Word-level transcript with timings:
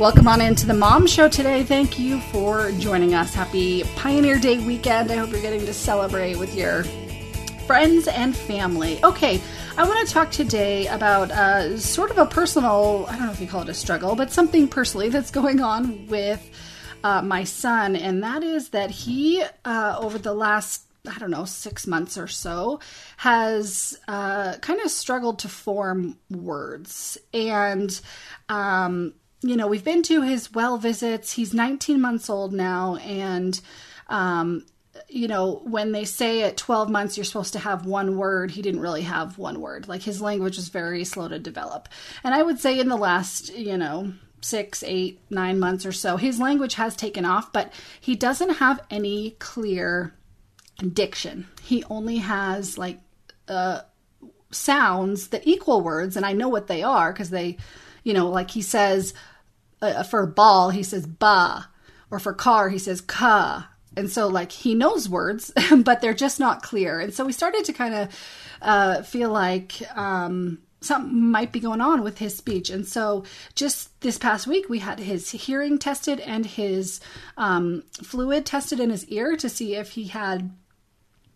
Welcome 0.00 0.28
on 0.28 0.40
into 0.40 0.66
the 0.66 0.72
Mom 0.72 1.06
Show 1.06 1.28
today. 1.28 1.62
Thank 1.62 1.98
you 1.98 2.20
for 2.20 2.72
joining 2.78 3.12
us. 3.12 3.34
Happy 3.34 3.84
Pioneer 3.96 4.38
Day 4.38 4.56
weekend. 4.56 5.12
I 5.12 5.16
hope 5.16 5.30
you're 5.30 5.42
getting 5.42 5.66
to 5.66 5.74
celebrate 5.74 6.38
with 6.38 6.54
your 6.54 6.84
friends 7.66 8.08
and 8.08 8.34
family. 8.34 8.98
Okay, 9.04 9.42
I 9.76 9.86
want 9.86 10.08
to 10.08 10.10
talk 10.10 10.30
today 10.30 10.86
about 10.86 11.30
uh, 11.30 11.76
sort 11.76 12.10
of 12.10 12.16
a 12.16 12.24
personal, 12.24 13.04
I 13.10 13.18
don't 13.18 13.26
know 13.26 13.32
if 13.32 13.42
you 13.42 13.46
call 13.46 13.60
it 13.60 13.68
a 13.68 13.74
struggle, 13.74 14.16
but 14.16 14.32
something 14.32 14.68
personally 14.68 15.10
that's 15.10 15.30
going 15.30 15.60
on 15.60 16.06
with 16.06 16.50
uh, 17.04 17.20
my 17.20 17.44
son, 17.44 17.94
and 17.94 18.22
that 18.22 18.42
is 18.42 18.70
that 18.70 18.90
he, 18.90 19.44
uh, 19.66 19.98
over 20.00 20.16
the 20.16 20.32
last 20.32 20.86
I 21.06 21.18
don't 21.18 21.30
know, 21.30 21.46
six 21.46 21.86
months 21.86 22.16
or 22.16 22.26
so, 22.26 22.80
has 23.18 23.98
uh, 24.08 24.56
kind 24.58 24.80
of 24.80 24.90
struggled 24.90 25.40
to 25.40 25.48
form 25.48 26.18
words. 26.30 27.16
And 27.32 27.98
um, 28.50 29.14
you 29.42 29.56
know, 29.56 29.66
we've 29.66 29.84
been 29.84 30.02
to 30.04 30.22
his 30.22 30.52
well 30.52 30.76
visits. 30.76 31.32
He's 31.32 31.54
19 31.54 32.00
months 32.00 32.28
old 32.28 32.52
now, 32.52 32.96
and 32.96 33.60
um, 34.08 34.66
you 35.08 35.28
know, 35.28 35.62
when 35.64 35.92
they 35.92 36.04
say 36.04 36.42
at 36.42 36.56
12 36.56 36.90
months 36.90 37.16
you're 37.16 37.24
supposed 37.24 37.52
to 37.52 37.58
have 37.58 37.86
one 37.86 38.16
word, 38.16 38.50
he 38.50 38.62
didn't 38.62 38.80
really 38.80 39.02
have 39.02 39.38
one 39.38 39.60
word. 39.60 39.88
Like 39.88 40.02
his 40.02 40.20
language 40.20 40.56
was 40.56 40.68
very 40.68 41.04
slow 41.04 41.28
to 41.28 41.38
develop. 41.38 41.88
And 42.24 42.34
I 42.34 42.42
would 42.42 42.58
say 42.58 42.78
in 42.78 42.88
the 42.88 42.96
last, 42.96 43.54
you 43.54 43.76
know, 43.76 44.12
six, 44.40 44.82
eight, 44.82 45.20
nine 45.30 45.58
months 45.58 45.86
or 45.86 45.92
so, 45.92 46.16
his 46.16 46.40
language 46.40 46.74
has 46.74 46.96
taken 46.96 47.24
off, 47.24 47.52
but 47.52 47.72
he 48.00 48.16
doesn't 48.16 48.56
have 48.56 48.80
any 48.90 49.32
clear 49.38 50.14
diction. 50.92 51.46
He 51.62 51.84
only 51.84 52.18
has 52.18 52.78
like 52.78 53.00
uh, 53.48 53.82
sounds 54.50 55.28
that 55.28 55.46
equal 55.46 55.82
words, 55.82 56.16
and 56.16 56.24
I 56.24 56.32
know 56.32 56.48
what 56.48 56.66
they 56.66 56.82
are 56.82 57.12
because 57.12 57.30
they, 57.30 57.58
you 58.02 58.12
know, 58.14 58.28
like 58.28 58.50
he 58.50 58.62
says, 58.62 59.14
uh, 59.82 60.02
for 60.02 60.26
ball, 60.26 60.70
he 60.70 60.82
says 60.82 61.06
ba, 61.06 61.68
or 62.10 62.18
for 62.18 62.32
car, 62.32 62.68
he 62.68 62.78
says 62.78 63.00
ka. 63.00 63.70
And 63.96 64.10
so, 64.10 64.28
like, 64.28 64.52
he 64.52 64.74
knows 64.74 65.08
words, 65.08 65.52
but 65.84 66.00
they're 66.00 66.14
just 66.14 66.38
not 66.38 66.62
clear. 66.62 67.00
And 67.00 67.12
so 67.12 67.24
we 67.24 67.32
started 67.32 67.64
to 67.64 67.72
kind 67.72 67.94
of 67.94 68.08
uh, 68.62 69.02
feel 69.02 69.30
like 69.30 69.82
um, 69.96 70.58
something 70.80 71.30
might 71.30 71.52
be 71.52 71.60
going 71.60 71.80
on 71.80 72.02
with 72.02 72.18
his 72.18 72.36
speech. 72.36 72.70
And 72.70 72.86
so, 72.86 73.24
just 73.54 74.00
this 74.00 74.16
past 74.16 74.46
week, 74.46 74.68
we 74.68 74.78
had 74.78 75.00
his 75.00 75.30
hearing 75.30 75.78
tested 75.78 76.20
and 76.20 76.46
his 76.46 77.00
um, 77.36 77.82
fluid 78.02 78.46
tested 78.46 78.80
in 78.80 78.90
his 78.90 79.04
ear 79.06 79.36
to 79.36 79.48
see 79.48 79.74
if 79.74 79.92
he 79.92 80.04
had 80.04 80.50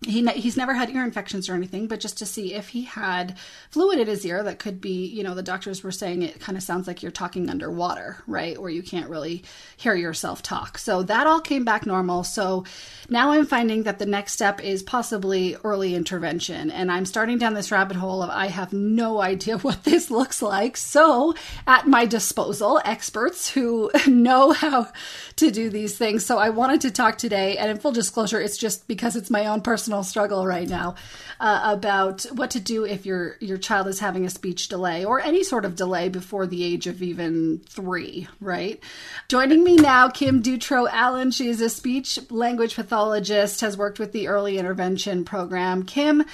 he 0.04 0.26
he's 0.32 0.56
never 0.56 0.74
had 0.74 0.90
ear 0.90 1.04
infections 1.04 1.48
or 1.48 1.54
anything, 1.54 1.86
but 1.86 2.00
just 2.00 2.18
to 2.18 2.26
see 2.26 2.54
if 2.54 2.68
he 2.68 2.82
had 2.82 3.36
fluid 3.70 3.98
in 3.98 4.06
his 4.06 4.24
ear 4.24 4.42
that 4.42 4.58
could 4.58 4.80
be, 4.80 5.06
you 5.06 5.22
know, 5.22 5.34
the 5.34 5.42
doctors 5.42 5.82
were 5.82 5.90
saying 5.90 6.22
it 6.22 6.40
kind 6.40 6.56
of 6.56 6.64
sounds 6.64 6.86
like 6.86 7.02
you're 7.02 7.12
talking 7.12 7.50
underwater, 7.50 8.18
right? 8.26 8.60
Where 8.60 8.70
you 8.70 8.82
can't 8.82 9.10
really 9.10 9.44
hear 9.76 9.94
yourself 9.94 10.42
talk. 10.42 10.78
So 10.78 11.02
that 11.04 11.26
all 11.26 11.40
came 11.40 11.64
back 11.64 11.86
normal. 11.86 12.24
So 12.24 12.64
now 13.08 13.30
I'm 13.30 13.46
finding 13.46 13.84
that 13.84 13.98
the 13.98 14.06
next 14.06 14.32
step 14.32 14.62
is 14.62 14.82
possibly 14.82 15.56
early 15.64 15.94
intervention. 15.94 16.70
And 16.70 16.90
I'm 16.90 17.06
starting 17.06 17.38
down 17.38 17.54
this 17.54 17.70
rabbit 17.70 17.96
hole 17.96 18.22
of 18.22 18.30
I 18.30 18.46
have 18.46 18.72
no 18.72 19.20
idea 19.20 19.58
what 19.64 19.84
this 19.84 20.10
looks 20.10 20.42
like. 20.42 20.76
So 20.76 21.34
at 21.66 21.86
my 21.86 22.06
disposal, 22.06 22.80
experts 22.84 23.50
who 23.50 23.90
know 24.06 24.52
how 24.52 24.88
to 25.36 25.50
do 25.50 25.70
these 25.70 25.96
things. 25.96 26.24
So 26.24 26.38
I 26.38 26.50
wanted 26.50 26.80
to 26.82 26.90
talk 26.90 27.18
today, 27.18 27.56
and 27.56 27.70
in 27.70 27.78
full 27.78 27.92
disclosure, 27.92 28.40
it's 28.40 28.56
just 28.56 28.86
because 28.88 29.16
it's 29.16 29.30
my 29.30 29.46
own 29.46 29.60
personal 29.60 29.93
personal 29.94 30.02
struggle 30.02 30.46
right 30.46 30.68
now 30.68 30.96
uh, 31.38 31.74
about 31.76 32.22
what 32.32 32.50
to 32.50 32.60
do 32.60 32.84
if 32.84 33.06
your 33.06 33.36
your 33.40 33.58
child 33.58 33.86
is 33.86 34.00
having 34.00 34.24
a 34.24 34.30
speech 34.30 34.68
delay 34.68 35.04
or 35.04 35.20
any 35.20 35.44
sort 35.44 35.64
of 35.64 35.76
delay 35.76 36.08
before 36.08 36.46
the 36.46 36.64
age 36.64 36.86
of 36.86 37.02
even 37.02 37.60
three. 37.68 38.26
Right. 38.40 38.80
Joining 39.28 39.62
me 39.62 39.76
now, 39.76 40.08
Kim 40.08 40.42
Dutro 40.42 40.88
Allen. 40.90 41.30
She 41.30 41.48
is 41.48 41.60
a 41.60 41.68
speech 41.68 42.18
language 42.30 42.74
pathologist. 42.74 43.60
Has 43.60 43.76
worked 43.76 43.98
with 44.00 44.12
the 44.12 44.26
early 44.26 44.58
intervention 44.58 45.24
program. 45.24 45.84
Kim, 45.84 46.24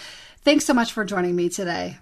thanks 0.43 0.65
so 0.65 0.73
much 0.73 0.93
for 0.93 1.05
joining 1.05 1.37
me 1.37 1.49
today. 1.49 1.99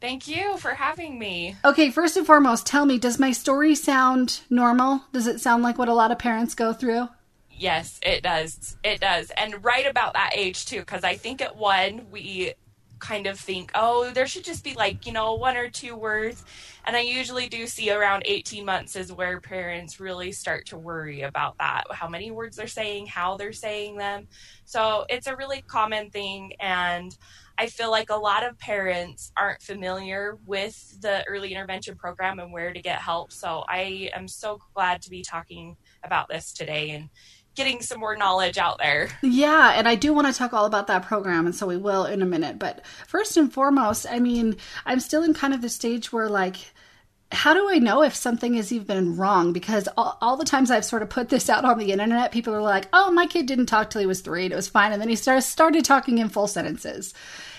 Thank 0.00 0.28
you 0.28 0.56
for 0.58 0.70
having 0.70 1.18
me. 1.18 1.56
Okay, 1.64 1.90
first 1.90 2.16
and 2.16 2.24
foremost, 2.24 2.66
tell 2.66 2.86
me, 2.86 2.98
does 2.98 3.18
my 3.18 3.32
story 3.32 3.74
sound 3.74 4.40
normal? 4.48 5.02
Does 5.12 5.26
it 5.26 5.40
sound 5.40 5.64
like 5.64 5.76
what 5.76 5.88
a 5.88 5.94
lot 5.94 6.12
of 6.12 6.20
parents 6.20 6.54
go 6.54 6.72
through? 6.72 7.08
Yes, 7.58 7.98
it 8.02 8.22
does. 8.22 8.76
It 8.84 9.00
does. 9.00 9.30
And 9.36 9.64
right 9.64 9.86
about 9.86 10.14
that 10.14 10.30
age, 10.34 10.66
too, 10.66 10.80
because 10.80 11.04
I 11.04 11.16
think 11.16 11.40
at 11.42 11.56
one, 11.56 12.06
we 12.10 12.54
kind 12.98 13.26
of 13.26 13.38
think, 13.38 13.70
oh, 13.74 14.10
there 14.10 14.26
should 14.26 14.44
just 14.44 14.64
be 14.64 14.74
like, 14.74 15.06
you 15.06 15.12
know, 15.12 15.34
one 15.34 15.56
or 15.56 15.68
two 15.68 15.96
words. 15.96 16.44
And 16.84 16.96
I 16.96 17.00
usually 17.00 17.48
do 17.48 17.66
see 17.66 17.90
around 17.90 18.22
18 18.26 18.64
months 18.64 18.96
is 18.96 19.12
where 19.12 19.40
parents 19.40 20.00
really 20.00 20.32
start 20.32 20.66
to 20.66 20.78
worry 20.78 21.22
about 21.22 21.58
that 21.58 21.84
how 21.92 22.08
many 22.08 22.30
words 22.30 22.56
they're 22.56 22.66
saying, 22.66 23.06
how 23.06 23.36
they're 23.36 23.52
saying 23.52 23.96
them. 23.96 24.26
So 24.64 25.04
it's 25.08 25.26
a 25.26 25.36
really 25.36 25.62
common 25.62 26.10
thing. 26.10 26.52
And 26.60 27.16
I 27.60 27.66
feel 27.66 27.90
like 27.90 28.10
a 28.10 28.16
lot 28.16 28.46
of 28.46 28.58
parents 28.58 29.32
aren't 29.36 29.62
familiar 29.62 30.38
with 30.46 31.00
the 31.00 31.26
early 31.26 31.52
intervention 31.52 31.96
program 31.96 32.38
and 32.38 32.52
where 32.52 32.72
to 32.72 32.80
get 32.80 33.00
help. 33.00 33.32
So 33.32 33.64
I 33.68 34.10
am 34.14 34.28
so 34.28 34.60
glad 34.74 35.02
to 35.02 35.10
be 35.10 35.22
talking 35.22 35.76
about 36.04 36.28
this 36.28 36.52
today 36.52 36.90
and 36.90 37.10
getting 37.58 37.82
some 37.82 38.00
more 38.00 38.16
knowledge 38.16 38.56
out 38.56 38.78
there. 38.78 39.10
Yeah, 39.20 39.72
and 39.76 39.86
I 39.86 39.96
do 39.96 40.14
want 40.14 40.26
to 40.28 40.32
talk 40.32 40.54
all 40.54 40.64
about 40.64 40.86
that 40.86 41.02
program, 41.02 41.44
and 41.44 41.54
so 41.54 41.66
we 41.66 41.76
will 41.76 42.06
in 42.06 42.22
a 42.22 42.26
minute. 42.26 42.58
But 42.58 42.86
first 43.06 43.36
and 43.36 43.52
foremost, 43.52 44.06
I 44.08 44.18
mean, 44.18 44.56
I'm 44.86 45.00
still 45.00 45.22
in 45.22 45.34
kind 45.34 45.52
of 45.52 45.60
the 45.60 45.68
stage 45.68 46.10
where 46.12 46.30
like 46.30 46.56
how 47.30 47.52
do 47.52 47.68
I 47.68 47.78
know 47.78 48.02
if 48.02 48.14
something 48.14 48.54
is 48.54 48.72
even 48.72 49.16
wrong? 49.16 49.52
Because 49.52 49.86
all, 49.98 50.16
all, 50.22 50.38
the 50.38 50.46
times 50.46 50.70
I've 50.70 50.84
sort 50.84 51.02
of 51.02 51.10
put 51.10 51.28
this 51.28 51.50
out 51.50 51.64
on 51.64 51.78
the 51.78 51.92
internet, 51.92 52.32
people 52.32 52.54
are 52.54 52.62
like, 52.62 52.88
"Oh, 52.92 53.10
my 53.10 53.26
kid 53.26 53.44
didn't 53.44 53.66
talk 53.66 53.90
till 53.90 54.00
he 54.00 54.06
was 54.06 54.22
three, 54.22 54.44
and 54.44 54.52
it 54.52 54.56
was 54.56 54.68
fine," 54.68 54.92
and 54.92 55.00
then 55.02 55.10
he 55.10 55.16
started 55.16 55.42
started 55.42 55.84
talking 55.84 56.18
in 56.18 56.30
full 56.30 56.46
sentences. 56.46 57.12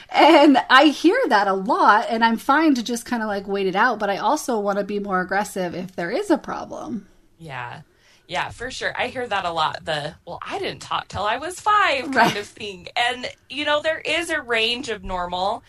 And 0.10 0.58
I 0.72 0.86
hear 0.86 1.20
that 1.28 1.48
a 1.48 1.54
lot, 1.54 2.08
and 2.10 2.26
I'm 2.26 2.38
fine 2.38 2.74
to 2.76 2.84
just 2.84 3.06
kind 3.06 3.22
of 3.22 3.28
like 3.28 3.48
wait 3.48 3.68
it 3.68 3.76
out. 3.76 4.00
But 4.00 4.10
I 4.10 4.18
also 4.18 4.60
want 4.60 4.80
to 4.80 4.84
be 4.84 4.98
more 4.98 5.22
aggressive 5.22 5.76
if 5.76 5.96
there 5.96 6.10
is 6.10 6.32
a 6.32 6.38
problem. 6.40 7.08
Yeah, 7.38 7.82
yeah, 8.30 8.50
for 8.50 8.70
sure. 8.70 8.94
I 8.96 9.08
hear 9.08 9.28
that 9.28 9.44
a 9.44 9.52
lot. 9.52 9.84
The, 9.86 10.14
well, 10.24 10.38
I 10.44 10.60
didn't 10.60 10.84
talk 10.84 11.08
till 11.08 11.24
I 11.24 11.38
was 11.38 11.60
five 11.60 12.04
kind 12.04 12.16
right. 12.16 12.38
of 12.38 12.46
thing. 12.46 12.88
And, 12.96 13.28
you 13.50 13.66
know, 13.66 13.82
there 13.82 13.98
is 13.98 14.30
a 14.30 14.40
range 14.40 14.90
of 14.90 15.04
normal, 15.04 15.64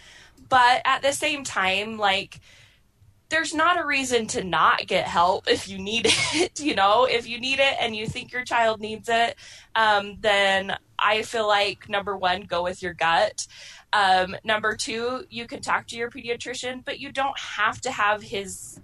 but 0.50 0.82
at 0.84 1.00
the 1.00 1.12
same 1.12 1.42
time, 1.42 1.96
like, 1.96 2.38
there's 3.30 3.54
not 3.54 3.80
a 3.80 3.86
reason 3.86 4.26
to 4.26 4.44
not 4.44 4.86
get 4.86 5.06
help 5.06 5.48
if 5.48 5.68
you 5.68 5.78
need 5.78 6.06
it. 6.34 6.60
You 6.60 6.74
know, 6.74 7.06
if 7.06 7.26
you 7.26 7.40
need 7.40 7.60
it 7.60 7.76
and 7.80 7.96
you 7.96 8.06
think 8.06 8.30
your 8.30 8.44
child 8.44 8.78
needs 8.78 9.08
it, 9.08 9.36
um, 9.74 10.18
then 10.20 10.76
I 10.98 11.22
feel 11.22 11.48
like 11.48 11.88
number 11.88 12.14
one, 12.14 12.42
go 12.42 12.62
with 12.62 12.82
your 12.82 12.92
gut. 12.92 13.46
Um, 13.94 14.36
number 14.44 14.76
two, 14.76 15.24
you 15.30 15.46
can 15.46 15.62
talk 15.62 15.86
to 15.86 15.96
your 15.96 16.10
pediatrician, 16.10 16.84
but 16.84 17.00
you 17.00 17.10
don't 17.10 17.38
have 17.38 17.80
to 17.80 17.90
have 17.90 18.22
his 18.22 18.78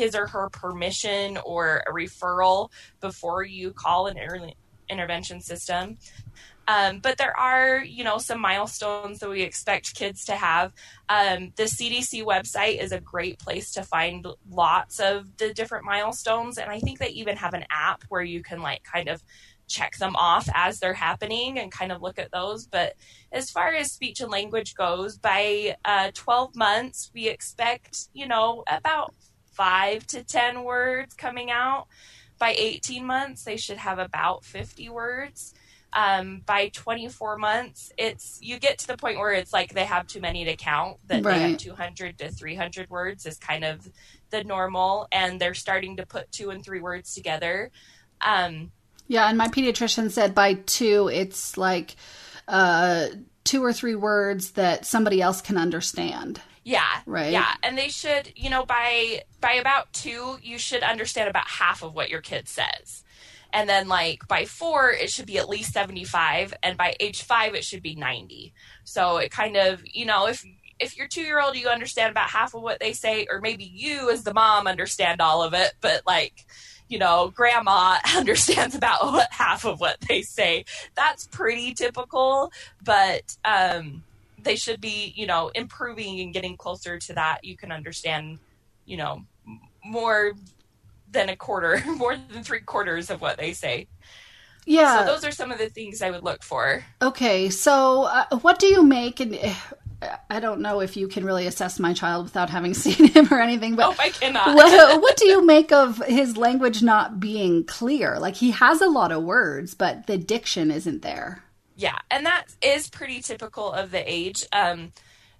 his 0.00 0.14
or 0.14 0.26
her 0.26 0.48
permission 0.48 1.38
or 1.44 1.82
a 1.86 1.92
referral 1.92 2.70
before 3.00 3.44
you 3.44 3.70
call 3.72 4.06
an 4.06 4.18
early 4.18 4.56
intervention 4.88 5.42
system. 5.42 5.98
Um, 6.66 7.00
but 7.00 7.18
there 7.18 7.36
are, 7.38 7.84
you 7.84 8.02
know, 8.02 8.18
some 8.18 8.40
milestones 8.40 9.18
that 9.18 9.28
we 9.28 9.42
expect 9.42 9.94
kids 9.94 10.24
to 10.26 10.36
have. 10.36 10.72
Um, 11.08 11.52
the 11.56 11.64
CDC 11.64 12.24
website 12.24 12.80
is 12.80 12.92
a 12.92 13.00
great 13.00 13.38
place 13.38 13.72
to 13.72 13.82
find 13.82 14.26
lots 14.48 15.00
of 15.00 15.36
the 15.36 15.52
different 15.52 15.84
milestones, 15.84 16.58
and 16.58 16.70
I 16.70 16.78
think 16.78 16.98
they 16.98 17.08
even 17.08 17.36
have 17.36 17.54
an 17.54 17.66
app 17.70 18.04
where 18.08 18.22
you 18.22 18.42
can 18.42 18.62
like 18.62 18.84
kind 18.84 19.08
of 19.08 19.22
check 19.66 19.96
them 19.98 20.16
off 20.16 20.48
as 20.54 20.80
they're 20.80 20.94
happening 20.94 21.58
and 21.58 21.70
kind 21.70 21.92
of 21.92 22.02
look 22.02 22.18
at 22.18 22.32
those. 22.32 22.66
But 22.66 22.94
as 23.32 23.50
far 23.50 23.72
as 23.72 23.92
speech 23.92 24.20
and 24.20 24.30
language 24.30 24.74
goes, 24.74 25.16
by 25.16 25.76
uh, 25.84 26.10
12 26.14 26.56
months, 26.56 27.10
we 27.14 27.28
expect, 27.28 28.08
you 28.12 28.26
know, 28.26 28.64
about 28.68 29.14
five 29.50 30.06
to 30.08 30.22
10 30.22 30.64
words 30.64 31.14
coming 31.14 31.50
out. 31.50 31.86
By 32.38 32.54
18 32.56 33.04
months, 33.04 33.44
they 33.44 33.56
should 33.56 33.76
have 33.76 33.98
about 33.98 34.44
50 34.44 34.88
words. 34.88 35.54
Um, 35.92 36.42
by 36.46 36.68
24 36.68 37.36
months, 37.36 37.92
it's 37.98 38.38
you 38.40 38.58
get 38.58 38.78
to 38.78 38.86
the 38.86 38.96
point 38.96 39.18
where 39.18 39.32
it's 39.32 39.52
like 39.52 39.74
they 39.74 39.84
have 39.84 40.06
too 40.06 40.20
many 40.20 40.44
to 40.44 40.56
count, 40.56 40.98
that 41.08 41.24
right. 41.24 41.34
they 41.34 41.50
have 41.50 41.58
200 41.58 42.18
to 42.18 42.30
300 42.30 42.88
words 42.88 43.26
is 43.26 43.38
kind 43.38 43.64
of 43.64 43.88
the 44.30 44.44
normal, 44.44 45.08
and 45.10 45.40
they're 45.40 45.54
starting 45.54 45.96
to 45.96 46.06
put 46.06 46.30
two 46.30 46.50
and 46.50 46.64
three 46.64 46.80
words 46.80 47.14
together. 47.14 47.70
Um, 48.20 48.70
Yeah, 49.08 49.28
and 49.28 49.36
my 49.36 49.48
pediatrician 49.48 50.10
said 50.10 50.34
by 50.34 50.54
two, 50.54 51.10
it's 51.12 51.58
like 51.58 51.96
uh, 52.46 53.08
two 53.42 53.64
or 53.64 53.72
three 53.72 53.96
words 53.96 54.52
that 54.52 54.86
somebody 54.86 55.20
else 55.20 55.40
can 55.40 55.56
understand. 55.56 56.40
Yeah. 56.70 57.00
Right. 57.04 57.32
Yeah. 57.32 57.52
And 57.64 57.76
they 57.76 57.88
should, 57.88 58.32
you 58.36 58.48
know, 58.48 58.64
by 58.64 59.24
by 59.40 59.54
about 59.54 59.92
two, 59.92 60.38
you 60.40 60.56
should 60.56 60.84
understand 60.84 61.28
about 61.28 61.48
half 61.48 61.82
of 61.82 61.94
what 61.94 62.10
your 62.10 62.20
kid 62.20 62.46
says. 62.46 63.02
And 63.52 63.68
then 63.68 63.88
like 63.88 64.28
by 64.28 64.44
four, 64.44 64.92
it 64.92 65.10
should 65.10 65.26
be 65.26 65.38
at 65.38 65.48
least 65.48 65.72
75. 65.72 66.54
And 66.62 66.76
by 66.76 66.94
age 67.00 67.24
five, 67.24 67.56
it 67.56 67.64
should 67.64 67.82
be 67.82 67.96
90. 67.96 68.52
So 68.84 69.16
it 69.16 69.32
kind 69.32 69.56
of, 69.56 69.82
you 69.84 70.06
know, 70.06 70.28
if 70.28 70.44
if 70.78 70.96
your 70.96 71.08
two 71.08 71.22
year 71.22 71.40
old 71.40 71.56
you 71.56 71.66
understand 71.66 72.12
about 72.12 72.30
half 72.30 72.54
of 72.54 72.62
what 72.62 72.78
they 72.78 72.92
say, 72.92 73.26
or 73.28 73.40
maybe 73.40 73.64
you 73.64 74.08
as 74.08 74.22
the 74.22 74.32
mom 74.32 74.68
understand 74.68 75.20
all 75.20 75.42
of 75.42 75.54
it, 75.54 75.72
but 75.80 76.02
like 76.06 76.46
you 76.88 76.98
know, 76.98 77.32
grandma 77.34 77.96
understands 78.16 78.76
about 78.76 79.32
half 79.32 79.64
of 79.64 79.80
what 79.80 80.00
they 80.02 80.22
say. 80.22 80.64
That's 80.94 81.26
pretty 81.26 81.74
typical, 81.74 82.52
but 82.84 83.36
um, 83.44 84.04
they 84.44 84.56
should 84.56 84.80
be, 84.80 85.12
you 85.16 85.26
know, 85.26 85.50
improving 85.54 86.20
and 86.20 86.32
getting 86.32 86.56
closer 86.56 86.98
to 86.98 87.12
that. 87.14 87.44
You 87.44 87.56
can 87.56 87.72
understand, 87.72 88.38
you 88.84 88.96
know, 88.96 89.24
more 89.84 90.32
than 91.10 91.28
a 91.28 91.36
quarter, 91.36 91.82
more 91.96 92.16
than 92.16 92.42
three 92.42 92.60
quarters 92.60 93.10
of 93.10 93.20
what 93.20 93.38
they 93.38 93.52
say. 93.52 93.88
Yeah. 94.66 95.00
So 95.00 95.12
those 95.12 95.24
are 95.24 95.32
some 95.32 95.50
of 95.50 95.58
the 95.58 95.68
things 95.68 96.02
I 96.02 96.10
would 96.10 96.22
look 96.22 96.42
for. 96.42 96.84
Okay. 97.00 97.50
So 97.50 98.04
uh, 98.04 98.38
what 98.40 98.58
do 98.58 98.66
you 98.66 98.82
make 98.82 99.20
and 99.20 99.38
I 100.30 100.40
don't 100.40 100.60
know 100.60 100.80
if 100.80 100.96
you 100.96 101.08
can 101.08 101.24
really 101.24 101.46
assess 101.46 101.78
my 101.78 101.92
child 101.92 102.24
without 102.24 102.50
having 102.50 102.74
seen 102.74 103.08
him 103.08 103.28
or 103.30 103.40
anything, 103.40 103.76
but 103.76 103.86
oh, 103.86 103.96
I 103.98 104.10
cannot. 104.10 104.46
what, 104.54 105.02
what 105.02 105.16
do 105.16 105.28
you 105.28 105.44
make 105.44 105.72
of 105.72 106.02
his 106.06 106.36
language 106.36 106.82
not 106.82 107.20
being 107.20 107.64
clear? 107.64 108.18
Like 108.18 108.36
he 108.36 108.52
has 108.52 108.80
a 108.80 108.88
lot 108.88 109.12
of 109.12 109.22
words, 109.22 109.74
but 109.74 110.06
the 110.06 110.16
diction 110.16 110.70
isn't 110.70 111.02
there. 111.02 111.44
Yeah, 111.80 111.96
and 112.10 112.26
that 112.26 112.44
is 112.60 112.90
pretty 112.90 113.22
typical 113.22 113.72
of 113.72 113.90
the 113.90 114.02
age. 114.06 114.44
Um, 114.52 114.92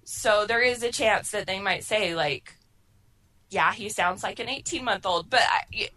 so 0.03 0.47
there 0.47 0.61
is 0.63 0.81
a 0.81 0.91
chance 0.91 1.29
that 1.31 1.45
they 1.45 1.59
might 1.59 1.83
say 1.83 2.15
like, 2.15 2.55
"Yeah, 3.51 3.71
he 3.73 3.89
sounds 3.89 4.23
like 4.23 4.39
an 4.39 4.49
18 4.49 4.83
month 4.83 5.05
old," 5.05 5.29
but 5.29 5.41
I, 5.41 5.89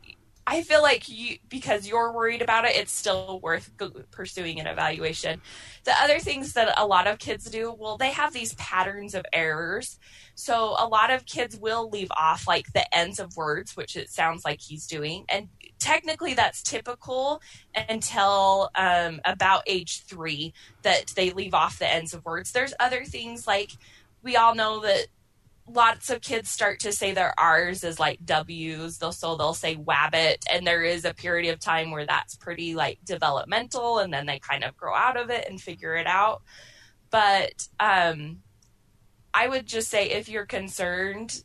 I 0.47 0.61
feel 0.63 0.83
like 0.83 1.09
you 1.09 1.39
because 1.49 1.89
you're 1.89 2.13
worried 2.13 2.43
about 2.43 2.67
it, 2.67 2.77
it's 2.77 2.93
still 2.93 3.41
worth 3.43 3.71
pursuing 4.11 4.61
an 4.61 4.67
evaluation. 4.67 5.41
The 5.85 5.95
other 6.03 6.19
things 6.19 6.53
that 6.53 6.75
a 6.79 6.87
lot 6.87 7.07
of 7.07 7.19
kids 7.19 7.47
do, 7.51 7.73
well, 7.73 7.97
they 7.97 8.11
have 8.11 8.35
these 8.35 8.53
patterns 8.57 9.15
of 9.15 9.25
errors. 9.33 9.99
So 10.35 10.77
a 10.79 10.87
lot 10.87 11.11
of 11.11 11.25
kids 11.25 11.57
will 11.57 11.89
leave 11.89 12.11
off 12.19 12.47
like 12.47 12.71
the 12.75 12.95
ends 12.95 13.19
of 13.19 13.35
words, 13.35 13.79
which 13.79 13.97
it 13.97 14.11
sounds 14.11 14.45
like 14.45 14.61
he's 14.61 14.87
doing, 14.87 15.25
and 15.31 15.49
technically 15.85 16.33
that's 16.33 16.63
typical 16.63 17.43
until 17.91 18.71
um, 18.75 19.21
about 19.27 19.63
age 19.67 20.03
three 20.07 20.55
that 20.81 21.13
they 21.15 21.31
leave 21.31 21.53
off 21.53 21.79
the 21.79 21.87
ends 21.87 22.15
of 22.15 22.25
words. 22.25 22.53
There's 22.53 22.73
other 22.81 23.05
things 23.05 23.47
like 23.47 23.73
we 24.23 24.35
all 24.35 24.55
know 24.55 24.81
that 24.81 25.09
lots 25.69 26.09
of 26.09 26.23
kids 26.23 26.49
start 26.49 26.81
to 26.81 26.93
say 26.93 27.13
their 27.13 27.39
R's 27.39 27.85
as 27.85 28.01
like 28.01 28.25
W's. 28.25 28.97
They'll 28.97 29.13
so 29.13 29.37
they'll 29.37 29.53
say 29.53 29.77
wabbit, 29.77 30.39
and 30.51 30.67
there 30.67 30.83
is 30.83 31.05
a 31.05 31.13
period 31.13 31.53
of 31.53 31.61
time 31.61 31.91
where 31.91 32.07
that's 32.07 32.35
pretty 32.35 32.75
like 32.75 32.99
developmental, 33.05 33.99
and 33.99 34.11
then 34.13 34.25
they 34.25 34.39
kind 34.39 34.65
of 34.65 34.75
grow 34.79 34.95
out 34.95 35.19
of 35.19 35.29
it 35.29 35.47
and 35.51 35.61
figure 35.61 35.97
it 35.97 36.07
out. 36.07 36.41
But 37.11 37.69
um, 37.79 38.39
I 39.35 39.49
would 39.49 39.67
just 39.67 39.91
say 39.91 40.13
if 40.13 40.31
you're 40.31 40.47
concerned, 40.47 41.45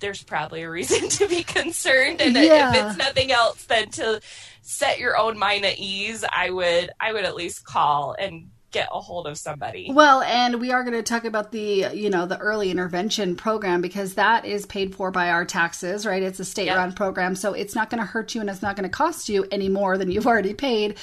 there's 0.00 0.22
probably 0.22 0.62
a 0.62 0.70
reason 0.70 1.08
to 1.20 1.28
be 1.28 1.42
concerned, 1.42 2.20
and 2.20 2.34
yeah. 2.34 2.70
if 2.70 2.86
it's 2.86 2.98
nothing 2.98 3.30
else 3.32 3.64
than 3.64 3.90
to 3.90 4.20
set 4.62 4.98
your 4.98 5.16
own 5.16 5.38
mind 5.38 5.64
at 5.64 5.78
ease, 5.78 6.24
I 6.30 6.50
would 6.50 6.90
I 7.00 7.12
would 7.12 7.24
at 7.24 7.34
least 7.36 7.64
call 7.64 8.14
and 8.18 8.50
get 8.70 8.88
a 8.92 9.00
hold 9.00 9.26
of 9.26 9.36
somebody. 9.36 9.90
Well, 9.92 10.22
and 10.22 10.60
we 10.60 10.70
are 10.70 10.84
going 10.84 10.94
to 10.94 11.02
talk 11.02 11.24
about 11.24 11.50
the, 11.50 11.88
you 11.92 12.08
know, 12.08 12.26
the 12.26 12.38
early 12.38 12.70
intervention 12.70 13.34
program 13.36 13.80
because 13.80 14.14
that 14.14 14.44
is 14.44 14.66
paid 14.66 14.94
for 14.94 15.10
by 15.10 15.30
our 15.30 15.44
taxes, 15.44 16.06
right? 16.06 16.22
It's 16.22 16.38
a 16.38 16.44
state-run 16.44 16.90
yep. 16.90 16.96
program, 16.96 17.34
so 17.34 17.52
it's 17.52 17.74
not 17.74 17.90
going 17.90 18.00
to 18.00 18.06
hurt 18.06 18.34
you 18.34 18.40
and 18.40 18.48
it's 18.48 18.62
not 18.62 18.76
going 18.76 18.88
to 18.88 18.96
cost 18.96 19.28
you 19.28 19.46
any 19.50 19.68
more 19.68 19.98
than 19.98 20.10
you've 20.10 20.26
already 20.26 20.54
paid 20.54 20.98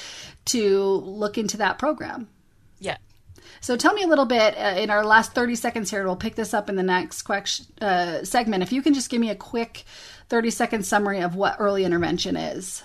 to 0.46 0.82
look 0.82 1.36
into 1.36 1.58
that 1.58 1.78
program. 1.78 2.28
Yeah. 2.80 2.96
So 3.60 3.76
tell 3.76 3.94
me 3.94 4.02
a 4.02 4.06
little 4.06 4.26
bit 4.26 4.56
uh, 4.56 4.78
in 4.78 4.90
our 4.90 5.04
last 5.04 5.34
30 5.34 5.54
seconds 5.54 5.90
here. 5.90 6.04
We'll 6.04 6.16
pick 6.16 6.34
this 6.34 6.54
up 6.54 6.68
in 6.68 6.76
the 6.76 6.82
next 6.82 7.22
question, 7.22 7.66
uh, 7.80 8.24
segment. 8.24 8.62
If 8.62 8.72
you 8.72 8.82
can 8.82 8.94
just 8.94 9.10
give 9.10 9.20
me 9.20 9.30
a 9.30 9.34
quick 9.34 9.84
30 10.28 10.50
second 10.50 10.86
summary 10.86 11.20
of 11.20 11.34
what 11.34 11.56
early 11.58 11.84
intervention 11.84 12.36
is. 12.36 12.82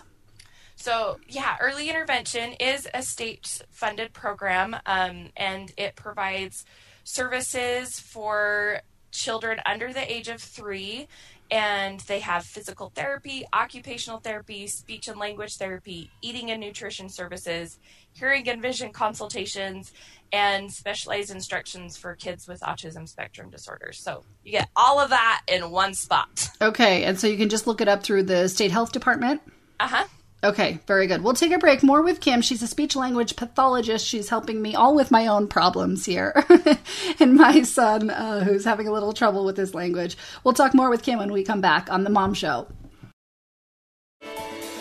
So, 0.75 1.19
yeah, 1.29 1.55
early 1.61 1.89
intervention 1.89 2.53
is 2.59 2.87
a 2.93 3.01
state 3.01 3.61
funded 3.71 4.11
program 4.11 4.75
um, 4.85 5.29
and 5.37 5.71
it 5.77 5.95
provides 5.95 6.65
services 7.03 7.99
for 7.99 8.81
children 9.11 9.59
under 9.65 9.93
the 9.93 10.11
age 10.11 10.27
of 10.27 10.41
three. 10.41 11.07
And 11.51 11.99
they 12.01 12.19
have 12.19 12.45
physical 12.45 12.91
therapy, 12.95 13.45
occupational 13.53 14.19
therapy, 14.19 14.65
speech 14.65 15.07
and 15.07 15.19
language 15.19 15.57
therapy, 15.57 16.09
eating 16.21 16.49
and 16.49 16.59
nutrition 16.59 17.09
services, 17.09 17.79
hearing 18.11 18.49
and 18.49 18.61
vision 18.61 18.91
consultations, 18.91 19.93
and 20.33 20.73
specialized 20.73 21.29
instructions 21.29 21.95
for 21.95 22.15
kids 22.15 22.47
with 22.47 22.59
autism 22.61 23.07
spectrum 23.07 23.51
disorders. 23.51 23.99
So 23.99 24.25
you 24.43 24.51
get 24.51 24.69
all 24.75 24.99
of 24.99 25.11
that 25.11 25.43
in 25.47 25.69
one 25.69 25.93
spot. 25.93 26.49
Okay. 26.59 27.03
And 27.03 27.19
so 27.19 27.27
you 27.27 27.37
can 27.37 27.49
just 27.49 27.67
look 27.67 27.79
it 27.79 27.87
up 27.87 28.03
through 28.03 28.23
the 28.23 28.49
state 28.49 28.71
health 28.71 28.91
department? 28.91 29.41
Uh 29.79 29.87
huh. 29.87 30.05
Okay, 30.43 30.79
very 30.87 31.07
good. 31.07 31.23
We'll 31.23 31.35
take 31.35 31.53
a 31.53 31.57
break. 31.57 31.83
More 31.83 32.01
with 32.01 32.19
Kim. 32.19 32.41
She's 32.41 32.61
a 32.61 32.67
speech 32.67 32.97
language 32.97 33.37
pathologist. 33.37 34.05
She's 34.05 34.27
helping 34.27 34.61
me 34.61 34.75
all 34.75 34.93
with 34.93 35.09
my 35.09 35.27
own 35.27 35.47
problems 35.47 36.05
here. 36.05 36.43
and 37.21 37.35
my 37.35 37.61
son, 37.61 38.09
uh, 38.09 38.43
who's 38.43 38.65
having 38.65 38.89
a 38.89 38.91
little 38.91 39.13
trouble 39.13 39.45
with 39.45 39.55
his 39.55 39.73
language. 39.73 40.17
We'll 40.43 40.53
talk 40.53 40.73
more 40.73 40.89
with 40.89 41.01
Kim 41.01 41.19
when 41.19 41.31
we 41.31 41.45
come 41.45 41.61
back 41.61 41.89
on 41.89 42.03
The 42.03 42.09
Mom 42.09 42.33
Show. 42.33 42.67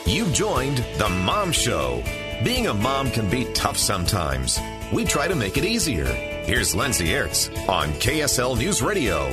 You've 0.05 0.33
joined 0.33 0.79
The 0.99 1.09
Mom 1.09 1.53
Show. 1.53 2.03
Being 2.43 2.67
a 2.67 2.75
mom 2.75 3.13
can 3.13 3.31
be 3.31 3.45
tough 3.53 3.79
sometimes. 3.79 4.59
We 4.93 5.07
try 5.07 5.27
to 5.27 5.35
make 5.35 5.57
it 5.57 5.65
easier. 5.65 6.05
Here's 6.05 6.75
Lindsay 6.75 7.09
Aerts 7.09 7.49
on 7.67 7.89
KSL 7.95 8.59
News 8.59 8.83
Radio. 8.83 9.27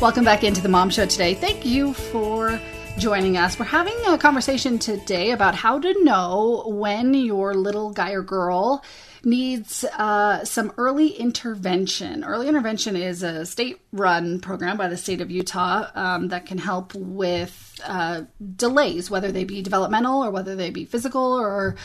Welcome 0.00 0.24
back 0.24 0.42
into 0.42 0.60
The 0.60 0.68
Mom 0.68 0.90
Show 0.90 1.06
today. 1.06 1.34
Thank 1.34 1.64
you 1.64 1.92
for 1.92 2.60
joining 2.98 3.36
us. 3.36 3.56
We're 3.56 3.66
having 3.66 3.94
a 4.08 4.18
conversation 4.18 4.80
today 4.80 5.30
about 5.30 5.54
how 5.54 5.78
to 5.78 6.02
know 6.02 6.64
when 6.66 7.14
your 7.14 7.54
little 7.54 7.90
guy 7.90 8.10
or 8.10 8.22
girl 8.22 8.84
needs 9.22 9.84
uh, 9.84 10.44
some 10.44 10.72
early 10.78 11.10
intervention. 11.10 12.24
Early 12.24 12.48
intervention 12.48 12.96
is 12.96 13.22
a 13.22 13.46
state 13.46 13.80
run 13.92 14.40
program 14.40 14.76
by 14.76 14.88
the 14.88 14.96
state 14.96 15.20
of 15.20 15.30
Utah 15.30 15.86
um, 15.94 16.28
that 16.28 16.46
can 16.46 16.58
help 16.58 16.92
with 16.96 17.80
uh, 17.84 18.22
delays, 18.56 19.08
whether 19.10 19.30
they 19.30 19.44
be 19.44 19.62
developmental 19.62 20.24
or 20.24 20.32
whether 20.32 20.56
they 20.56 20.70
be 20.70 20.84
physical 20.84 21.38
or 21.38 21.76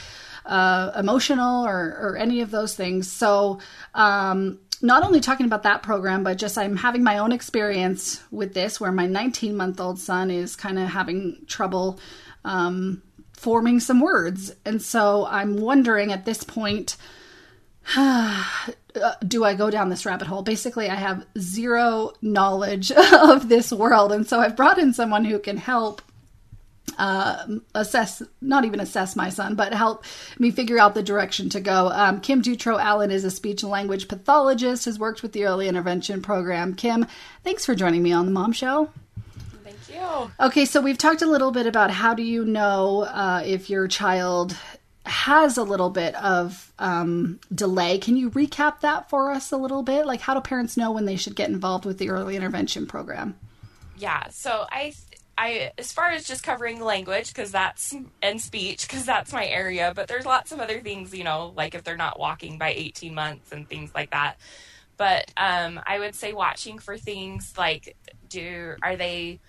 uh, 0.46 0.92
emotional 0.98 1.66
or, 1.66 1.98
or, 2.00 2.18
any 2.18 2.42
of 2.42 2.52
those 2.52 2.76
things. 2.76 3.12
So, 3.12 3.60
um, 3.94 4.60
not 4.82 5.04
only 5.04 5.20
talking 5.20 5.46
about 5.46 5.64
that 5.64 5.84
program, 5.84 6.24
but 6.24 6.38
just 6.38 6.58
I'm 6.58 6.78
having 6.78 7.04
my 7.04 7.18
own 7.18 7.32
experience 7.32 8.22
with 8.32 8.54
this 8.54 8.80
where 8.80 8.92
my 8.92 9.08
19 9.08 9.56
month 9.56 9.80
old 9.80 10.00
son 10.00 10.32
is 10.32 10.56
kind 10.56 10.80
of 10.80 10.88
having 10.88 11.38
trouble 11.48 12.00
um, 12.46 13.02
forming 13.34 13.80
some 13.80 14.00
words. 14.00 14.54
And 14.66 14.82
so 14.82 15.26
I'm 15.26 15.58
wondering 15.58 16.12
at 16.12 16.26
this 16.26 16.44
point, 16.44 16.98
do 17.96 19.44
I 19.44 19.54
go 19.56 19.70
down 19.70 19.90
this 19.90 20.06
rabbit 20.06 20.28
hole? 20.28 20.42
Basically, 20.42 20.90
I 20.90 20.96
have 20.96 21.26
zero 21.38 22.14
knowledge 22.22 22.92
of 23.14 23.50
this 23.50 23.72
world. 23.72 24.12
And 24.12 24.28
so 24.28 24.40
I've 24.40 24.56
brought 24.56 24.78
in 24.78 24.94
someone 24.94 25.26
who 25.26 25.40
can 25.40 25.58
help 25.58 26.02
uh, 27.00 27.48
assess, 27.74 28.22
not 28.42 28.66
even 28.66 28.80
assess 28.80 29.16
my 29.16 29.30
son, 29.30 29.56
but 29.56 29.74
help 29.74 30.04
me 30.38 30.52
figure 30.52 30.78
out 30.78 30.94
the 30.94 31.02
direction 31.02 31.50
to 31.50 31.60
go. 31.60 31.90
Um, 31.90 32.20
Kim 32.22 32.42
Dutro 32.42 32.78
Allen 32.78 33.10
is 33.10 33.24
a 33.24 33.32
speech 33.32 33.64
and 33.64 33.72
language 33.72 34.08
pathologist, 34.08 34.86
has 34.86 35.00
worked 35.00 35.24
with 35.24 35.32
the 35.32 35.46
early 35.46 35.68
intervention 35.68 36.22
program. 36.22 36.76
Kim, 36.76 37.08
thanks 37.44 37.66
for 37.66 37.74
joining 37.74 38.04
me 38.04 38.12
on 38.12 38.26
the 38.26 38.32
Mom 38.32 38.52
Show. 38.52 38.92
Thank 39.64 39.78
you. 39.90 40.32
Okay, 40.40 40.66
so 40.66 40.82
we've 40.82 40.98
talked 40.98 41.22
a 41.22 41.28
little 41.28 41.52
bit 41.52 41.66
about 41.66 41.90
how 41.90 42.14
do 42.14 42.22
you 42.22 42.44
know 42.44 43.04
uh, 43.04 43.42
if 43.46 43.70
your 43.70 43.88
child 43.88 44.56
has 45.06 45.58
a 45.58 45.64
little 45.64 45.90
bit 45.90 46.14
of 46.16 46.72
um, 46.80 47.40
delay. 47.54 47.98
Can 47.98 48.18
you 48.18 48.30
recap 48.30 48.82
that 48.82 49.10
for 49.10 49.32
us 49.32 49.52
a 49.52 49.58
little 49.58 49.82
bit? 49.84 50.06
Like, 50.06 50.22
how 50.22 50.34
do 50.34 50.42
parents 50.42 50.78
know 50.78 50.92
when 50.92 51.06
they 51.06 51.16
should 51.16 51.36
get 51.36 51.50
involved 51.50 51.86
with 51.86 51.98
the 51.98 52.10
early 52.10 52.36
intervention 52.36 52.86
program? 52.86 53.36
Yeah, 53.98 54.30
so 54.30 54.66
I 54.72 54.94
I 55.40 55.72
as 55.78 55.94
far 55.94 56.10
as 56.10 56.26
just 56.26 56.44
covering 56.44 56.82
language 56.82 57.30
because 57.30 57.52
that's 57.52 57.96
and 58.22 58.42
speech 58.42 58.86
because 58.86 59.06
that's 59.06 59.32
my 59.32 59.48
area, 59.48 59.94
but 59.96 60.10
there's 60.10 60.26
lots 60.26 60.52
of 60.52 60.60
other 60.60 60.82
things, 60.82 61.16
you 61.16 61.24
know, 61.24 61.54
like 61.56 61.76
if 61.76 61.84
they're 61.86 61.96
not 61.96 62.20
walking 62.20 62.58
by 62.58 62.74
18 62.74 63.16
months 63.16 63.54
and 63.54 63.68
things 63.68 63.92
like 63.96 64.12
that. 64.12 64.36
But 64.98 65.32
um, 65.38 65.80
I 65.88 66.00
would 66.00 66.14
say 66.14 66.34
watching 66.34 66.78
for 66.78 66.98
things 66.98 67.54
like 67.58 67.96
do 68.28 68.76
are 68.84 68.98
they 68.98 69.40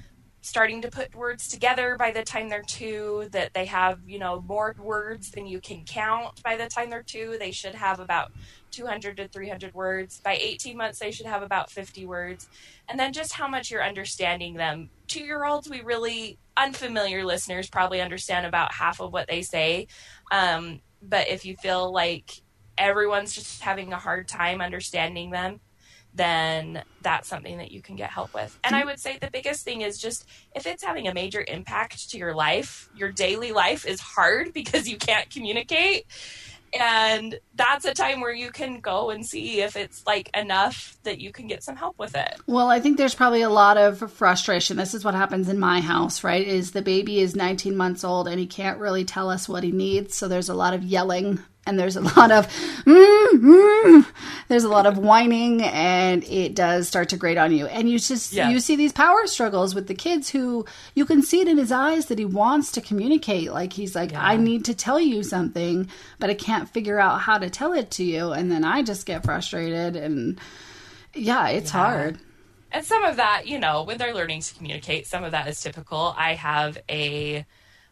starting 0.43 0.83
to 0.83 0.91
put 0.91 1.15
words 1.15 1.49
together 1.49 1.97
by 1.99 2.11
the 2.11 2.23
time 2.23 2.49
they're 2.49 2.63
two, 2.63 3.29
that 3.33 3.53
they 3.53 3.67
have, 3.67 4.01
you 4.07 4.19
know, 4.19 4.43
more 4.49 4.75
words 4.79 5.31
than 5.31 5.47
you 5.47 5.61
can 5.61 5.85
count 5.85 6.43
by 6.43 6.57
the 6.57 6.67
time 6.67 6.91
they're 6.91 7.03
two. 7.03 7.37
They 7.39 7.51
should 7.51 7.75
have 7.75 8.01
about 8.01 8.33
200 8.71 9.17
to 9.19 9.29
300 9.29 9.75
words. 9.75 10.21
By 10.21 10.37
18 10.37 10.77
months, 10.77 10.99
they 10.99 11.11
should 11.11 11.27
have 11.27 11.43
about 11.43 11.71
50 11.71 12.07
words. 12.07 12.49
And 12.89 12.99
then 12.99 13.13
just 13.13 13.35
how 13.35 13.49
much 13.49 13.71
you're 13.71 13.85
understanding 13.85 14.55
them. 14.55 14.91
Two 15.07 15.25
year 15.25 15.45
olds, 15.45 15.69
we 15.69 15.83
really, 15.83 16.39
unfamiliar 16.57 17.25
listeners 17.25 17.69
probably 17.69 18.01
understand 18.01 18.47
about 18.47 18.73
half 18.73 19.01
of 19.01 19.13
what 19.13 19.29
they 19.29 19.43
say. 19.43 19.87
Um, 20.31 20.81
but 21.03 21.29
if 21.29 21.45
you 21.45 21.57
feel 21.57 21.93
like 21.93 22.43
everyone's 22.77 23.35
just 23.35 23.63
having 23.63 23.93
a 23.93 23.99
hard 23.99 24.29
time 24.29 24.61
understanding 24.61 25.31
them, 25.31 25.61
then 26.15 26.83
that's 27.03 27.29
something 27.29 27.59
that 27.59 27.71
you 27.71 27.83
can 27.83 27.97
get 27.97 28.11
help 28.11 28.35
with. 28.35 28.59
And 28.65 28.75
I 28.75 28.81
mm-hmm. 28.81 28.89
would 28.89 29.01
say 29.01 29.19
the 29.21 29.31
biggest 29.31 29.65
thing 29.65 29.83
is 29.83 29.99
just 29.99 30.27
if 30.55 30.67
it's 30.67 30.83
having 30.83 31.09
a 31.09 31.15
major 31.15 31.45
impact 31.47 32.11
to 32.11 32.19
your 32.19 32.35
life, 32.35 32.89
your 32.95 33.13
daily 33.13 33.53
life 33.53 33.87
is 33.87 34.01
hard 34.01 34.53
because 34.55 34.89
you 34.89 34.97
can't 34.97 35.31
communicate. 35.31 36.07
And 36.79 37.39
that's 37.57 37.85
a 37.85 37.93
time 37.93 38.21
where 38.21 38.33
you 38.33 38.51
can 38.53 38.81
go 38.81 39.11
and 39.11 39.27
see 39.27 39.61
if 39.61 39.75
it's 39.75 40.07
like 40.07 40.31
enough 40.37 40.97
that 41.03 41.21
you 41.21 41.33
can 41.33 41.49
get 41.49 41.65
some 41.65 41.75
help 41.75 41.99
with 41.99 42.15
it. 42.15 42.37
Well, 42.47 42.69
I 42.69 42.79
think 42.79 42.97
there's 42.97 43.15
probably 43.15 43.43
a 43.43 43.51
lot 43.51 43.77
of 43.77 44.13
frustration. 44.13 44.77
This 44.77 44.95
is 44.95 45.05
what 45.05 45.15
happens 45.15 45.49
in 45.49 45.59
my 45.59 45.81
house, 45.81 46.23
right? 46.23 46.47
Is 46.47 46.71
the 46.71 46.83
baby 46.83 47.21
is 47.21 47.35
19 47.35 47.77
months 47.77 48.05
old 48.05 48.29
and 48.29 48.39
he 48.39 48.47
can't 48.47 48.79
really 48.79 49.05
tell 49.05 49.31
us 49.31 49.49
what 49.49 49.65
he 49.65 49.73
needs, 49.73 50.15
so 50.15 50.29
there's 50.29 50.49
a 50.49 50.55
lot 50.55 50.73
of 50.73 50.85
yelling 50.85 51.41
and 51.67 51.79
there's 51.79 51.97
a 51.97 52.01
lot 52.17 52.31
of 52.31 52.47
mm, 52.85 53.29
mm, 53.33 54.07
there's 54.49 54.65
a 54.65 54.69
lot 54.69 54.87
of 54.87 54.99
whining 54.99 55.63
and 55.63 56.25
it 56.25 56.55
does 56.55 56.89
start 56.89 57.09
to 57.09 57.17
grate 57.17 57.39
on 57.39 57.53
you 57.53 57.67
and 57.67 57.91
you 57.91 57.99
just 57.99 58.33
yeah. 58.33 58.51
you 58.51 58.61
see 58.61 58.77
these 58.77 58.93
power 58.93 59.27
struggles 59.27 59.75
with 59.75 59.87
the 59.87 59.95
kids 59.95 60.31
who 60.31 60.65
you 60.95 61.05
can 61.05 61.23
see 61.23 61.41
it 61.41 61.49
in 61.49 61.59
his 61.59 61.73
eyes 61.73 62.07
that 62.07 62.19
he 62.19 62.25
wants 62.25 62.73
to 62.73 62.81
communicate 62.81 63.53
like 63.53 63.73
he's 63.73 63.95
like 63.95 64.13
yeah. 64.13 64.25
i 64.25 64.37
need 64.37 64.65
to 64.65 64.75
tell 64.75 65.01
you 65.01 65.23
something 65.23 65.89
but 66.19 66.31
i 66.31 66.35
can't 66.35 66.69
figure 66.69 66.99
out 66.99 67.21
how 67.21 67.39
to 67.39 67.51
tell 67.51 67.73
it 67.73 67.91
to 67.91 68.05
you 68.05 68.33
and 68.33 68.51
then 68.51 68.65
i 68.65 68.83
just 68.83 69.07
get 69.07 69.23
frustrated 69.23 69.97
and 69.97 70.39
yeah 71.15 71.49
it's 71.49 71.73
yeah. 71.73 71.81
hard 71.81 72.19
and 72.73 72.85
some 72.85 73.05
of 73.05 73.17
that 73.17 73.47
you 73.47 73.59
know 73.59 73.83
when 73.83 73.99
they're 73.99 74.15
learning 74.15 74.41
to 74.41 74.55
communicate 74.55 75.07
some 75.07 75.25
of 75.25 75.33
that 75.33 75.47
is 75.47 75.61
typical 75.61 76.15
i 76.17 76.35
have 76.35 76.79
a 76.89 77.45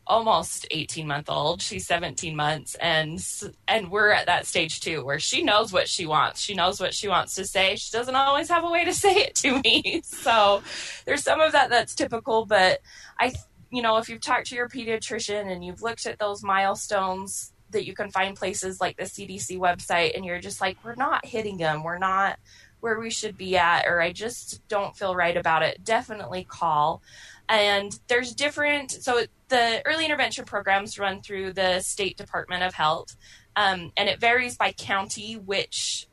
almost 0.08 0.66
18 0.70 1.06
month 1.06 1.28
old. 1.28 1.62
She's 1.62 1.86
17 1.86 2.34
months 2.34 2.74
and 2.76 3.24
and 3.68 3.90
we're 3.90 4.10
at 4.10 4.26
that 4.26 4.46
stage 4.46 4.80
too 4.80 5.04
where 5.04 5.20
she 5.20 5.42
knows 5.42 5.72
what 5.72 5.88
she 5.88 6.06
wants. 6.06 6.40
She 6.40 6.54
knows 6.54 6.80
what 6.80 6.94
she 6.94 7.08
wants 7.08 7.34
to 7.34 7.44
say. 7.44 7.76
She 7.76 7.92
doesn't 7.92 8.16
always 8.16 8.48
have 8.48 8.64
a 8.64 8.70
way 8.70 8.84
to 8.84 8.94
say 8.94 9.14
it 9.14 9.34
to 9.36 9.60
me. 9.60 10.02
So 10.18 10.62
there's 11.04 11.22
some 11.22 11.40
of 11.40 11.52
that 11.52 11.70
that's 11.70 11.94
typical 11.94 12.44
but 12.46 12.80
i 13.18 13.32
you 13.70 13.82
know 13.82 13.96
if 13.98 14.08
you've 14.08 14.20
talked 14.20 14.46
to 14.48 14.54
your 14.54 14.68
pediatrician 14.68 15.50
and 15.50 15.64
you've 15.64 15.82
looked 15.82 16.06
at 16.06 16.18
those 16.18 16.42
milestones 16.42 17.52
that 17.70 17.86
you 17.86 17.94
can 17.94 18.10
find 18.10 18.36
places 18.36 18.80
like 18.80 18.96
the 18.96 19.04
cdc 19.04 19.58
website 19.58 20.16
and 20.16 20.24
you're 20.24 20.40
just 20.40 20.60
like 20.60 20.76
we're 20.84 20.94
not 20.94 21.24
hitting 21.24 21.58
them 21.58 21.82
we're 21.82 21.98
not 21.98 22.38
where 22.80 22.98
we 22.98 23.10
should 23.10 23.36
be 23.36 23.56
at 23.56 23.86
or 23.86 24.00
i 24.00 24.12
just 24.12 24.66
don't 24.68 24.96
feel 24.96 25.14
right 25.14 25.36
about 25.36 25.62
it 25.62 25.82
definitely 25.84 26.44
call. 26.44 27.02
And 27.48 27.98
there's 28.08 28.34
different 28.34 28.90
so 28.90 29.22
the 29.48 29.82
early 29.86 30.04
intervention 30.04 30.44
programs 30.44 30.98
run 30.98 31.22
through 31.22 31.54
the 31.54 31.80
state 31.80 32.16
department 32.16 32.62
of 32.62 32.74
health 32.74 33.16
um, 33.56 33.90
and 33.96 34.08
it 34.08 34.20
varies 34.20 34.56
by 34.56 34.72
county 34.72 35.34
which 35.34 36.06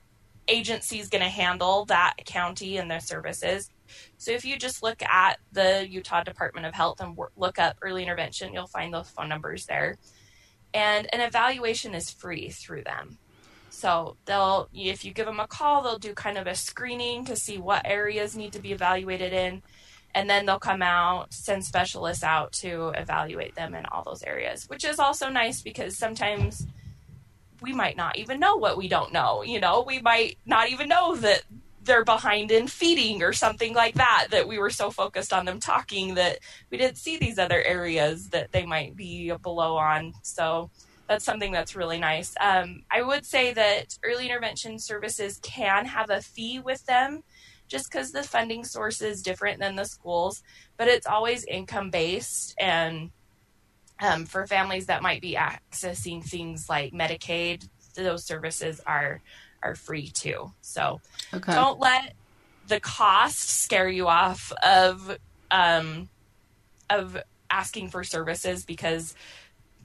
agency 0.48 1.00
is 1.00 1.10
going 1.10 1.24
to 1.24 1.30
handle 1.30 1.86
that 1.86 2.16
county 2.26 2.78
and 2.78 2.90
their 2.90 3.00
services. 3.00 3.70
So 4.18 4.32
if 4.32 4.46
you 4.46 4.58
just 4.58 4.82
look 4.82 5.02
at 5.04 5.40
the 5.52 5.86
utah 5.90 6.24
department 6.24 6.68
of 6.68 6.74
health 6.74 7.02
and 7.02 7.18
look 7.36 7.60
up 7.60 7.78
early 7.82 8.04
intervention 8.04 8.54
you'll 8.54 8.68
find 8.68 8.94
those 8.94 9.10
phone 9.10 9.28
numbers 9.28 9.66
there. 9.66 9.98
And 10.74 11.08
an 11.14 11.22
evaluation 11.22 11.94
is 11.94 12.10
free 12.10 12.50
through 12.50 12.84
them 12.84 13.18
so 13.76 14.16
they'll 14.26 14.70
if 14.74 15.04
you 15.04 15.14
give 15.14 15.26
them 15.26 15.40
a 15.40 15.48
call 15.48 15.84
they'll 15.84 16.00
do 16.00 16.14
kind 16.14 16.38
of 16.38 16.48
a 16.48 16.56
screening 16.56 17.26
to 17.26 17.36
see 17.36 17.58
what 17.58 17.82
areas 17.86 18.36
need 18.36 18.54
to 18.54 18.60
be 18.60 18.72
evaluated 18.72 19.34
in. 19.34 19.62
And 20.14 20.30
then 20.30 20.46
they'll 20.46 20.60
come 20.60 20.82
out 20.82 21.34
send 21.34 21.66
specialists 21.66 22.24
out 22.24 22.54
to 22.54 22.94
evaluate 22.96 23.56
them 23.56 23.76
in 23.76 23.86
all 23.88 24.04
those 24.04 24.24
areas 24.24 24.70
which 24.70 24.86
is 24.86 24.98
also 24.98 25.30
nice 25.30 25.62
because 25.62 25.98
sometimes 25.98 26.66
we 27.62 27.74
might 27.74 27.98
not 27.98 28.18
even 28.18 28.40
know 28.40 28.56
what 28.56 28.78
we 28.78 28.88
don't 28.88 29.12
know 29.12 29.44
you 29.44 29.60
know? 29.60 29.84
We 29.86 30.02
might 30.02 30.38
not 30.46 30.70
even 30.70 30.88
know 30.88 31.16
that 31.18 31.44
they're 31.84 32.04
behind 32.04 32.52
in 32.52 32.68
feeding 32.68 33.22
or 33.22 33.32
something 33.32 33.74
like 33.74 33.94
that 33.96 34.28
that 34.32 34.48
we 34.48 34.58
were 34.58 34.72
so 34.72 34.90
focused 34.90 35.32
on 35.32 35.46
them 35.46 35.60
talking 35.60 36.16
that 36.16 36.40
we 36.72 36.78
didn't 36.78 36.98
see 36.98 37.18
these 37.18 37.38
other 37.38 37.62
areas 37.62 38.30
that 38.30 38.52
they 38.52 38.66
might 38.66 38.96
be 38.96 39.32
below 39.44 39.78
on. 39.78 40.14
So 40.24 40.72
that's 41.08 41.26
something 41.26 41.52
that's 41.52 41.76
really 41.76 42.00
nice 42.00 42.34
um, 42.40 42.84
i 42.92 43.02
would 43.02 43.26
say 43.26 43.54
that 43.54 43.98
early 44.04 44.26
intervention 44.26 44.80
services 44.80 45.40
can 45.44 45.86
have 45.86 46.10
a 46.10 46.22
fee 46.22 46.60
with 46.60 46.86
them 46.86 47.24
just 47.68 47.92
because 47.92 48.12
the 48.12 48.24
funding 48.24 48.64
source 48.64 49.02
is 49.02 49.22
different 49.22 49.60
than 49.60 49.76
the 49.76 49.86
schools, 49.86 50.44
but 50.78 50.88
it's 50.88 51.08
always 51.08 51.44
income 51.46 51.90
based. 51.90 52.56
And 52.60 53.12
um, 54.00 54.26
for 54.26 54.46
families 54.46 54.88
that 54.88 55.02
might 55.02 55.22
be 55.22 55.36
accessing 55.36 56.24
things 56.24 56.70
like 56.70 56.94
Medicaid, 56.94 57.68
those 57.96 58.26
services 58.26 58.82
are 58.86 59.22
are 59.64 59.76
free 59.76 60.10
too. 60.10 60.52
So 60.62 61.02
okay. 61.34 61.54
don't 61.54 61.80
let 61.80 62.14
the 62.68 62.80
cost 62.80 63.50
scare 63.50 63.90
you 63.90 64.08
off 64.08 64.52
of 64.64 65.18
um, 65.50 66.10
of 66.90 67.18
asking 67.50 67.90
for 67.90 68.04
services 68.04 68.66
because 68.66 69.16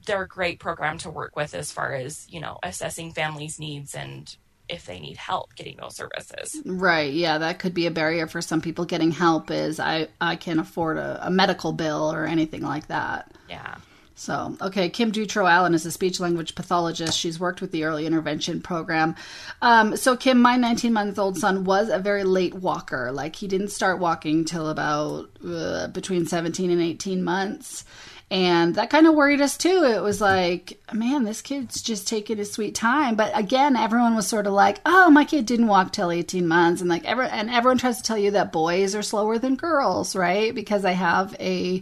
they're 0.05 0.23
a 0.23 0.27
great 0.27 0.59
program 0.59 0.97
to 0.99 1.09
work 1.09 1.35
with 1.35 1.53
as 1.53 1.71
far 1.71 1.93
as 1.93 2.27
you 2.29 2.39
know 2.39 2.59
assessing 2.63 3.13
families' 3.13 3.59
needs 3.59 3.95
and 3.95 4.35
if 4.69 4.85
they 4.85 4.99
need 4.99 5.17
help 5.17 5.53
getting 5.55 5.77
those 5.77 5.95
services. 5.95 6.61
Right. 6.65 7.11
Yeah, 7.13 7.39
that 7.39 7.59
could 7.59 7.73
be 7.73 7.87
a 7.87 7.91
barrier 7.91 8.25
for 8.25 8.41
some 8.41 8.61
people 8.61 8.85
getting 8.85 9.11
help 9.11 9.51
is 9.51 9.79
I 9.79 10.07
I 10.19 10.35
can't 10.37 10.59
afford 10.59 10.97
a, 10.97 11.27
a 11.27 11.29
medical 11.29 11.73
bill 11.73 12.11
or 12.11 12.25
anything 12.25 12.61
like 12.61 12.87
that. 12.87 13.35
Yeah. 13.49 13.75
So, 14.21 14.55
okay, 14.61 14.87
Kim 14.89 15.09
Dutro 15.11 15.47
Allen 15.47 15.73
is 15.73 15.83
a 15.87 15.91
speech 15.91 16.19
language 16.19 16.53
pathologist. 16.53 17.17
She's 17.17 17.39
worked 17.39 17.59
with 17.59 17.71
the 17.71 17.85
early 17.85 18.05
intervention 18.05 18.61
program. 18.61 19.15
Um, 19.63 19.97
so, 19.97 20.15
Kim, 20.15 20.39
my 20.39 20.57
19 20.57 20.93
month 20.93 21.17
old 21.17 21.39
son 21.39 21.63
was 21.63 21.89
a 21.89 21.97
very 21.97 22.23
late 22.23 22.53
walker. 22.53 23.11
Like, 23.11 23.35
he 23.35 23.47
didn't 23.47 23.69
start 23.69 23.97
walking 23.97 24.45
till 24.45 24.69
about 24.69 25.31
uh, 25.43 25.87
between 25.87 26.27
17 26.27 26.69
and 26.69 26.81
18 26.81 27.23
months. 27.23 27.83
And 28.31 28.75
that 28.75 28.89
kind 28.89 29.07
of 29.07 29.13
worried 29.13 29.41
us 29.41 29.57
too. 29.57 29.83
It 29.83 30.01
was 30.01 30.21
like, 30.21 30.81
man, 30.93 31.25
this 31.25 31.41
kid's 31.41 31.81
just 31.81 32.07
taking 32.07 32.37
his 32.37 32.49
sweet 32.49 32.73
time. 32.73 33.15
But 33.15 33.37
again, 33.37 33.75
everyone 33.75 34.15
was 34.15 34.25
sort 34.25 34.47
of 34.47 34.53
like, 34.53 34.79
oh, 34.85 35.09
my 35.09 35.25
kid 35.25 35.45
didn't 35.45 35.67
walk 35.67 35.91
till 35.91 36.09
18 36.09 36.47
months. 36.47 36.79
And 36.79 36.89
like, 36.89 37.03
every, 37.03 37.27
and 37.27 37.49
everyone 37.49 37.77
tries 37.77 37.97
to 37.97 38.03
tell 38.03 38.17
you 38.17 38.31
that 38.31 38.53
boys 38.53 38.95
are 38.95 39.01
slower 39.01 39.37
than 39.37 39.57
girls, 39.57 40.15
right? 40.15 40.55
Because 40.55 40.85
I 40.85 40.93
have 40.93 41.35
a, 41.41 41.81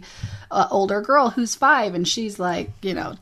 a 0.50 0.66
older 0.72 1.00
girl 1.00 1.30
who's 1.30 1.54
five 1.54 1.94
and 1.94 2.06
she's 2.06 2.40
like, 2.40 2.70
you 2.82 2.94
know, 2.94 3.14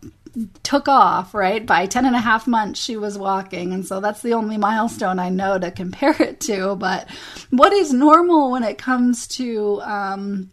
took 0.62 0.88
off, 0.88 1.34
right? 1.34 1.66
By 1.66 1.84
10 1.84 2.06
and 2.06 2.16
a 2.16 2.20
half 2.20 2.46
months, 2.46 2.80
she 2.80 2.96
was 2.96 3.18
walking. 3.18 3.74
And 3.74 3.86
so 3.86 4.00
that's 4.00 4.22
the 4.22 4.32
only 4.32 4.56
milestone 4.56 5.18
I 5.18 5.28
know 5.28 5.58
to 5.58 5.70
compare 5.70 6.16
it 6.18 6.40
to. 6.42 6.76
But 6.76 7.10
what 7.50 7.74
is 7.74 7.92
normal 7.92 8.50
when 8.50 8.64
it 8.64 8.78
comes 8.78 9.26
to, 9.36 9.82
um, 9.82 10.50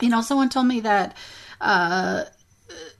you 0.00 0.08
know, 0.08 0.20
someone 0.20 0.48
told 0.48 0.66
me 0.66 0.80
that 0.80 1.16
uh, 1.60 2.24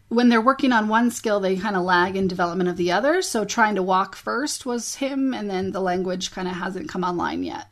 when 0.08 0.28
they're 0.28 0.40
working 0.40 0.72
on 0.72 0.88
one 0.88 1.10
skill, 1.10 1.40
they 1.40 1.56
kind 1.56 1.76
of 1.76 1.82
lag 1.82 2.16
in 2.16 2.28
development 2.28 2.70
of 2.70 2.76
the 2.76 2.92
other. 2.92 3.22
So 3.22 3.44
trying 3.44 3.74
to 3.74 3.82
walk 3.82 4.16
first 4.16 4.64
was 4.64 4.96
him, 4.96 5.34
and 5.34 5.50
then 5.50 5.72
the 5.72 5.80
language 5.80 6.30
kind 6.30 6.48
of 6.48 6.54
hasn't 6.54 6.88
come 6.88 7.04
online 7.04 7.42
yet. 7.42 7.68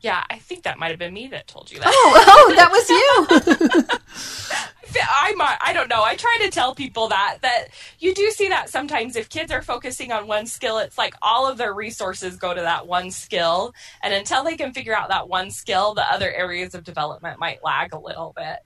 Yeah, 0.00 0.22
I 0.30 0.38
think 0.38 0.62
that 0.62 0.78
might 0.78 0.90
have 0.90 0.98
been 0.98 1.12
me 1.12 1.28
that 1.28 1.48
told 1.48 1.72
you 1.72 1.78
that. 1.80 1.86
Oh, 1.88 2.24
oh 2.28 2.54
that 2.54 2.70
was 2.70 2.88
you. 2.88 4.58
I'm 5.10 5.40
I 5.40 5.72
don't 5.74 5.88
know. 5.88 6.02
I 6.02 6.14
try 6.14 6.38
to 6.42 6.50
tell 6.50 6.74
people 6.74 7.08
that 7.08 7.38
that 7.42 7.68
you 7.98 8.14
do 8.14 8.30
see 8.30 8.48
that 8.48 8.70
sometimes 8.70 9.16
if 9.16 9.28
kids 9.28 9.52
are 9.52 9.62
focusing 9.62 10.12
on 10.12 10.26
one 10.26 10.46
skill, 10.46 10.78
it's 10.78 10.96
like 10.96 11.14
all 11.20 11.48
of 11.48 11.58
their 11.58 11.74
resources 11.74 12.36
go 12.36 12.54
to 12.54 12.60
that 12.60 12.86
one 12.86 13.10
skill, 13.10 13.74
and 14.02 14.14
until 14.14 14.44
they 14.44 14.56
can 14.56 14.72
figure 14.72 14.96
out 14.96 15.08
that 15.08 15.28
one 15.28 15.50
skill, 15.50 15.94
the 15.94 16.12
other 16.12 16.32
areas 16.32 16.74
of 16.74 16.84
development 16.84 17.38
might 17.38 17.62
lag 17.62 17.92
a 17.92 17.98
little 17.98 18.32
bit. 18.36 18.58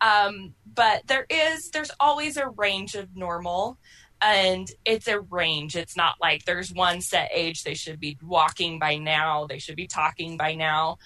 Um, 0.00 0.54
but 0.74 1.06
there 1.06 1.26
is 1.28 1.70
there's 1.70 1.90
always 1.98 2.36
a 2.36 2.48
range 2.48 2.94
of 2.94 3.16
normal 3.16 3.78
and 4.20 4.68
it's 4.84 5.08
a 5.08 5.20
range. 5.20 5.76
It's 5.76 5.96
not 5.96 6.16
like 6.20 6.44
there's 6.44 6.72
one 6.72 7.00
set 7.00 7.30
age 7.32 7.62
they 7.62 7.74
should 7.74 8.00
be 8.00 8.18
walking 8.22 8.78
by 8.78 8.96
now 8.96 9.46
they 9.46 9.58
should 9.58 9.76
be 9.76 9.86
talking 9.86 10.36
by 10.36 10.54
now. 10.54 10.98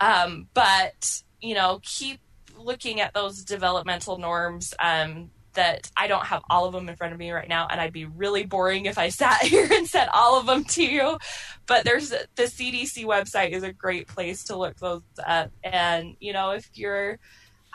Um, 0.00 0.48
but 0.52 1.22
you 1.40 1.54
know 1.54 1.80
keep 1.82 2.20
looking 2.58 3.00
at 3.00 3.14
those 3.14 3.44
developmental 3.44 4.18
norms 4.18 4.74
um, 4.80 5.30
that 5.52 5.90
i 5.96 6.06
don't 6.06 6.26
have 6.26 6.42
all 6.50 6.66
of 6.66 6.72
them 6.72 6.88
in 6.88 6.96
front 6.96 7.12
of 7.12 7.18
me 7.18 7.30
right 7.30 7.48
now 7.48 7.66
and 7.70 7.80
i'd 7.80 7.92
be 7.92 8.04
really 8.04 8.44
boring 8.44 8.86
if 8.86 8.98
i 8.98 9.08
sat 9.22 9.42
here 9.42 9.68
and 9.70 9.86
said 9.86 10.08
all 10.12 10.38
of 10.38 10.46
them 10.46 10.64
to 10.64 10.82
you. 10.82 11.18
But 11.66 11.84
there's 11.84 12.10
the 12.10 12.26
cdc 12.38 13.04
website 13.04 13.50
is 13.50 13.62
a 13.62 13.72
great 13.72 14.06
place 14.08 14.44
to 14.44 14.56
look 14.56 14.76
those 14.76 15.02
up. 15.24 15.50
And 15.64 16.16
you 16.20 16.32
know 16.32 16.50
if 16.50 16.68
you're 16.74 17.18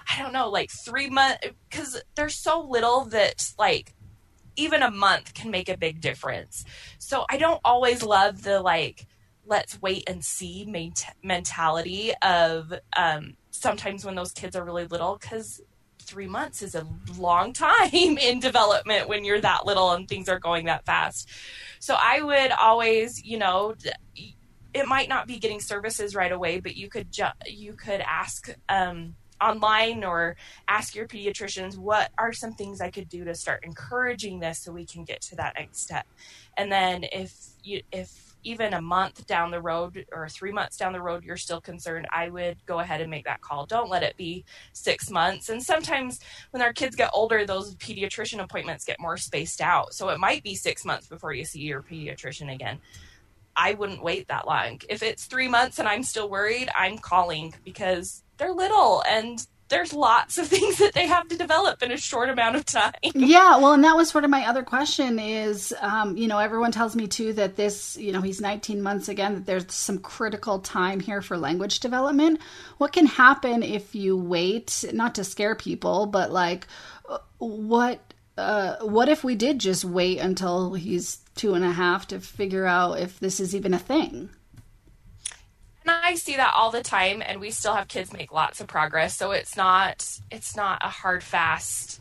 I 0.09 0.21
don't 0.21 0.33
know, 0.33 0.49
like 0.49 0.69
three 0.71 1.09
months, 1.09 1.47
because 1.69 2.01
there's 2.15 2.35
so 2.35 2.61
little 2.61 3.05
that 3.05 3.53
like 3.57 3.93
even 4.55 4.83
a 4.83 4.91
month 4.91 5.33
can 5.33 5.51
make 5.51 5.69
a 5.69 5.77
big 5.77 6.01
difference. 6.01 6.65
So 6.99 7.25
I 7.29 7.37
don't 7.37 7.61
always 7.63 8.03
love 8.03 8.43
the 8.43 8.61
like, 8.61 9.07
let's 9.45 9.81
wait 9.81 10.03
and 10.07 10.23
see 10.23 10.71
mentality 11.23 12.13
of 12.21 12.73
um, 12.95 13.35
sometimes 13.49 14.05
when 14.05 14.15
those 14.15 14.31
kids 14.31 14.55
are 14.55 14.63
really 14.63 14.85
little, 14.85 15.17
because 15.19 15.61
three 15.99 16.27
months 16.27 16.61
is 16.61 16.75
a 16.75 16.85
long 17.17 17.53
time 17.69 18.17
in 18.17 18.39
development 18.39 19.07
when 19.07 19.23
you're 19.23 19.41
that 19.41 19.65
little 19.65 19.91
and 19.91 20.07
things 20.07 20.29
are 20.29 20.39
going 20.39 20.65
that 20.65 20.85
fast. 20.85 21.29
So 21.79 21.95
I 21.97 22.21
would 22.21 22.51
always, 22.51 23.23
you 23.23 23.37
know, 23.37 23.75
it 24.73 24.87
might 24.87 25.09
not 25.09 25.27
be 25.27 25.39
getting 25.39 25.59
services 25.59 26.15
right 26.15 26.31
away, 26.31 26.59
but 26.59 26.75
you 26.75 26.89
could 26.89 27.11
ju- 27.11 27.25
you 27.45 27.73
could 27.73 28.01
ask 28.01 28.53
um, 28.69 29.15
online 29.41 30.03
or 30.03 30.35
ask 30.67 30.95
your 30.95 31.07
pediatricians 31.07 31.77
what 31.77 32.11
are 32.17 32.33
some 32.33 32.53
things 32.53 32.81
I 32.81 32.91
could 32.91 33.09
do 33.09 33.23
to 33.25 33.35
start 33.35 33.63
encouraging 33.63 34.39
this 34.39 34.59
so 34.59 34.71
we 34.71 34.85
can 34.85 35.03
get 35.03 35.21
to 35.21 35.35
that 35.37 35.55
next 35.57 35.79
step. 35.79 36.05
And 36.57 36.71
then 36.71 37.05
if 37.11 37.33
you 37.63 37.81
if 37.91 38.35
even 38.43 38.73
a 38.73 38.81
month 38.81 39.27
down 39.27 39.51
the 39.51 39.61
road 39.61 40.03
or 40.11 40.27
three 40.27 40.51
months 40.51 40.75
down 40.75 40.93
the 40.93 41.01
road 41.01 41.23
you're 41.23 41.37
still 41.37 41.61
concerned, 41.61 42.07
I 42.11 42.29
would 42.29 42.57
go 42.65 42.79
ahead 42.79 43.01
and 43.01 43.09
make 43.09 43.25
that 43.25 43.41
call. 43.41 43.65
Don't 43.65 43.89
let 43.89 44.03
it 44.03 44.17
be 44.17 44.45
six 44.73 45.09
months. 45.09 45.49
And 45.49 45.61
sometimes 45.61 46.19
when 46.51 46.61
our 46.61 46.73
kids 46.73 46.95
get 46.95 47.11
older, 47.13 47.45
those 47.45 47.75
pediatrician 47.75 48.43
appointments 48.43 48.85
get 48.85 48.99
more 48.99 49.17
spaced 49.17 49.61
out. 49.61 49.93
So 49.93 50.09
it 50.09 50.19
might 50.19 50.43
be 50.43 50.55
six 50.55 50.85
months 50.85 51.07
before 51.07 51.33
you 51.33 51.45
see 51.45 51.61
your 51.61 51.83
pediatrician 51.83 52.53
again. 52.53 52.79
I 53.55 53.73
wouldn't 53.73 54.03
wait 54.03 54.27
that 54.29 54.47
long. 54.47 54.79
If 54.89 55.03
it's 55.03 55.25
three 55.25 55.47
months 55.47 55.79
and 55.79 55.87
I'm 55.87 56.03
still 56.03 56.29
worried, 56.29 56.69
I'm 56.75 56.97
calling 56.97 57.53
because 57.63 58.23
they're 58.41 58.51
little 58.51 59.03
and 59.07 59.45
there's 59.69 59.93
lots 59.93 60.37
of 60.37 60.47
things 60.49 60.79
that 60.79 60.93
they 60.93 61.07
have 61.07 61.27
to 61.29 61.37
develop 61.37 61.81
in 61.81 61.91
a 61.91 61.97
short 61.97 62.29
amount 62.29 62.55
of 62.55 62.65
time. 62.65 62.91
Yeah, 63.13 63.57
well, 63.57 63.73
and 63.73 63.83
that 63.83 63.95
was 63.95 64.09
sort 64.09 64.23
of 64.23 64.29
my 64.29 64.47
other 64.47 64.63
question 64.63 65.19
is, 65.19 65.73
um, 65.79 66.17
you 66.17 66.27
know, 66.27 66.39
everyone 66.39 66.71
tells 66.71 66.95
me 66.95 67.07
too 67.07 67.33
that 67.33 67.55
this, 67.55 67.95
you 67.97 68.11
know, 68.11 68.21
he's 68.21 68.41
19 68.41 68.81
months 68.81 69.07
again, 69.07 69.35
that 69.35 69.45
there's 69.45 69.71
some 69.71 69.99
critical 69.99 70.59
time 70.59 70.99
here 70.99 71.21
for 71.21 71.37
language 71.37 71.79
development. 71.79 72.41
What 72.77 72.93
can 72.93 73.05
happen 73.05 73.63
if 73.63 73.95
you 73.95 74.17
wait, 74.17 74.83
not 74.91 75.15
to 75.15 75.23
scare 75.23 75.55
people, 75.55 76.07
but 76.07 76.31
like, 76.31 76.67
what, 77.37 78.13
uh, 78.37 78.77
what 78.77 79.07
if 79.07 79.23
we 79.23 79.35
did 79.35 79.59
just 79.59 79.85
wait 79.85 80.17
until 80.19 80.73
he's 80.73 81.17
two 81.35 81.53
and 81.53 81.63
a 81.63 81.71
half 81.71 82.07
to 82.07 82.19
figure 82.19 82.65
out 82.65 82.99
if 82.99 83.19
this 83.19 83.39
is 83.39 83.55
even 83.55 83.73
a 83.73 83.79
thing? 83.79 84.29
I 85.91 86.15
see 86.15 86.35
that 86.37 86.53
all 86.55 86.71
the 86.71 86.81
time 86.81 87.21
and 87.25 87.39
we 87.39 87.51
still 87.51 87.73
have 87.73 87.87
kids 87.87 88.13
make 88.13 88.31
lots 88.31 88.61
of 88.61 88.67
progress 88.67 89.15
so 89.15 89.31
it's 89.31 89.55
not 89.55 90.19
it's 90.29 90.55
not 90.55 90.79
a 90.83 90.89
hard 90.89 91.23
fast 91.23 91.99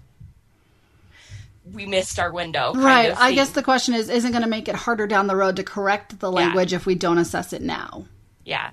we 1.72 1.86
missed 1.86 2.18
our 2.18 2.32
window 2.32 2.72
right. 2.74 3.14
i 3.18 3.32
guess 3.32 3.50
the 3.50 3.62
question 3.62 3.94
is 3.94 4.08
isn't 4.08 4.32
going 4.32 4.42
to 4.42 4.48
make 4.48 4.68
it 4.68 4.74
harder 4.74 5.06
down 5.06 5.26
the 5.26 5.36
road 5.36 5.56
to 5.56 5.62
correct 5.62 6.18
the 6.20 6.30
language 6.30 6.72
yeah. 6.72 6.76
if 6.76 6.86
we 6.86 6.94
don't 6.94 7.18
assess 7.18 7.52
it 7.52 7.62
now? 7.62 8.06
Yeah. 8.44 8.70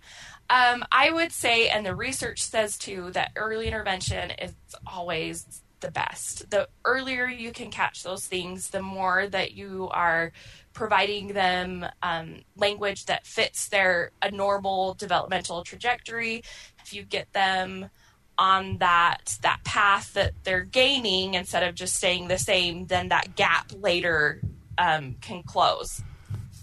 Um, 0.50 0.86
i 0.92 1.12
would 1.12 1.32
say 1.32 1.68
and 1.68 1.86
the 1.86 1.94
research 1.94 2.42
says 2.42 2.78
too 2.78 3.12
that 3.12 3.32
early 3.36 3.68
intervention 3.68 4.32
is 4.32 4.54
always 4.86 5.62
the 5.80 5.92
best 5.92 6.50
the 6.50 6.68
earlier 6.86 7.28
you 7.28 7.52
can 7.52 7.70
catch 7.70 8.02
those 8.02 8.26
things 8.26 8.70
the 8.72 8.82
more 8.82 9.28
that 9.28 9.54
you 9.54 9.88
are 9.92 10.32
providing 10.78 11.30
them 11.30 11.84
um, 12.04 12.36
language 12.56 13.06
that 13.06 13.26
fits 13.26 13.70
their 13.70 14.12
a 14.22 14.30
normal 14.30 14.94
developmental 14.94 15.64
trajectory. 15.64 16.44
If 16.84 16.94
you 16.94 17.02
get 17.02 17.34
them 17.34 17.90
on 18.38 18.78
that 18.78 19.40
that 19.42 19.64
path 19.64 20.14
that 20.14 20.34
they're 20.44 20.64
gaining 20.64 21.34
instead 21.34 21.64
of 21.64 21.74
just 21.74 21.96
staying 21.96 22.28
the 22.28 22.38
same, 22.38 22.86
then 22.86 23.10
that 23.10 23.36
gap 23.36 23.72
later 23.76 24.40
um, 24.78 25.16
can 25.20 25.42
close. 25.42 26.04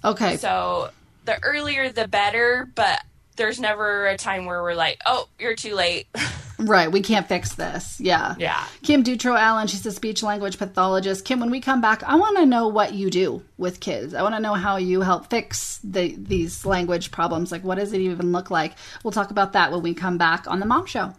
Okay. 0.05 0.37
So 0.37 0.91
the 1.25 1.43
earlier 1.43 1.91
the 1.91 2.07
better, 2.07 2.71
but 2.73 3.03
there's 3.37 3.61
never 3.61 4.07
a 4.07 4.17
time 4.17 4.47
where 4.47 4.63
we're 4.63 4.75
like, 4.75 5.01
oh, 5.07 5.29
you're 5.39 5.57
too 5.57 5.75
late. 5.75 6.07
Right. 6.57 6.91
We 6.91 7.01
can't 7.01 7.27
fix 7.27 7.57
this. 7.57 8.01
Yeah. 8.01 8.37
Yeah. 8.39 8.65
Kim 8.83 9.03
Dutro 9.03 9.35
Allen, 9.35 9.67
she's 9.67 9.85
a 9.87 9.93
speech 9.93 10.23
language 10.23 10.57
pathologist. 10.57 11.25
Kim, 11.25 11.41
when 11.41 11.51
we 11.51 11.61
come 11.61 11.81
back, 11.81 12.03
I 12.05 12.15
want 12.15 12.37
to 12.39 12.47
know 12.47 12.69
what 12.69 12.95
you 12.95 13.11
do 13.11 13.43
with 13.59 13.81
kids. 13.81 14.15
I 14.15 14.23
want 14.23 14.35
to 14.37 14.41
know 14.41 14.55
how 14.55 14.77
you 14.77 15.01
help 15.01 15.31
fix 15.31 15.81
the 15.83 16.15
these 16.17 16.65
language 16.65 17.11
problems. 17.11 17.51
Like, 17.51 17.65
what 17.65 17.75
does 17.77 17.93
it 17.93 18.01
even 18.01 18.33
look 18.33 18.51
like? 18.51 18.75
We'll 19.03 19.13
talk 19.13 19.31
about 19.31 19.53
that 19.55 19.73
when 19.73 19.83
we 19.83 19.95
come 19.95 20.17
back 20.17 20.47
on 20.47 20.61
The 20.61 20.67
Mom 20.67 20.87
Show. 20.87 21.13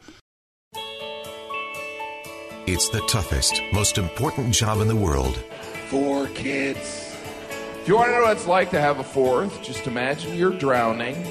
It's 2.65 2.89
the 2.89 3.01
toughest, 3.01 3.61
most 3.73 3.97
important 3.97 4.53
job 4.53 4.79
in 4.79 4.87
the 4.87 4.95
world. 4.95 5.35
Four 5.89 6.27
kids. 6.29 7.13
If 7.81 7.89
you 7.89 7.95
want 7.95 8.07
to 8.07 8.13
know 8.13 8.21
what 8.21 8.37
it's 8.37 8.47
like 8.47 8.71
to 8.71 8.81
have 8.81 8.99
a 8.99 9.03
fourth, 9.03 9.61
just 9.61 9.85
imagine 9.85 10.33
you're 10.35 10.57
drowning 10.57 11.23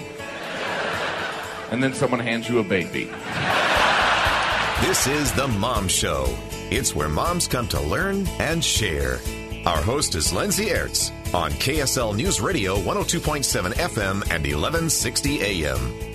and 1.71 1.83
then 1.83 1.95
someone 1.95 2.21
hands 2.21 2.49
you 2.49 2.59
a 2.59 2.65
baby. 2.65 3.11
This 4.87 5.07
is 5.07 5.33
The 5.33 5.49
Mom 5.49 5.89
Show. 5.89 6.27
It's 6.71 6.95
where 6.95 7.09
moms 7.09 7.47
come 7.47 7.69
to 7.69 7.81
learn 7.81 8.27
and 8.39 8.63
share. 8.63 9.21
Our 9.67 9.81
host 9.81 10.15
is 10.15 10.33
Lindsay 10.33 10.67
Aerts 10.67 11.11
on 11.35 11.51
KSL 11.53 12.15
News 12.17 12.41
Radio 12.41 12.77
102.7 12.77 13.73
FM 13.73 14.23
and 14.31 14.45
1160 14.45 15.43
AM. 15.43 16.14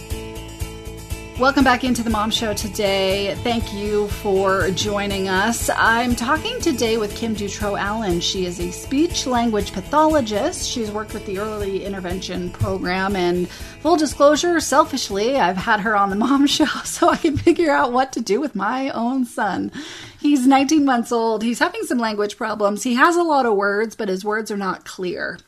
Welcome 1.40 1.64
back 1.64 1.86
into 1.86 2.04
the 2.04 2.10
Mom 2.10 2.32
Show 2.32 2.54
today. 2.54 3.34
Thank 3.44 3.74
you 3.74 4.10
for 4.10 4.72
joining 4.72 5.30
us. 5.30 5.70
I'm 5.70 6.14
talking 6.14 6.60
today 6.60 6.98
with 6.98 7.16
Kim 7.16 7.34
Dutro 7.34 7.78
Allen. 7.78 8.20
She 8.20 8.46
is 8.46 8.60
a 8.60 8.70
speech 8.72 9.26
language 9.26 9.72
pathologist. 9.72 10.68
She's 10.68 10.92
worked 10.92 11.14
with 11.14 11.26
the 11.26 11.40
early 11.40 11.86
intervention 11.86 12.50
program. 12.50 13.16
And 13.16 13.48
full 13.80 13.96
disclosure, 13.96 14.60
selfishly, 14.60 15.38
I've 15.38 15.56
had 15.56 15.80
her 15.80 15.96
on 15.96 16.10
the 16.10 16.18
Mom 16.18 16.46
Show 16.48 16.66
so 16.84 17.08
I 17.08 17.16
can 17.16 17.38
figure 17.38 17.72
out 17.72 17.94
what 17.94 18.12
to 18.14 18.22
do 18.22 18.42
with 18.42 18.54
my 18.54 18.90
own 18.90 19.24
son. 19.24 19.72
He's 20.20 20.46
19 20.46 20.84
months 20.84 21.14
old. 21.14 21.42
He's 21.42 21.60
having 21.60 21.84
some 21.84 22.00
language 22.00 22.36
problems. 22.36 22.84
He 22.84 22.96
has 22.96 23.16
a 23.16 23.24
lot 23.24 23.46
of 23.46 23.56
words, 23.56 23.96
but 23.96 24.10
his 24.10 24.26
words 24.26 24.52
are 24.52 24.58
not 24.58 24.84
clear. 24.84 25.40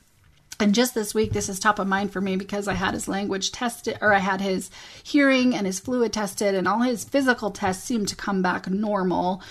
And 0.62 0.76
just 0.76 0.94
this 0.94 1.16
week, 1.16 1.34
this 1.34 1.50
is 1.50 1.60
top 1.60 1.80
of 1.80 1.88
mind 1.88 2.14
for 2.14 2.22
me 2.22 2.36
because 2.36 2.68
I 2.68 2.74
had 2.74 2.94
his 2.94 3.08
language 3.08 3.52
tested, 3.52 3.98
or 4.00 4.14
I 4.14 4.20
had 4.20 4.42
his 4.42 4.70
hearing 5.04 5.56
and 5.56 5.66
his 5.66 5.80
fluid 5.80 6.14
tested, 6.14 6.54
and 6.54 6.68
all 6.68 6.82
his 6.82 7.04
physical 7.04 7.50
tests 7.50 7.84
seemed 7.84 8.08
to 8.10 8.16
come 8.16 8.42
back 8.42 8.70
normal. 8.70 9.42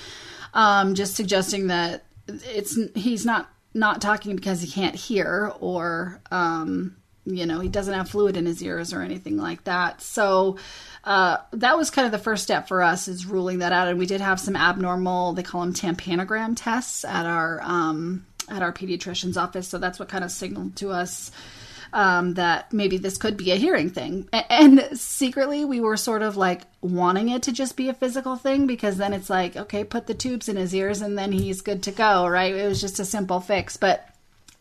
Um, 0.54 0.94
just 0.94 1.16
suggesting 1.16 1.66
that 1.66 2.04
it's 2.28 2.78
he's 2.94 3.26
not 3.26 3.50
not 3.74 4.00
talking 4.00 4.36
because 4.36 4.62
he 4.62 4.70
can't 4.70 4.94
hear, 4.94 5.52
or 5.58 6.20
um, 6.30 6.96
you 7.24 7.46
know, 7.46 7.60
he 7.60 7.68
doesn't 7.68 7.94
have 7.94 8.08
fluid 8.08 8.36
in 8.36 8.46
his 8.46 8.62
ears 8.62 8.92
or 8.92 9.02
anything 9.02 9.36
like 9.36 9.64
that. 9.64 10.00
So 10.02 10.58
uh, 11.04 11.38
that 11.52 11.76
was 11.76 11.90
kind 11.90 12.06
of 12.06 12.12
the 12.12 12.18
first 12.18 12.42
step 12.42 12.68
for 12.68 12.82
us 12.82 13.08
is 13.08 13.26
ruling 13.26 13.58
that 13.58 13.72
out. 13.72 13.88
And 13.88 13.98
we 13.98 14.06
did 14.06 14.20
have 14.20 14.40
some 14.40 14.56
abnormal, 14.56 15.32
they 15.32 15.42
call 15.42 15.60
them 15.62 15.74
tympanogram 15.74 16.54
tests 16.56 17.04
at 17.04 17.26
our 17.26 17.60
um, 17.62 18.26
at 18.50 18.62
our 18.62 18.72
pediatrician's 18.72 19.36
office. 19.36 19.68
So 19.68 19.78
that's 19.78 19.98
what 19.98 20.08
kind 20.08 20.24
of 20.24 20.30
signaled 20.30 20.76
to 20.76 20.90
us 20.90 21.30
um, 21.92 22.34
that 22.34 22.72
maybe 22.72 22.98
this 22.98 23.18
could 23.18 23.36
be 23.36 23.50
a 23.50 23.56
hearing 23.56 23.90
thing. 23.90 24.28
And 24.32 24.88
secretly, 24.98 25.64
we 25.64 25.80
were 25.80 25.96
sort 25.96 26.22
of 26.22 26.36
like 26.36 26.62
wanting 26.80 27.28
it 27.28 27.42
to 27.44 27.52
just 27.52 27.76
be 27.76 27.88
a 27.88 27.94
physical 27.94 28.36
thing 28.36 28.66
because 28.66 28.96
then 28.96 29.12
it's 29.12 29.30
like, 29.30 29.56
okay, 29.56 29.84
put 29.84 30.06
the 30.06 30.14
tubes 30.14 30.48
in 30.48 30.56
his 30.56 30.74
ears 30.74 31.00
and 31.00 31.18
then 31.18 31.32
he's 31.32 31.62
good 31.62 31.82
to 31.84 31.92
go, 31.92 32.26
right? 32.26 32.54
It 32.54 32.66
was 32.66 32.80
just 32.80 33.00
a 33.00 33.04
simple 33.04 33.40
fix. 33.40 33.76
But 33.76 34.06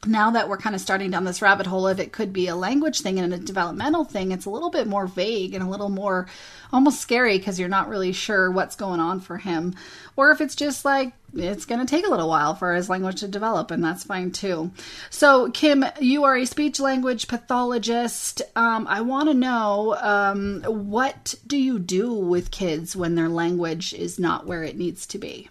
now 0.08 0.32
that 0.32 0.48
we're 0.48 0.58
kind 0.58 0.76
of 0.76 0.82
starting 0.82 1.12
down 1.12 1.26
this 1.26 1.42
rabbit 1.42 1.68
hole 1.68 1.88
of 1.88 2.00
it 2.00 2.14
could 2.14 2.32
be 2.32 2.48
a 2.48 2.56
language 2.56 3.02
thing 3.02 3.20
and 3.20 3.34
a 3.34 3.38
developmental 3.38 4.06
thing, 4.06 4.32
it's 4.32 4.46
a 4.46 4.50
little 4.50 4.70
bit 4.70 4.88
more 4.88 5.08
vague 5.08 5.54
and 5.54 5.64
a 5.64 5.70
little 5.70 5.90
more 5.90 6.28
almost 6.72 7.02
scary 7.02 7.38
because 7.38 7.60
you're 7.60 7.68
not 7.68 7.90
really 7.90 8.14
sure 8.14 8.50
what's 8.50 8.76
going 8.76 9.00
on 9.00 9.20
for 9.20 9.38
him. 9.38 9.76
Or 10.16 10.32
if 10.32 10.40
it's 10.40 10.56
just 10.56 10.86
like 10.86 11.14
it's 11.34 11.66
going 11.66 11.80
to 11.80 11.86
take 11.86 12.06
a 12.06 12.10
little 12.10 12.30
while 12.30 12.56
for 12.56 12.74
his 12.74 12.90
language 12.90 13.20
to 13.22 13.28
develop, 13.28 13.72
and 13.72 13.84
that's 13.84 14.04
fine 14.04 14.32
too. 14.32 14.72
So, 15.10 15.52
Kim, 15.52 15.86
you 16.00 16.24
are 16.24 16.36
a 16.36 16.46
speech 16.46 16.80
language 16.80 17.28
pathologist. 17.28 18.42
Um, 18.56 18.88
I 18.88 19.02
want 19.02 19.30
to 19.30 19.34
know 19.34 19.96
um, 20.00 20.64
what 20.64 21.36
do 21.46 21.58
you 21.58 21.80
do 21.80 22.14
with 22.14 22.52
kids 22.52 22.96
when 22.96 23.16
their 23.16 23.30
language 23.30 23.94
is 23.94 24.20
not 24.20 24.46
where 24.46 24.64
it 24.64 24.78
needs 24.78 25.06
to 25.08 25.18
be? 25.18 25.50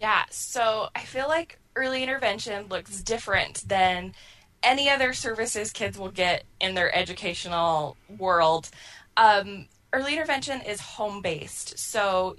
Yeah, 0.00 0.24
so 0.30 0.88
I 0.94 1.00
feel 1.00 1.28
like 1.28 1.58
early 1.76 2.02
intervention 2.02 2.66
looks 2.68 3.02
different 3.02 3.66
than 3.68 4.14
any 4.62 4.88
other 4.88 5.12
services 5.12 5.72
kids 5.72 5.98
will 5.98 6.10
get 6.10 6.44
in 6.60 6.74
their 6.74 6.94
educational 6.94 7.96
world. 8.18 8.70
Um, 9.16 9.66
early 9.92 10.14
intervention 10.14 10.60
is 10.62 10.80
home 10.80 11.22
based. 11.22 11.78
So, 11.78 12.36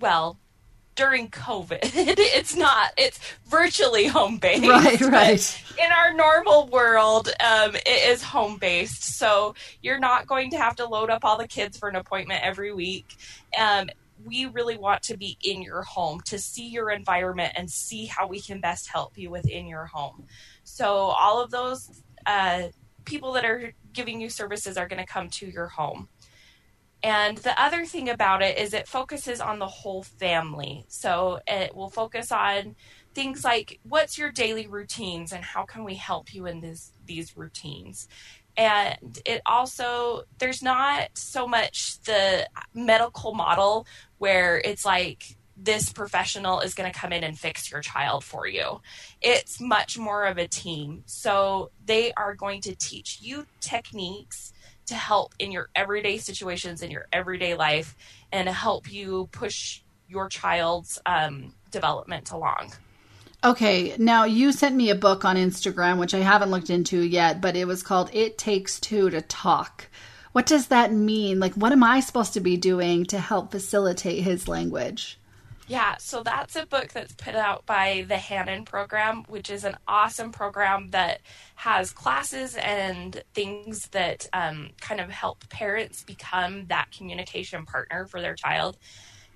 well, 0.00 0.38
during 0.94 1.28
COVID, 1.30 1.78
it's 1.82 2.56
not, 2.56 2.92
it's 2.96 3.18
virtually 3.46 4.06
home 4.06 4.38
based. 4.38 4.62
Right, 4.64 5.00
right. 5.00 5.64
In 5.78 5.90
our 5.92 6.14
normal 6.14 6.68
world, 6.68 7.28
um, 7.40 7.74
it 7.74 8.10
is 8.10 8.22
home 8.22 8.58
based. 8.58 9.04
So, 9.18 9.54
you're 9.82 9.98
not 9.98 10.26
going 10.26 10.50
to 10.50 10.56
have 10.56 10.76
to 10.76 10.86
load 10.86 11.10
up 11.10 11.24
all 11.24 11.36
the 11.38 11.48
kids 11.48 11.78
for 11.78 11.88
an 11.88 11.96
appointment 11.96 12.44
every 12.44 12.72
week. 12.72 13.16
Um, 13.58 13.88
we 14.24 14.46
really 14.46 14.78
want 14.78 15.02
to 15.04 15.16
be 15.16 15.36
in 15.42 15.62
your 15.62 15.82
home 15.82 16.20
to 16.22 16.38
see 16.38 16.66
your 16.66 16.90
environment 16.90 17.52
and 17.56 17.70
see 17.70 18.06
how 18.06 18.26
we 18.26 18.40
can 18.40 18.60
best 18.60 18.88
help 18.88 19.18
you 19.18 19.30
within 19.30 19.66
your 19.66 19.86
home. 19.86 20.24
So 20.64 20.86
all 20.86 21.42
of 21.42 21.50
those 21.50 22.02
uh, 22.26 22.68
people 23.04 23.32
that 23.32 23.44
are 23.44 23.74
giving 23.92 24.20
you 24.20 24.30
services 24.30 24.76
are 24.76 24.88
going 24.88 25.00
to 25.00 25.06
come 25.06 25.28
to 25.28 25.46
your 25.46 25.68
home. 25.68 26.08
And 27.04 27.36
the 27.36 27.60
other 27.62 27.84
thing 27.84 28.08
about 28.08 28.42
it 28.42 28.56
is 28.58 28.72
it 28.72 28.88
focuses 28.88 29.38
on 29.38 29.58
the 29.58 29.66
whole 29.66 30.02
family. 30.02 30.86
So 30.88 31.38
it 31.46 31.76
will 31.76 31.90
focus 31.90 32.32
on 32.32 32.76
things 33.14 33.44
like 33.44 33.78
what's 33.82 34.16
your 34.16 34.32
daily 34.32 34.66
routines 34.66 35.30
and 35.30 35.44
how 35.44 35.64
can 35.64 35.84
we 35.84 35.96
help 35.96 36.32
you 36.34 36.46
in 36.46 36.62
this, 36.62 36.92
these 37.04 37.36
routines. 37.36 38.08
And 38.56 39.20
it 39.26 39.42
also, 39.44 40.22
there's 40.38 40.62
not 40.62 41.10
so 41.12 41.46
much 41.46 42.00
the 42.04 42.48
medical 42.72 43.34
model 43.34 43.86
where 44.16 44.58
it's 44.64 44.86
like, 44.86 45.36
this 45.56 45.92
professional 45.92 46.60
is 46.60 46.74
going 46.74 46.90
to 46.90 46.98
come 46.98 47.12
in 47.12 47.22
and 47.22 47.38
fix 47.38 47.70
your 47.70 47.80
child 47.80 48.24
for 48.24 48.46
you. 48.48 48.80
It's 49.20 49.60
much 49.60 49.96
more 49.96 50.24
of 50.24 50.36
a 50.36 50.48
team. 50.48 51.04
So 51.06 51.70
they 51.84 52.12
are 52.14 52.34
going 52.34 52.60
to 52.62 52.74
teach 52.74 53.20
you 53.22 53.46
techniques 53.60 54.53
to 54.86 54.94
help 54.94 55.34
in 55.38 55.50
your 55.50 55.68
everyday 55.74 56.18
situations 56.18 56.82
in 56.82 56.90
your 56.90 57.06
everyday 57.12 57.54
life 57.54 57.96
and 58.32 58.48
help 58.48 58.92
you 58.92 59.28
push 59.32 59.82
your 60.08 60.28
child's 60.28 61.00
um, 61.06 61.54
development 61.70 62.30
along. 62.30 62.72
Okay, 63.42 63.94
now 63.98 64.24
you 64.24 64.52
sent 64.52 64.74
me 64.74 64.88
a 64.88 64.94
book 64.94 65.24
on 65.24 65.36
Instagram, 65.36 65.98
which 65.98 66.14
I 66.14 66.20
haven't 66.20 66.50
looked 66.50 66.70
into 66.70 67.02
yet, 67.02 67.42
but 67.42 67.56
it 67.56 67.66
was 67.66 67.82
called 67.82 68.08
It 68.14 68.38
Takes 68.38 68.80
Two 68.80 69.10
to 69.10 69.20
Talk. 69.20 69.88
What 70.32 70.46
does 70.46 70.68
that 70.68 70.92
mean? 70.92 71.40
Like, 71.40 71.52
what 71.54 71.70
am 71.70 71.84
I 71.84 72.00
supposed 72.00 72.32
to 72.32 72.40
be 72.40 72.56
doing 72.56 73.04
to 73.06 73.18
help 73.18 73.52
facilitate 73.52 74.24
his 74.24 74.48
language? 74.48 75.18
Yeah, 75.66 75.96
so 75.98 76.22
that's 76.22 76.56
a 76.56 76.66
book 76.66 76.88
that's 76.88 77.14
put 77.14 77.34
out 77.34 77.64
by 77.64 78.04
the 78.06 78.16
Hanen 78.16 78.66
program, 78.66 79.24
which 79.28 79.48
is 79.48 79.64
an 79.64 79.76
awesome 79.88 80.30
program 80.30 80.90
that 80.90 81.20
has 81.54 81.90
classes 81.90 82.54
and 82.56 83.22
things 83.32 83.88
that 83.92 84.28
um, 84.34 84.70
kind 84.80 85.00
of 85.00 85.08
help 85.08 85.48
parents 85.48 86.02
become 86.04 86.66
that 86.66 86.90
communication 86.92 87.64
partner 87.64 88.04
for 88.04 88.20
their 88.20 88.34
child. 88.34 88.76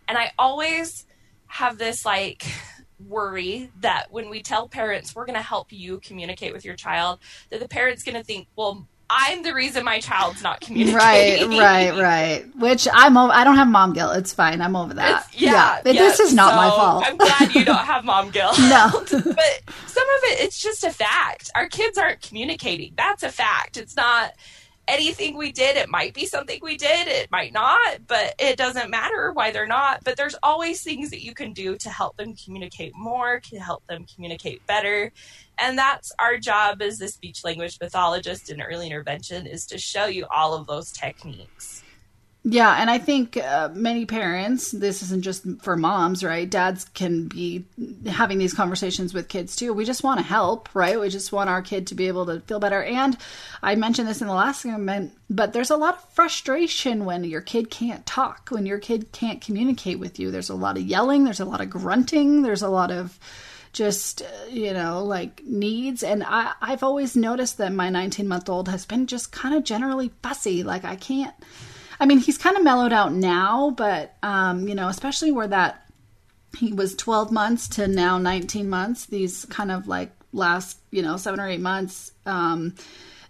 And 0.07 0.19
I 0.19 0.33
always 0.39 1.07
have 1.47 1.79
this 1.79 2.05
like 2.05 2.45
worry 3.07 3.71
that 3.81 4.09
when 4.11 4.29
we 4.29 4.43
tell 4.43 4.69
parents 4.69 5.15
we're 5.15 5.25
going 5.25 5.37
to 5.37 5.43
help 5.43 5.73
you 5.73 5.99
communicate 6.01 6.53
with 6.53 6.65
your 6.65 6.77
child, 6.77 7.21
that 7.49 7.61
the 7.61 7.69
parent's 7.69 8.03
going 8.03 8.17
to 8.17 8.25
think, 8.25 8.49
well, 8.55 8.87
I'm 9.11 9.43
the 9.43 9.55
reason 9.55 9.85
my 9.85 10.01
child's 10.01 10.43
not 10.43 10.61
communicating. 10.61 10.95
Right, 10.95 11.93
right, 11.95 12.01
right. 12.01 12.57
Which 12.57 12.87
I'm 12.93 13.17
over. 13.17 13.33
I 13.33 13.43
don't 13.45 13.57
have 13.57 13.69
mom 13.69 13.95
guilt. 13.95 14.17
It's 14.17 14.33
fine. 14.35 14.61
I'm 14.61 14.77
over 14.77 14.95
that. 14.95 15.27
It's, 15.29 15.41
yeah, 15.41 15.81
yeah, 15.85 15.93
This 15.93 16.21
is 16.21 16.35
not 16.35 16.51
so 16.51 16.57
my 16.57 16.69
fault. 16.69 17.05
I'm 17.07 17.17
glad 17.17 17.55
you 17.55 17.65
don't 17.65 17.77
have 17.85 18.05
mom 18.05 18.31
guilt. 18.31 18.59
no. 18.59 18.91
but 19.11 19.15
some 19.87 20.09
of 20.09 20.21
it, 20.25 20.41
it's 20.41 20.61
just 20.61 20.85
a 20.85 20.91
fact. 20.91 21.51
Our 21.55 21.69
kids 21.69 21.97
aren't 21.97 22.21
communicating. 22.21 22.93
That's 22.97 23.23
a 23.23 23.31
fact. 23.31 23.79
It's 23.79 23.97
not 23.97 24.35
anything 24.89 25.37
we 25.37 25.53
did. 25.53 25.77
It 25.77 25.89
might 25.89 26.15
be 26.15 26.27
something 26.27 26.59
we 26.63 26.77
did, 26.77 27.07
it 27.07 27.31
might 27.31 27.53
not, 27.53 28.07
but 28.07 28.35
it 28.39 28.57
doesn't 28.57 28.91
matter 28.91 29.33
why 29.33 29.51
they're 29.51 29.67
not. 29.67 30.03
But 30.03 30.17
there's 30.17 30.35
always 30.43 30.83
things 30.83 31.11
that 31.11 31.23
you 31.23 31.35
can 31.35 31.53
do 31.53 31.77
to 31.77 31.91
help 31.91 32.17
them 32.17 32.35
communicate 32.35 32.97
more, 32.97 33.41
to 33.51 33.59
help 33.59 33.87
them 33.87 34.07
communicate 34.13 34.67
better. 34.67 35.13
And 35.61 35.79
that's 35.79 36.13
our 36.19 36.39
job 36.39 36.83
as 36.83 36.99
the 36.99 37.09
speech 37.09 37.45
language 37.45 37.79
pathologist 37.79 38.51
in 38.51 38.61
early 38.61 38.87
intervention 38.87 39.47
is 39.47 39.67
to 39.67 39.79
show 39.79 40.07
you 40.07 40.27
all 40.31 40.55
of 40.55 40.67
those 40.67 40.93
techniques. 40.93 41.83
Yeah, 42.51 42.81
and 42.81 42.89
I 42.89 42.99
think 42.99 43.37
uh, 43.37 43.69
many 43.75 44.07
parents, 44.07 44.71
this 44.71 45.03
isn't 45.03 45.23
just 45.23 45.45
for 45.61 45.77
moms, 45.77 46.23
right? 46.23 46.49
Dads 46.49 46.87
can 46.87 47.27
be 47.27 47.67
having 48.07 48.39
these 48.39 48.55
conversations 48.55 49.13
with 49.13 49.29
kids 49.29 49.57
too. 49.57 49.75
We 49.75 49.85
just 49.85 50.05
want 50.05 50.19
to 50.21 50.25
help, 50.25 50.75
right? 50.75 50.99
We 50.99 51.11
just 51.11 51.33
want 51.33 51.51
our 51.51 51.61
kid 51.61 51.89
to 51.89 51.95
be 51.95 52.09
able 52.09 52.25
to 52.27 52.41
feel 52.41 52.61
better. 52.61 52.83
And 52.83 53.19
I 53.63 53.75
mentioned 53.75 54.09
this 54.09 54.23
in 54.23 54.29
the 54.29 54.35
last 54.35 54.63
segment, 54.63 55.13
but 55.29 55.53
there's 55.53 55.71
a 55.71 55.77
lot 55.77 55.97
of 55.97 56.09
frustration 56.15 57.05
when 57.05 57.25
your 57.25 57.43
kid 57.43 57.71
can't 57.71 58.07
talk, 58.07 58.49
when 58.51 58.65
your 58.65 58.79
kid 58.79 59.13
can't 59.13 59.43
communicate 59.43 59.99
with 59.99 60.19
you. 60.19 60.31
There's 60.31 60.49
a 60.49 60.55
lot 60.55 60.79
of 60.79 60.85
yelling, 60.85 61.25
there's 61.25 61.41
a 61.41 61.45
lot 61.45 61.61
of 61.61 61.69
grunting, 61.69 62.43
there's 62.43 62.63
a 62.63 62.71
lot 62.71 62.91
of 62.91 63.19
just 63.73 64.23
you 64.51 64.73
know 64.73 65.05
like 65.05 65.43
needs. 65.45 66.03
And 66.03 66.25
I, 66.25 66.53
i've 66.61 66.83
always 66.83 67.17
noticed 67.17 67.59
that 67.59 67.73
my 67.73 67.91
19 67.91 68.27
month 68.27 68.49
old 68.49 68.69
has 68.69 68.87
been 68.87 69.07
just 69.07 69.33
kind 69.33 69.55
of 69.55 69.65
generally 69.65 70.11
fussy. 70.23 70.63
Like 70.63 70.85
i 70.85 70.97
can't 70.97 71.35
I 72.01 72.07
mean, 72.07 72.19
he's 72.19 72.39
kind 72.39 72.57
of 72.57 72.63
mellowed 72.63 72.93
out 72.93 73.13
now, 73.13 73.71
but 73.71 74.15
um, 74.23 74.69
you 74.69 74.75
know, 74.75 74.89
especially 74.89 75.33
where 75.33 75.49
that 75.49 75.91
he 76.57 76.73
was 76.73 76.95
12 76.95 77.33
months 77.33 77.69
to 77.69 77.89
now 77.89 78.19
19 78.19 78.69
months, 78.69 79.07
these 79.07 79.45
kind 79.47 79.71
of 79.71 79.89
like 79.89 80.13
last, 80.33 80.79
you 80.91 81.03
know, 81.03 81.17
7 81.17 81.41
or 81.41 81.49
8 81.49 81.61
months, 81.61 82.13
um, 82.25 82.75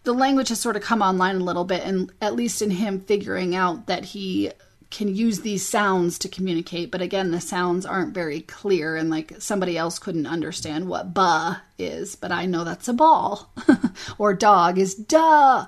the 0.05 0.13
language 0.13 0.49
has 0.49 0.61
sort 0.61 0.77
of 0.77 0.83
come 0.83 1.03
online 1.03 1.37
a 1.37 1.45
little 1.45 1.65
bit 1.65 1.83
and 1.83 2.13
at 2.21 2.35
least 2.35 2.63
in 2.63 2.71
him 2.71 3.01
figuring 3.01 3.55
out 3.55 3.87
that 3.87 4.05
he 4.05 4.51
can 4.91 5.15
use 5.15 5.41
these 5.41 5.67
sounds 5.67 6.19
to 6.19 6.29
communicate, 6.29 6.91
but 6.91 7.03
again, 7.03 7.31
the 7.31 7.41
sounds 7.41 7.85
aren't 7.85 8.15
very 8.15 8.41
clear, 8.41 8.97
and 8.97 9.11
like 9.11 9.35
somebody 9.39 9.77
else 9.77 9.99
couldn't 9.99 10.27
understand 10.27 10.89
what 10.89 11.15
"ba" 11.15 11.63
is, 11.79 12.17
but 12.17 12.33
I 12.33 12.47
know 12.47 12.65
that's 12.65 12.89
a 12.89 12.93
ball, 12.95 13.53
or 14.19 14.35
dog 14.35 14.79
is 14.79 14.95
"duh." 14.95 15.67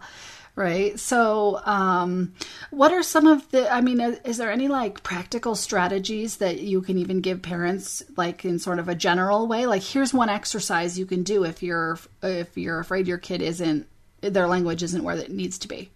right? 0.60 0.98
So 0.98 1.60
um, 1.64 2.34
what 2.70 2.92
are 2.92 3.02
some 3.02 3.26
of 3.26 3.50
the 3.50 3.72
i 3.72 3.80
mean 3.80 4.00
is 4.00 4.36
there 4.36 4.50
any 4.50 4.68
like 4.68 5.02
practical 5.02 5.54
strategies 5.54 6.36
that 6.36 6.60
you 6.60 6.82
can 6.82 6.98
even 6.98 7.20
give 7.20 7.40
parents 7.40 8.02
like 8.16 8.44
in 8.44 8.58
sort 8.58 8.78
of 8.78 8.88
a 8.88 8.94
general 8.94 9.46
way? 9.46 9.66
Like 9.66 9.82
here's 9.82 10.12
one 10.12 10.28
exercise 10.28 10.98
you 10.98 11.06
can 11.06 11.22
do 11.22 11.44
if 11.44 11.62
you're 11.62 11.98
if 12.22 12.56
you're 12.56 12.78
afraid 12.78 13.08
your 13.08 13.18
kid 13.18 13.42
isn't 13.42 13.86
their 14.20 14.46
language 14.46 14.82
isn't 14.82 15.02
where 15.02 15.16
it 15.16 15.30
needs 15.30 15.58
to 15.60 15.68
be. 15.68 15.90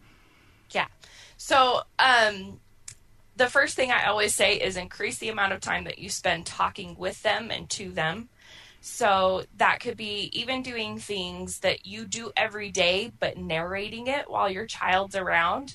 Yeah. 0.70 0.86
So 1.36 1.82
um 1.98 2.60
the 3.36 3.48
first 3.48 3.76
thing 3.76 3.90
i 3.90 4.06
always 4.06 4.34
say 4.34 4.54
is 4.56 4.76
increase 4.76 5.18
the 5.18 5.28
amount 5.28 5.52
of 5.52 5.60
time 5.60 5.84
that 5.84 5.98
you 5.98 6.08
spend 6.08 6.46
talking 6.46 6.96
with 6.96 7.22
them 7.22 7.50
and 7.50 7.68
to 7.70 7.90
them 7.90 8.28
so 8.86 9.44
that 9.56 9.80
could 9.80 9.96
be 9.96 10.28
even 10.34 10.62
doing 10.62 10.98
things 10.98 11.60
that 11.60 11.86
you 11.86 12.04
do 12.04 12.32
every 12.36 12.70
day, 12.70 13.10
but 13.18 13.38
narrating 13.38 14.08
it 14.08 14.28
while 14.28 14.50
your 14.50 14.66
child's 14.66 15.16
around. 15.16 15.74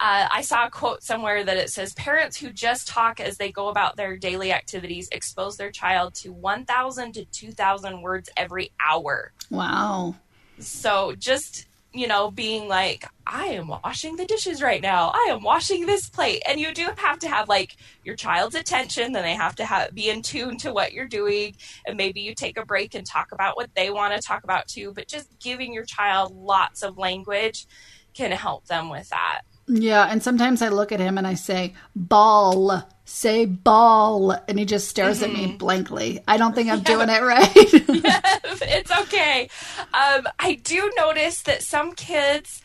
Uh, 0.00 0.26
I 0.28 0.42
saw 0.42 0.66
a 0.66 0.70
quote 0.70 1.04
somewhere 1.04 1.44
that 1.44 1.56
it 1.56 1.70
says 1.70 1.94
parents 1.94 2.36
who 2.36 2.50
just 2.50 2.88
talk 2.88 3.20
as 3.20 3.36
they 3.36 3.52
go 3.52 3.68
about 3.68 3.94
their 3.94 4.16
daily 4.16 4.50
activities 4.50 5.08
expose 5.12 5.56
their 5.56 5.70
child 5.70 6.16
to 6.16 6.32
1,000 6.32 7.12
to 7.12 7.24
2,000 7.26 8.02
words 8.02 8.28
every 8.36 8.72
hour. 8.84 9.30
Wow. 9.50 10.16
So 10.58 11.14
just 11.14 11.67
you 11.92 12.06
know, 12.06 12.30
being 12.30 12.68
like, 12.68 13.06
I 13.26 13.46
am 13.46 13.68
washing 13.68 14.16
the 14.16 14.26
dishes 14.26 14.60
right 14.60 14.82
now. 14.82 15.10
I 15.14 15.28
am 15.30 15.42
washing 15.42 15.86
this 15.86 16.08
plate. 16.08 16.42
And 16.48 16.60
you 16.60 16.72
do 16.74 16.88
have 16.96 17.18
to 17.20 17.28
have 17.28 17.48
like 17.48 17.76
your 18.04 18.14
child's 18.14 18.54
attention, 18.54 19.12
then 19.12 19.22
they 19.22 19.34
have 19.34 19.54
to 19.56 19.64
have, 19.64 19.94
be 19.94 20.10
in 20.10 20.22
tune 20.22 20.58
to 20.58 20.72
what 20.72 20.92
you're 20.92 21.08
doing. 21.08 21.56
And 21.86 21.96
maybe 21.96 22.20
you 22.20 22.34
take 22.34 22.58
a 22.58 22.64
break 22.64 22.94
and 22.94 23.06
talk 23.06 23.32
about 23.32 23.56
what 23.56 23.70
they 23.74 23.90
want 23.90 24.14
to 24.14 24.20
talk 24.20 24.44
about 24.44 24.68
too. 24.68 24.92
But 24.94 25.08
just 25.08 25.38
giving 25.40 25.72
your 25.72 25.84
child 25.84 26.34
lots 26.34 26.82
of 26.82 26.98
language 26.98 27.66
can 28.14 28.32
help 28.32 28.66
them 28.66 28.90
with 28.90 29.08
that. 29.08 29.42
Yeah. 29.66 30.04
And 30.04 30.22
sometimes 30.22 30.62
I 30.62 30.68
look 30.68 30.92
at 30.92 31.00
him 31.00 31.18
and 31.18 31.26
I 31.26 31.34
say, 31.34 31.74
ball 31.94 32.86
say 33.08 33.46
ball 33.46 34.32
and 34.48 34.58
he 34.58 34.66
just 34.66 34.86
stares 34.86 35.22
mm-hmm. 35.22 35.30
at 35.30 35.36
me 35.36 35.46
mm-hmm. 35.48 35.56
blankly 35.56 36.20
i 36.28 36.36
don't 36.36 36.54
think 36.54 36.68
i'm 36.68 36.78
yeah. 36.78 36.84
doing 36.84 37.08
it 37.08 37.22
right 37.22 37.52
it's 38.62 38.90
okay 38.90 39.48
um, 39.94 40.28
i 40.38 40.54
do 40.62 40.92
notice 40.96 41.42
that 41.42 41.62
some 41.62 41.92
kids 41.92 42.60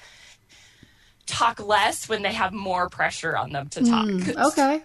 talk 1.25 1.65
less 1.65 2.09
when 2.09 2.21
they 2.23 2.33
have 2.33 2.51
more 2.51 2.89
pressure 2.89 3.37
on 3.37 3.51
them 3.51 3.69
to 3.69 3.79
talk 3.85 4.05
mm, 4.05 4.45
okay 4.45 4.83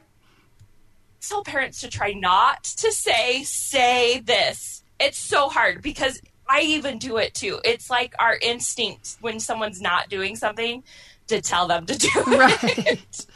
tell 1.21 1.43
parents 1.43 1.81
to 1.81 1.89
try 1.89 2.13
not 2.13 2.63
to 2.63 2.93
say 2.93 3.43
say 3.43 4.21
this 4.21 4.85
it's 5.01 5.19
so 5.19 5.49
hard 5.49 5.83
because 5.83 6.23
i 6.49 6.61
even 6.61 6.99
do 6.99 7.17
it 7.17 7.35
too 7.35 7.59
it's 7.65 7.91
like 7.91 8.15
our 8.21 8.39
instinct 8.41 9.17
when 9.21 9.41
someone's 9.41 9.81
not 9.81 10.09
doing 10.09 10.37
something 10.37 10.85
to 11.27 11.43
tell 11.43 11.67
them 11.67 11.85
to 11.85 11.99
do 11.99 12.09
right. 12.27 13.27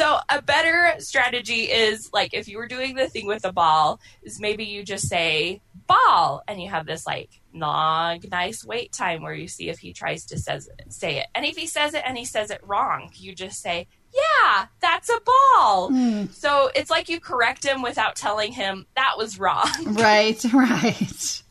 It 0.00 0.04
so 0.04 0.18
a 0.30 0.40
better 0.40 0.94
strategy 0.98 1.64
is 1.64 2.10
like 2.12 2.32
if 2.32 2.48
you 2.48 2.56
were 2.56 2.66
doing 2.66 2.94
the 2.94 3.08
thing 3.08 3.26
with 3.26 3.42
the 3.42 3.52
ball, 3.52 4.00
is 4.22 4.40
maybe 4.40 4.64
you 4.64 4.82
just 4.82 5.08
say 5.08 5.60
ball 5.86 6.42
and 6.48 6.60
you 6.60 6.70
have 6.70 6.86
this 6.86 7.06
like 7.06 7.28
long, 7.52 8.20
nice 8.30 8.64
wait 8.64 8.92
time 8.92 9.22
where 9.22 9.34
you 9.34 9.46
see 9.46 9.68
if 9.68 9.78
he 9.78 9.92
tries 9.92 10.24
to 10.26 10.38
says 10.38 10.70
say 10.88 11.18
it. 11.18 11.26
And 11.34 11.44
if 11.44 11.56
he 11.56 11.66
says 11.66 11.92
it 11.92 12.02
and 12.06 12.16
he 12.16 12.24
says 12.24 12.50
it 12.50 12.60
wrong, 12.64 13.10
you 13.14 13.34
just 13.34 13.60
say, 13.60 13.88
Yeah, 14.14 14.66
that's 14.80 15.10
a 15.10 15.20
ball. 15.20 15.90
Mm. 15.90 16.32
So 16.32 16.70
it's 16.74 16.90
like 16.90 17.10
you 17.10 17.20
correct 17.20 17.64
him 17.64 17.82
without 17.82 18.16
telling 18.16 18.52
him 18.52 18.86
that 18.96 19.18
was 19.18 19.38
wrong. 19.38 19.68
right, 19.86 20.42
right. 20.52 21.42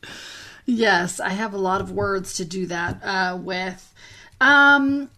Yes, 0.66 1.20
I 1.20 1.30
have 1.30 1.54
a 1.54 1.60
lot 1.60 1.82
of 1.82 1.92
words 1.92 2.36
to 2.36 2.46
do 2.46 2.66
that 2.68 3.00
uh, 3.04 3.38
with. 3.40 3.94
Um, 4.42 5.10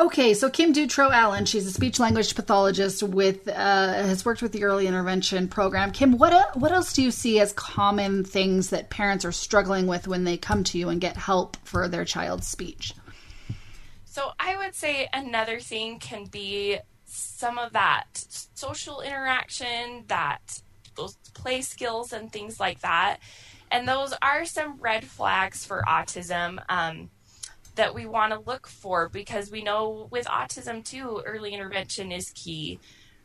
Okay, 0.00 0.32
so 0.32 0.48
Kim 0.48 0.72
Dutro 0.72 1.10
Allen, 1.12 1.44
she's 1.44 1.66
a 1.66 1.70
speech 1.70 2.00
language 2.00 2.34
pathologist 2.34 3.02
with 3.02 3.46
uh, 3.46 3.52
has 3.92 4.24
worked 4.24 4.40
with 4.40 4.50
the 4.50 4.64
early 4.64 4.86
intervention 4.86 5.46
program. 5.46 5.92
Kim, 5.92 6.16
what 6.16 6.56
what 6.56 6.72
else 6.72 6.94
do 6.94 7.02
you 7.02 7.10
see 7.10 7.38
as 7.38 7.52
common 7.52 8.24
things 8.24 8.70
that 8.70 8.88
parents 8.88 9.26
are 9.26 9.32
struggling 9.32 9.86
with 9.86 10.08
when 10.08 10.24
they 10.24 10.38
come 10.38 10.64
to 10.64 10.78
you 10.78 10.88
and 10.88 11.02
get 11.02 11.18
help 11.18 11.58
for 11.64 11.86
their 11.86 12.06
child's 12.06 12.46
speech? 12.46 12.94
So 14.06 14.30
I 14.40 14.56
would 14.56 14.74
say 14.74 15.06
another 15.12 15.60
thing 15.60 15.98
can 15.98 16.24
be 16.24 16.78
some 17.04 17.58
of 17.58 17.74
that 17.74 18.06
social 18.54 19.02
interaction, 19.02 20.04
that 20.06 20.62
those 20.96 21.14
play 21.34 21.60
skills 21.60 22.14
and 22.14 22.32
things 22.32 22.58
like 22.58 22.80
that, 22.80 23.18
and 23.70 23.86
those 23.86 24.14
are 24.22 24.46
some 24.46 24.78
red 24.80 25.04
flags 25.04 25.66
for 25.66 25.84
autism. 25.86 26.58
Um, 26.70 27.10
that 27.76 27.94
we 27.94 28.06
want 28.06 28.32
to 28.32 28.40
look 28.40 28.66
for 28.66 29.08
because 29.08 29.50
we 29.50 29.62
know 29.62 30.08
with 30.10 30.26
autism 30.26 30.84
too, 30.84 31.22
early 31.24 31.54
intervention 31.54 32.12
is 32.12 32.30
key. 32.34 32.78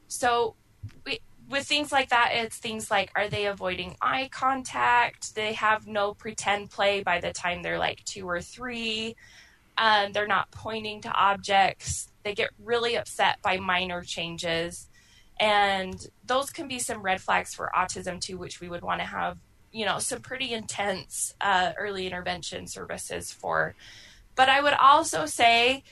So, 0.07 0.55
we, 1.05 1.19
with 1.49 1.65
things 1.65 1.91
like 1.91 2.09
that, 2.09 2.31
it's 2.33 2.57
things 2.57 2.89
like 2.89 3.11
are 3.15 3.27
they 3.27 3.45
avoiding 3.45 3.95
eye 4.01 4.29
contact? 4.31 5.35
They 5.35 5.53
have 5.53 5.87
no 5.87 6.13
pretend 6.13 6.71
play 6.71 7.03
by 7.03 7.19
the 7.19 7.31
time 7.31 7.61
they're 7.61 7.79
like 7.79 8.03
two 8.05 8.27
or 8.27 8.41
three. 8.41 9.15
Um, 9.77 10.11
they're 10.11 10.27
not 10.27 10.51
pointing 10.51 11.01
to 11.01 11.11
objects. 11.11 12.09
They 12.23 12.33
get 12.33 12.49
really 12.63 12.95
upset 12.95 13.41
by 13.41 13.57
minor 13.57 14.01
changes. 14.01 14.89
And 15.39 15.95
those 16.25 16.49
can 16.49 16.67
be 16.67 16.79
some 16.79 17.01
red 17.01 17.21
flags 17.21 17.53
for 17.53 17.69
autism 17.75 18.21
too, 18.21 18.37
which 18.37 18.61
we 18.61 18.69
would 18.69 18.81
want 18.81 19.01
to 19.01 19.05
have, 19.05 19.37
you 19.71 19.85
know, 19.85 19.99
some 19.99 20.21
pretty 20.21 20.53
intense 20.53 21.35
uh, 21.41 21.73
early 21.77 22.07
intervention 22.07 22.67
services 22.67 23.31
for. 23.31 23.75
But 24.35 24.49
I 24.49 24.61
would 24.61 24.73
also 24.73 25.25
say 25.25 25.83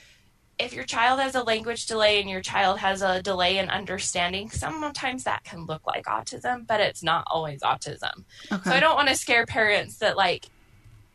if 0.60 0.74
your 0.74 0.84
child 0.84 1.20
has 1.20 1.36
a 1.36 1.44
language 1.44 1.88
delay 1.88 2.22
and 2.22 2.30
your 2.30 2.42
child 2.42 2.80
has 2.80 3.02
a 3.02 3.22
delay 3.22 3.58
in 3.58 3.70
understanding, 3.70 4.50
sometimes 4.50 5.24
that 5.24 5.44
can 5.44 5.66
look 5.66 5.86
like 5.88 6.06
autism, 6.06 6.68
but 6.68 6.80
it's 6.80 7.02
not 7.02 7.24
always 7.28 7.62
autism. 7.62 8.26
Okay. 8.52 8.70
So 8.70 8.76
I 8.76 8.80
don't 8.80 8.96
want 8.96 9.10
to 9.10 9.16
scare 9.16 9.46
parents 9.46 9.98
that 9.98 10.16
like 10.16 10.48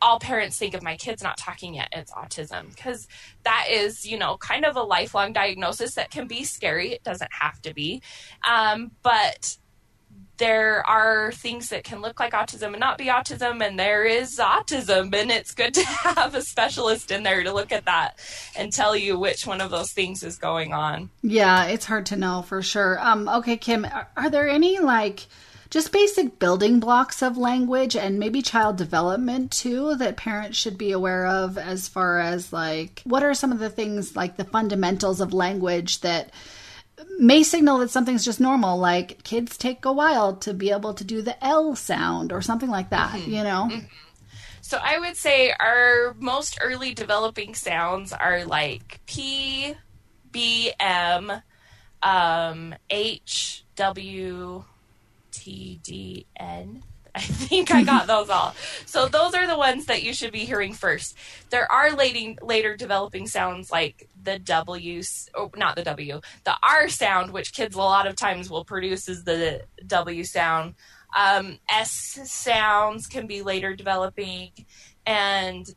all 0.01 0.19
parents 0.19 0.57
think 0.57 0.73
of 0.73 0.83
my 0.83 0.95
kids 0.95 1.21
not 1.21 1.37
talking 1.37 1.73
yet 1.73 1.89
it's 1.91 2.11
autism 2.13 2.69
because 2.69 3.07
that 3.43 3.65
is 3.69 4.05
you 4.05 4.17
know 4.17 4.37
kind 4.37 4.63
of 4.63 4.77
a 4.77 4.81
lifelong 4.81 5.33
diagnosis 5.33 5.95
that 5.95 6.09
can 6.09 6.25
be 6.25 6.43
scary 6.43 6.93
it 6.93 7.03
doesn't 7.03 7.31
have 7.33 7.61
to 7.61 7.73
be 7.73 8.01
um, 8.49 8.91
but 9.03 9.57
there 10.39 10.87
are 10.89 11.31
things 11.33 11.69
that 11.69 11.83
can 11.83 12.01
look 12.01 12.19
like 12.19 12.33
autism 12.33 12.69
and 12.69 12.79
not 12.79 12.97
be 12.97 13.05
autism, 13.05 13.65
and 13.65 13.77
there 13.77 14.05
is 14.05 14.37
autism, 14.37 15.13
and 15.13 15.31
it's 15.31 15.53
good 15.53 15.73
to 15.75 15.85
have 15.85 16.33
a 16.33 16.41
specialist 16.41 17.11
in 17.11 17.23
there 17.23 17.43
to 17.43 17.53
look 17.53 17.71
at 17.71 17.85
that 17.85 18.17
and 18.57 18.73
tell 18.73 18.95
you 18.95 19.19
which 19.19 19.45
one 19.45 19.61
of 19.61 19.69
those 19.69 19.91
things 19.91 20.23
is 20.23 20.37
going 20.37 20.73
on. 20.73 21.09
Yeah, 21.21 21.65
it's 21.65 21.85
hard 21.85 22.07
to 22.07 22.15
know 22.15 22.41
for 22.41 22.61
sure. 22.61 22.97
Um, 22.99 23.29
okay, 23.29 23.57
Kim, 23.57 23.85
are, 23.85 24.07
are 24.17 24.29
there 24.29 24.49
any 24.49 24.79
like 24.79 25.27
just 25.69 25.91
basic 25.91 26.39
building 26.39 26.79
blocks 26.79 27.21
of 27.21 27.37
language 27.37 27.95
and 27.95 28.17
maybe 28.17 28.41
child 28.41 28.77
development 28.77 29.51
too 29.51 29.95
that 29.95 30.17
parents 30.17 30.57
should 30.57 30.77
be 30.77 30.91
aware 30.91 31.27
of 31.27 31.57
as 31.57 31.87
far 31.87 32.19
as 32.19 32.51
like 32.51 33.01
what 33.03 33.21
are 33.21 33.35
some 33.35 33.51
of 33.51 33.59
the 33.59 33.69
things 33.69 34.15
like 34.15 34.35
the 34.35 34.43
fundamentals 34.43 35.21
of 35.21 35.31
language 35.31 36.01
that 36.01 36.31
may 37.17 37.43
signal 37.43 37.79
that 37.79 37.89
something's 37.89 38.25
just 38.25 38.39
normal, 38.39 38.77
like 38.77 39.23
kids 39.23 39.57
take 39.57 39.85
a 39.85 39.93
while 39.93 40.35
to 40.37 40.53
be 40.53 40.71
able 40.71 40.93
to 40.93 41.03
do 41.03 41.21
the 41.21 41.43
L 41.43 41.75
sound 41.75 42.31
or 42.31 42.41
something 42.41 42.69
like 42.69 42.89
that, 42.89 43.11
mm-hmm. 43.11 43.31
you 43.31 43.43
know? 43.43 43.69
Mm-hmm. 43.71 43.85
So 44.61 44.77
I 44.81 44.99
would 44.99 45.17
say 45.17 45.51
our 45.59 46.15
most 46.19 46.59
early 46.61 46.93
developing 46.93 47.55
sounds 47.55 48.13
are 48.13 48.45
like 48.45 48.99
P, 49.07 49.73
B, 50.31 50.71
M, 50.79 51.31
um, 52.03 52.75
H, 52.89 53.65
W, 53.75 54.63
T, 55.31 55.79
D, 55.81 56.25
N. 56.37 56.83
I 57.19 57.23
think 57.23 57.69
I 57.71 57.83
got 57.83 58.07
those 58.07 58.29
all. 58.29 58.55
So 58.85 59.07
those 59.07 59.33
are 59.33 59.45
the 59.45 59.57
ones 59.57 59.87
that 59.87 60.03
you 60.03 60.13
should 60.13 60.31
be 60.31 60.45
hearing 60.45 60.73
first. 60.73 61.17
There 61.49 61.69
are 61.69 61.91
later, 61.91 62.41
later 62.41 62.77
developing 62.77 63.27
sounds 63.27 63.69
like 63.71 64.07
the 64.23 64.39
W, 64.39 65.01
oh, 65.35 65.51
not 65.57 65.75
the 65.75 65.83
W, 65.83 66.21
the 66.45 66.55
R 66.63 66.87
sound, 66.87 67.31
which 67.31 67.53
kids 67.53 67.75
a 67.75 67.79
lot 67.79 68.07
of 68.07 68.15
times 68.15 68.49
will 68.49 68.63
produce 68.63 69.09
as 69.09 69.25
the 69.25 69.63
W 69.85 70.23
sound. 70.23 70.75
Um, 71.17 71.59
S 71.69 72.19
sounds 72.23 73.05
can 73.07 73.27
be 73.27 73.41
later 73.41 73.75
developing. 73.75 74.51
And 75.05 75.67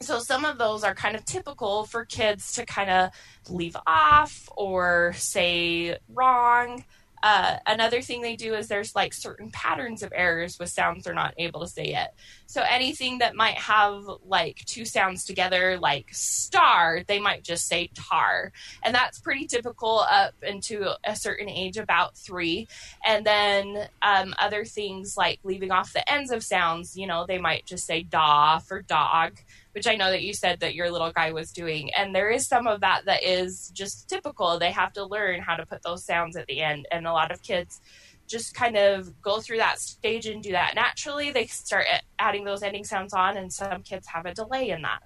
so 0.00 0.18
some 0.18 0.44
of 0.44 0.58
those 0.58 0.84
are 0.84 0.94
kind 0.94 1.16
of 1.16 1.24
typical 1.24 1.84
for 1.84 2.04
kids 2.04 2.52
to 2.54 2.66
kind 2.66 2.90
of 2.90 3.10
leave 3.48 3.76
off 3.86 4.48
or 4.56 5.12
say 5.16 5.96
wrong. 6.08 6.84
Uh, 7.22 7.56
another 7.66 8.00
thing 8.00 8.22
they 8.22 8.36
do 8.36 8.54
is 8.54 8.68
there's 8.68 8.94
like 8.94 9.12
certain 9.12 9.50
patterns 9.50 10.02
of 10.02 10.12
errors 10.14 10.58
with 10.58 10.70
sounds 10.70 11.04
they're 11.04 11.14
not 11.14 11.34
able 11.36 11.60
to 11.60 11.66
say 11.66 11.90
yet. 11.90 12.14
So 12.46 12.62
anything 12.68 13.18
that 13.18 13.36
might 13.36 13.58
have 13.58 14.04
like 14.24 14.64
two 14.66 14.84
sounds 14.84 15.24
together, 15.24 15.78
like 15.78 16.06
star, 16.12 17.02
they 17.06 17.20
might 17.20 17.44
just 17.44 17.66
say 17.66 17.90
tar. 17.94 18.52
And 18.82 18.94
that's 18.94 19.20
pretty 19.20 19.46
typical 19.46 20.00
up 20.00 20.34
into 20.42 20.90
a 21.04 21.14
certain 21.14 21.48
age, 21.48 21.76
about 21.76 22.16
three. 22.16 22.68
And 23.04 23.24
then 23.24 23.88
um, 24.02 24.34
other 24.38 24.64
things 24.64 25.16
like 25.16 25.40
leaving 25.44 25.70
off 25.70 25.92
the 25.92 26.10
ends 26.10 26.30
of 26.30 26.42
sounds, 26.42 26.96
you 26.96 27.06
know, 27.06 27.26
they 27.26 27.38
might 27.38 27.66
just 27.66 27.86
say 27.86 28.02
da 28.02 28.58
for 28.58 28.82
dog 28.82 29.38
which 29.72 29.86
I 29.86 29.96
know 29.96 30.10
that 30.10 30.22
you 30.22 30.34
said 30.34 30.60
that 30.60 30.74
your 30.74 30.90
little 30.90 31.12
guy 31.12 31.32
was 31.32 31.52
doing. 31.52 31.92
And 31.94 32.14
there 32.14 32.30
is 32.30 32.46
some 32.46 32.66
of 32.66 32.80
that 32.80 33.04
that 33.06 33.22
is 33.22 33.70
just 33.72 34.08
typical. 34.08 34.58
They 34.58 34.72
have 34.72 34.92
to 34.94 35.04
learn 35.04 35.40
how 35.40 35.56
to 35.56 35.66
put 35.66 35.82
those 35.82 36.04
sounds 36.04 36.36
at 36.36 36.46
the 36.46 36.60
end. 36.60 36.86
And 36.90 37.06
a 37.06 37.12
lot 37.12 37.30
of 37.30 37.42
kids 37.42 37.80
just 38.26 38.54
kind 38.54 38.76
of 38.76 39.20
go 39.22 39.40
through 39.40 39.58
that 39.58 39.80
stage 39.80 40.26
and 40.26 40.42
do 40.42 40.52
that 40.52 40.74
naturally. 40.74 41.30
They 41.30 41.46
start 41.46 41.86
adding 42.18 42.44
those 42.44 42.62
ending 42.62 42.84
sounds 42.84 43.12
on, 43.12 43.36
and 43.36 43.52
some 43.52 43.82
kids 43.82 44.06
have 44.08 44.26
a 44.26 44.34
delay 44.34 44.70
in 44.70 44.82
that. 44.82 45.02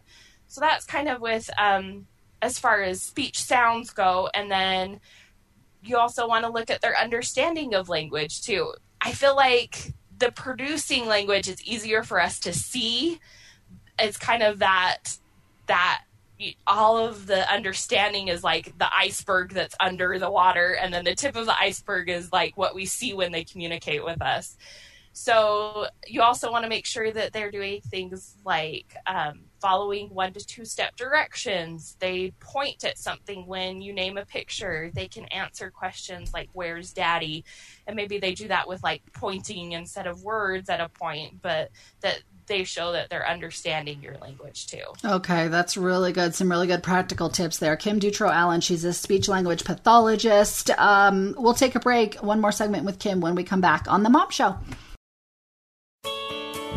So 0.46 0.60
that's 0.60 0.84
kind 0.84 1.08
of 1.08 1.20
with 1.20 1.48
um, 1.58 2.06
as 2.42 2.58
far 2.58 2.82
as 2.82 3.02
speech 3.02 3.42
sounds 3.42 3.90
go. 3.90 4.28
And 4.34 4.50
then 4.50 5.00
you 5.82 5.96
also 5.96 6.28
want 6.28 6.44
to 6.44 6.50
look 6.50 6.70
at 6.70 6.82
their 6.82 6.98
understanding 6.98 7.74
of 7.74 7.88
language 7.88 8.42
too. 8.42 8.74
I 9.00 9.12
feel 9.12 9.34
like 9.34 9.92
the 10.18 10.30
producing 10.30 11.06
language 11.06 11.48
is 11.48 11.62
easier 11.64 12.02
for 12.02 12.20
us 12.20 12.38
to 12.40 12.52
see 12.52 13.20
it's 13.98 14.18
kind 14.18 14.42
of 14.42 14.58
that 14.60 15.16
that 15.66 16.02
all 16.66 16.98
of 16.98 17.26
the 17.26 17.50
understanding 17.50 18.28
is 18.28 18.42
like 18.42 18.76
the 18.78 18.88
iceberg 18.94 19.52
that's 19.52 19.74
under 19.78 20.18
the 20.18 20.30
water 20.30 20.76
and 20.80 20.92
then 20.92 21.04
the 21.04 21.14
tip 21.14 21.36
of 21.36 21.46
the 21.46 21.58
iceberg 21.58 22.08
is 22.08 22.32
like 22.32 22.56
what 22.56 22.74
we 22.74 22.84
see 22.84 23.14
when 23.14 23.32
they 23.32 23.44
communicate 23.44 24.04
with 24.04 24.20
us. 24.20 24.56
So 25.16 25.86
you 26.08 26.22
also 26.22 26.50
want 26.50 26.64
to 26.64 26.68
make 26.68 26.86
sure 26.86 27.12
that 27.12 27.32
they're 27.32 27.52
doing 27.52 27.80
things 27.82 28.36
like 28.44 28.96
um, 29.06 29.42
following 29.62 30.08
one 30.08 30.32
to 30.32 30.44
two 30.44 30.64
step 30.64 30.96
directions. 30.96 31.96
They 32.00 32.32
point 32.40 32.82
at 32.82 32.98
something 32.98 33.46
when 33.46 33.80
you 33.80 33.92
name 33.92 34.18
a 34.18 34.24
picture. 34.24 34.90
They 34.92 35.06
can 35.06 35.26
answer 35.26 35.70
questions 35.70 36.34
like 36.34 36.48
where's 36.52 36.92
daddy? 36.92 37.44
And 37.86 37.94
maybe 37.94 38.18
they 38.18 38.34
do 38.34 38.48
that 38.48 38.66
with 38.66 38.82
like 38.82 39.02
pointing 39.12 39.70
instead 39.70 40.08
of 40.08 40.24
words 40.24 40.68
at 40.68 40.80
a 40.80 40.88
point 40.88 41.40
but 41.40 41.70
that 42.00 42.22
they 42.46 42.64
show 42.64 42.92
that 42.92 43.10
they're 43.10 43.28
understanding 43.28 44.02
your 44.02 44.16
language 44.18 44.66
too. 44.66 44.84
Okay, 45.04 45.48
that's 45.48 45.76
really 45.76 46.12
good. 46.12 46.34
Some 46.34 46.50
really 46.50 46.66
good 46.66 46.82
practical 46.82 47.28
tips 47.28 47.58
there. 47.58 47.76
Kim 47.76 47.98
Dutro 47.98 48.30
Allen, 48.30 48.60
she's 48.60 48.84
a 48.84 48.92
speech 48.92 49.28
language 49.28 49.64
pathologist. 49.64 50.70
Um, 50.70 51.34
we'll 51.38 51.54
take 51.54 51.74
a 51.74 51.80
break. 51.80 52.16
One 52.16 52.40
more 52.40 52.52
segment 52.52 52.84
with 52.84 52.98
Kim 52.98 53.20
when 53.20 53.34
we 53.34 53.44
come 53.44 53.60
back 53.60 53.86
on 53.88 54.02
The 54.02 54.10
Mom 54.10 54.30
Show. 54.30 54.56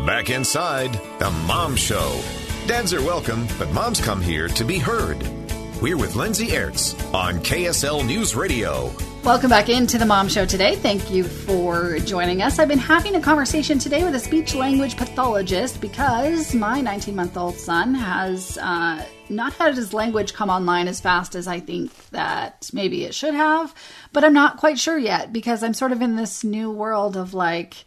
Back 0.06 0.30
inside 0.30 0.92
The 1.18 1.30
Mom 1.46 1.76
Show. 1.76 2.20
Dads 2.66 2.92
are 2.92 3.02
welcome, 3.02 3.46
but 3.58 3.70
moms 3.72 4.00
come 4.00 4.20
here 4.20 4.48
to 4.48 4.64
be 4.64 4.78
heard. 4.78 5.37
We're 5.80 5.96
with 5.96 6.16
Lindsay 6.16 6.48
Aerts 6.48 6.96
on 7.14 7.38
KSL 7.38 8.04
News 8.04 8.34
Radio. 8.34 8.92
Welcome 9.22 9.48
back 9.48 9.68
into 9.68 9.96
the 9.96 10.06
Mom 10.06 10.28
Show 10.28 10.44
today. 10.44 10.74
Thank 10.74 11.08
you 11.08 11.22
for 11.22 12.00
joining 12.00 12.42
us. 12.42 12.58
I've 12.58 12.66
been 12.66 12.80
having 12.80 13.14
a 13.14 13.20
conversation 13.20 13.78
today 13.78 14.02
with 14.02 14.16
a 14.16 14.18
speech 14.18 14.56
language 14.56 14.96
pathologist 14.96 15.80
because 15.80 16.52
my 16.52 16.80
19 16.80 17.14
month 17.14 17.36
old 17.36 17.54
son 17.54 17.94
has 17.94 18.58
uh, 18.58 19.04
not 19.28 19.52
had 19.52 19.76
his 19.76 19.94
language 19.94 20.34
come 20.34 20.50
online 20.50 20.88
as 20.88 21.00
fast 21.00 21.36
as 21.36 21.46
I 21.46 21.60
think 21.60 21.94
that 22.08 22.70
maybe 22.72 23.04
it 23.04 23.14
should 23.14 23.34
have, 23.34 23.72
but 24.12 24.24
I'm 24.24 24.34
not 24.34 24.56
quite 24.56 24.80
sure 24.80 24.98
yet 24.98 25.32
because 25.32 25.62
I'm 25.62 25.74
sort 25.74 25.92
of 25.92 26.02
in 26.02 26.16
this 26.16 26.42
new 26.42 26.72
world 26.72 27.16
of 27.16 27.34
like, 27.34 27.84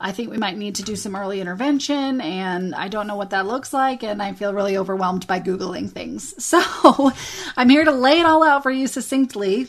I 0.00 0.12
think 0.12 0.30
we 0.30 0.38
might 0.38 0.56
need 0.56 0.76
to 0.76 0.82
do 0.82 0.96
some 0.96 1.14
early 1.14 1.40
intervention, 1.40 2.20
and 2.22 2.74
I 2.74 2.88
don't 2.88 3.06
know 3.06 3.16
what 3.16 3.30
that 3.30 3.46
looks 3.46 3.72
like, 3.72 4.02
and 4.02 4.22
I 4.22 4.32
feel 4.32 4.54
really 4.54 4.78
overwhelmed 4.78 5.26
by 5.26 5.40
Googling 5.40 5.90
things. 5.90 6.34
So 6.50 7.12
I'm 7.56 7.68
here 7.68 7.84
to 7.84 7.92
lay 7.92 8.18
it 8.18 8.26
all 8.26 8.42
out 8.42 8.62
for 8.62 8.70
you 8.70 8.86
succinctly 8.86 9.68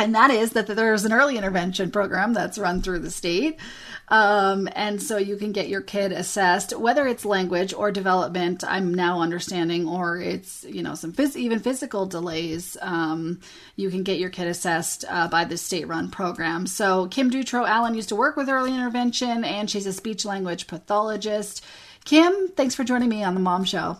and 0.00 0.14
that 0.14 0.30
is 0.30 0.52
that 0.52 0.66
there's 0.66 1.04
an 1.04 1.12
early 1.12 1.36
intervention 1.36 1.90
program 1.90 2.32
that's 2.32 2.56
run 2.56 2.80
through 2.80 3.00
the 3.00 3.10
state. 3.10 3.58
Um, 4.10 4.68
and 4.74 5.00
so 5.00 5.18
you 5.18 5.36
can 5.36 5.52
get 5.52 5.68
your 5.68 5.82
kid 5.82 6.10
assessed, 6.10 6.76
whether 6.76 7.06
it's 7.06 7.24
language 7.24 7.72
or 7.72 7.92
development, 7.92 8.64
I'm 8.66 8.92
now 8.92 9.20
understanding, 9.20 9.88
or 9.88 10.18
it's, 10.20 10.64
you 10.64 10.82
know, 10.82 10.96
some 10.96 11.12
phys- 11.12 11.36
even 11.36 11.60
physical 11.60 12.06
delays. 12.06 12.76
Um, 12.82 13.40
you 13.76 13.88
can 13.88 14.02
get 14.02 14.18
your 14.18 14.30
kid 14.30 14.48
assessed 14.48 15.04
uh, 15.08 15.28
by 15.28 15.44
the 15.44 15.56
state 15.56 15.86
run 15.86 16.10
program. 16.10 16.66
So 16.66 17.06
Kim 17.06 17.30
Dutro 17.30 17.64
Allen 17.64 17.94
used 17.94 18.08
to 18.08 18.16
work 18.16 18.36
with 18.36 18.48
early 18.48 18.74
intervention, 18.74 19.44
and 19.44 19.70
she's 19.70 19.86
a 19.86 19.92
speech 19.92 20.24
language 20.24 20.66
pathologist. 20.66 21.64
Kim, 22.04 22.48
thanks 22.56 22.74
for 22.74 22.82
joining 22.82 23.08
me 23.08 23.22
on 23.22 23.34
the 23.34 23.40
Mom 23.40 23.64
Show. 23.64 23.98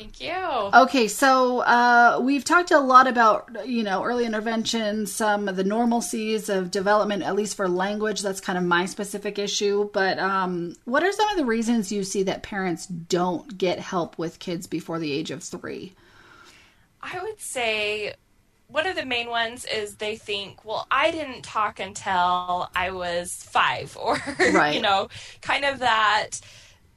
Thank 0.00 0.22
you. 0.22 0.32
Okay, 0.32 1.08
so 1.08 1.58
uh, 1.58 2.20
we've 2.22 2.42
talked 2.42 2.70
a 2.70 2.80
lot 2.80 3.06
about 3.06 3.68
you 3.68 3.82
know 3.82 4.02
early 4.02 4.24
intervention, 4.24 5.06
some 5.06 5.46
of 5.46 5.56
the 5.56 5.62
normalcies 5.62 6.48
of 6.48 6.70
development, 6.70 7.22
at 7.22 7.36
least 7.36 7.54
for 7.54 7.68
language. 7.68 8.22
That's 8.22 8.40
kind 8.40 8.56
of 8.56 8.64
my 8.64 8.86
specific 8.86 9.38
issue. 9.38 9.90
But 9.92 10.18
um, 10.18 10.74
what 10.86 11.04
are 11.04 11.12
some 11.12 11.28
of 11.28 11.36
the 11.36 11.44
reasons 11.44 11.92
you 11.92 12.02
see 12.02 12.22
that 12.22 12.42
parents 12.42 12.86
don't 12.86 13.58
get 13.58 13.78
help 13.78 14.16
with 14.16 14.38
kids 14.38 14.66
before 14.66 14.98
the 14.98 15.12
age 15.12 15.30
of 15.30 15.42
three? 15.42 15.92
I 17.02 17.22
would 17.22 17.38
say 17.38 18.14
one 18.68 18.86
of 18.86 18.96
the 18.96 19.04
main 19.04 19.28
ones 19.28 19.66
is 19.66 19.96
they 19.96 20.16
think, 20.16 20.64
well, 20.64 20.86
I 20.90 21.10
didn't 21.10 21.42
talk 21.42 21.78
until 21.78 22.70
I 22.74 22.90
was 22.90 23.34
five, 23.34 23.94
or 24.00 24.16
right. 24.54 24.74
you 24.74 24.80
know, 24.80 25.10
kind 25.42 25.66
of 25.66 25.80
that 25.80 26.40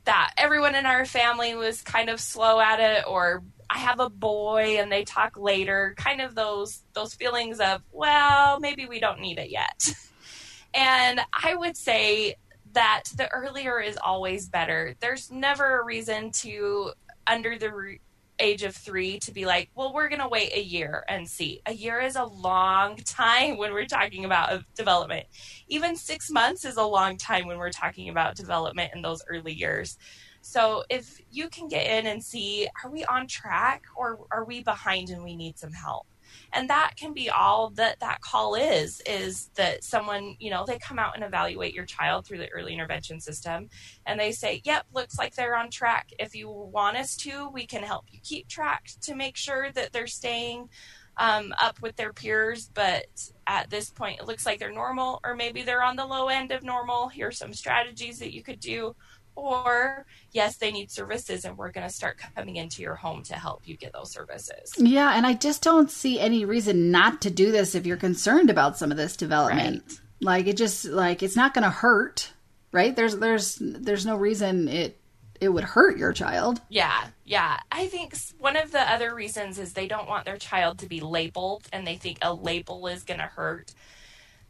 that 0.05 0.33
everyone 0.37 0.75
in 0.75 0.85
our 0.85 1.05
family 1.05 1.55
was 1.55 1.81
kind 1.81 2.09
of 2.09 2.19
slow 2.19 2.59
at 2.59 2.79
it 2.79 3.05
or 3.07 3.43
I 3.69 3.77
have 3.79 3.99
a 3.99 4.09
boy 4.09 4.77
and 4.79 4.91
they 4.91 5.03
talk 5.03 5.37
later, 5.37 5.95
kind 5.97 6.21
of 6.21 6.35
those 6.35 6.81
those 6.93 7.15
feelings 7.15 7.59
of, 7.59 7.81
well, 7.91 8.59
maybe 8.59 8.85
we 8.85 8.99
don't 8.99 9.19
need 9.19 9.39
it 9.39 9.49
yet. 9.49 9.93
and 10.73 11.21
I 11.33 11.55
would 11.55 11.75
say 11.75 12.35
that 12.73 13.03
the 13.15 13.31
earlier 13.31 13.79
is 13.79 13.97
always 13.97 14.47
better. 14.47 14.95
There's 14.99 15.31
never 15.31 15.79
a 15.79 15.85
reason 15.85 16.31
to 16.31 16.91
under 17.25 17.57
the 17.57 17.97
age 18.39 18.63
of 18.63 18.75
three 18.75 19.19
to 19.19 19.31
be 19.31 19.45
like, 19.45 19.69
well, 19.75 19.93
we're 19.93 20.09
going 20.09 20.21
to 20.21 20.27
wait 20.27 20.53
a 20.53 20.63
year 20.63 21.03
and 21.07 21.27
see. 21.27 21.61
A 21.65 21.73
year 21.73 21.99
is 21.99 22.15
a 22.15 22.25
long 22.25 22.95
time 23.05 23.57
when 23.57 23.73
we're 23.73 23.85
talking 23.85 24.25
about 24.25 24.63
development. 24.75 25.25
Even 25.67 25.95
six 25.95 26.29
months 26.29 26.65
is 26.65 26.77
a 26.77 26.83
long 26.83 27.17
time 27.17 27.47
when 27.47 27.57
we're 27.57 27.71
talking 27.71 28.09
about 28.09 28.35
development 28.35 28.91
in 28.95 29.01
those 29.01 29.23
early 29.29 29.53
years. 29.53 29.97
So 30.41 30.83
if 30.89 31.21
you 31.31 31.47
can 31.47 31.67
get 31.69 31.87
in 31.87 32.05
and 32.05 32.21
see, 32.21 32.67
are 32.83 32.89
we 32.89 33.05
on 33.05 33.27
track 33.27 33.83
or 33.95 34.19
are 34.29 34.43
we 34.43 34.61
behind 34.61 35.09
and 35.09 35.23
we 35.23 35.35
need 35.35 35.57
some 35.57 35.71
help? 35.71 36.05
And 36.53 36.69
that 36.69 36.91
can 36.95 37.13
be 37.13 37.29
all 37.29 37.71
that 37.71 37.99
that 37.99 38.21
call 38.21 38.55
is 38.55 39.01
is 39.05 39.49
that 39.55 39.83
someone 39.83 40.35
you 40.39 40.49
know 40.49 40.63
they 40.65 40.77
come 40.77 40.99
out 40.99 41.15
and 41.15 41.23
evaluate 41.23 41.73
your 41.73 41.85
child 41.85 42.25
through 42.25 42.37
the 42.37 42.51
early 42.51 42.73
intervention 42.73 43.19
system 43.19 43.67
and 44.05 44.19
they 44.19 44.31
say 44.31 44.61
yep 44.63 44.85
looks 44.93 45.17
like 45.17 45.35
they're 45.35 45.55
on 45.55 45.69
track. 45.69 46.09
If 46.19 46.35
you 46.35 46.49
want 46.49 46.97
us 46.97 47.15
to 47.17 47.49
we 47.49 47.65
can 47.65 47.83
help 47.83 48.05
you 48.09 48.19
keep 48.23 48.47
track 48.47 48.85
to 49.01 49.15
make 49.15 49.35
sure 49.35 49.71
that 49.71 49.91
they're 49.91 50.07
staying 50.07 50.69
um, 51.17 51.53
up 51.61 51.79
with 51.81 51.95
their 51.95 52.11
peers 52.11 52.71
but 52.73 53.05
at 53.45 53.69
this 53.69 53.91
point 53.91 54.19
it 54.19 54.25
looks 54.25 54.45
like 54.45 54.59
they're 54.59 54.71
normal 54.71 55.19
or 55.23 55.35
maybe 55.35 55.61
they're 55.61 55.83
on 55.83 55.95
the 55.95 56.05
low 56.05 56.27
end 56.27 56.51
of 56.51 56.63
normal. 56.63 57.09
Here's 57.09 57.37
some 57.37 57.53
strategies 57.53 58.19
that 58.19 58.33
you 58.33 58.43
could 58.43 58.59
do 58.59 58.95
or 59.35 60.05
yes 60.31 60.57
they 60.57 60.71
need 60.71 60.91
services 60.91 61.45
and 61.45 61.57
we're 61.57 61.71
going 61.71 61.87
to 61.87 61.93
start 61.93 62.19
coming 62.35 62.55
into 62.55 62.81
your 62.81 62.95
home 62.95 63.23
to 63.23 63.35
help 63.35 63.67
you 63.67 63.75
get 63.77 63.93
those 63.93 64.11
services. 64.11 64.73
Yeah 64.77 65.15
and 65.15 65.25
i 65.25 65.33
just 65.33 65.61
don't 65.61 65.89
see 65.91 66.19
any 66.19 66.45
reason 66.45 66.91
not 66.91 67.21
to 67.21 67.29
do 67.29 67.51
this 67.51 67.75
if 67.75 67.85
you're 67.85 67.97
concerned 67.97 68.49
about 68.49 68.77
some 68.77 68.91
of 68.91 68.97
this 68.97 69.15
development. 69.15 69.83
Right. 69.87 69.99
like 70.21 70.47
it 70.47 70.57
just 70.57 70.85
like 70.85 71.23
it's 71.23 71.35
not 71.35 71.53
going 71.53 71.63
to 71.63 71.69
hurt 71.69 72.33
right? 72.73 72.95
There's 72.95 73.15
there's 73.15 73.57
there's 73.61 74.05
no 74.05 74.17
reason 74.17 74.67
it 74.67 74.99
it 75.39 75.49
would 75.49 75.63
hurt 75.63 75.97
your 75.97 76.11
child. 76.11 76.59
Yeah 76.69 77.07
yeah. 77.23 77.59
I 77.71 77.87
think 77.87 78.15
one 78.39 78.57
of 78.57 78.71
the 78.71 78.81
other 78.81 79.15
reasons 79.15 79.57
is 79.57 79.71
they 79.73 79.87
don't 79.87 80.09
want 80.09 80.25
their 80.25 80.37
child 80.37 80.79
to 80.79 80.87
be 80.87 80.99
labeled 80.99 81.67
and 81.71 81.87
they 81.87 81.95
think 81.95 82.17
a 82.21 82.33
label 82.33 82.85
is 82.87 83.03
going 83.03 83.21
to 83.21 83.25
hurt. 83.25 83.73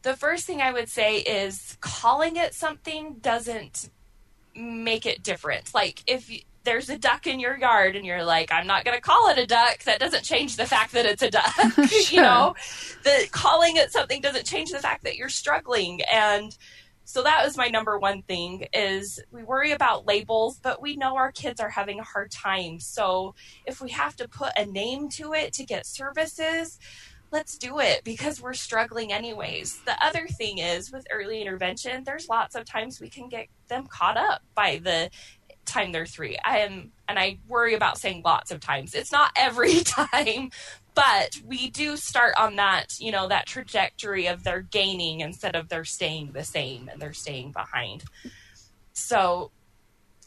The 0.02 0.16
first 0.16 0.46
thing 0.46 0.62
i 0.62 0.72
would 0.72 0.90
say 0.90 1.18
is 1.20 1.78
calling 1.80 2.36
it 2.38 2.56
something 2.56 3.18
doesn't 3.22 3.90
make 4.56 5.06
it 5.06 5.24
different. 5.24 5.74
Like 5.74 6.04
if 6.08 6.30
you, 6.30 6.40
there's 6.64 6.90
a 6.90 6.98
duck 6.98 7.28
in 7.28 7.40
your 7.40 7.58
yard 7.58 7.96
and 7.96 8.06
you're 8.06 8.24
like, 8.24 8.52
I'm 8.52 8.68
not 8.68 8.86
going 8.86 8.96
to 8.96 9.02
call 9.02 9.30
it 9.30 9.38
a 9.38 9.46
duck, 9.46 9.84
that 9.84 10.00
doesn't 10.00 10.24
change 10.24 10.56
the 10.56 10.66
fact 10.66 10.94
that 10.94 11.06
it's 11.06 11.22
a 11.22 11.30
duck. 11.30 11.54
sure. 11.90 12.16
You 12.16 12.22
know, 12.22 12.56
the 13.04 13.28
calling 13.32 13.76
it 13.76 13.92
something 13.92 14.22
doesn't 14.22 14.46
change 14.46 14.72
the 14.72 14.80
fact 14.80 15.04
that 15.04 15.18
you're 15.18 15.30
struggling. 15.30 16.02
And 16.12 16.56
so 17.06 17.22
that 17.24 17.44
was 17.44 17.58
my 17.58 17.68
number 17.68 18.00
one 18.00 18.22
thing 18.22 18.68
is 18.74 19.20
we 19.32 19.44
worry 19.44 19.72
about 19.72 20.06
labels, 20.06 20.60
but 20.64 20.82
we 20.82 20.96
know 20.96 21.18
our 21.18 21.32
kids 21.32 21.60
are 21.60 21.70
having 21.70 22.00
a 22.00 22.04
hard 22.04 22.32
time. 22.32 22.80
So 22.80 23.36
if 23.66 23.82
we 23.82 23.90
have 23.90 24.16
to 24.18 24.28
put 24.28 24.54
a 24.58 24.66
name 24.66 25.10
to 25.10 25.34
it 25.34 25.54
to 25.54 25.66
get 25.66 25.86
services, 25.86 26.80
let's 27.34 27.58
do 27.58 27.80
it 27.80 28.04
because 28.04 28.40
we're 28.40 28.54
struggling 28.54 29.12
anyways. 29.12 29.82
The 29.86 30.02
other 30.06 30.28
thing 30.28 30.60
is 30.60 30.92
with 30.92 31.08
early 31.12 31.42
intervention, 31.42 32.04
there's 32.04 32.30
lots 32.30 32.56
of 32.56 32.64
times 32.64 33.02
we 33.02 33.10
can 33.10 33.28
get 33.28 33.48
them 33.68 33.88
caught 33.88 34.18
up 34.18 34.44
by 34.54 34.80
the 34.82 35.10
time 35.66 35.92
they're 35.92 36.06
three. 36.06 36.38
I 36.46 36.60
am, 36.60 36.92
and 37.10 37.18
I 37.18 37.40
worry 37.48 37.74
about 37.74 37.98
saying 37.98 38.22
lots 38.24 38.52
of 38.52 38.60
times. 38.60 38.94
It's 38.94 39.12
not 39.12 39.32
every 39.38 39.80
time, 39.80 40.52
but 40.94 41.40
we 41.44 41.72
do 41.72 41.98
start 41.98 42.36
on 42.38 42.56
that, 42.58 43.00
you 43.00 43.12
know, 43.12 43.28
that 43.28 43.48
trajectory 43.48 44.28
of 44.28 44.44
they're 44.44 44.62
gaining 44.62 45.22
instead 45.22 45.56
of 45.56 45.70
they're 45.70 45.86
staying 45.86 46.34
the 46.34 46.44
same 46.44 46.88
and 46.88 47.02
they're 47.02 47.14
staying 47.14 47.52
behind. 47.52 48.04
So 48.94 49.50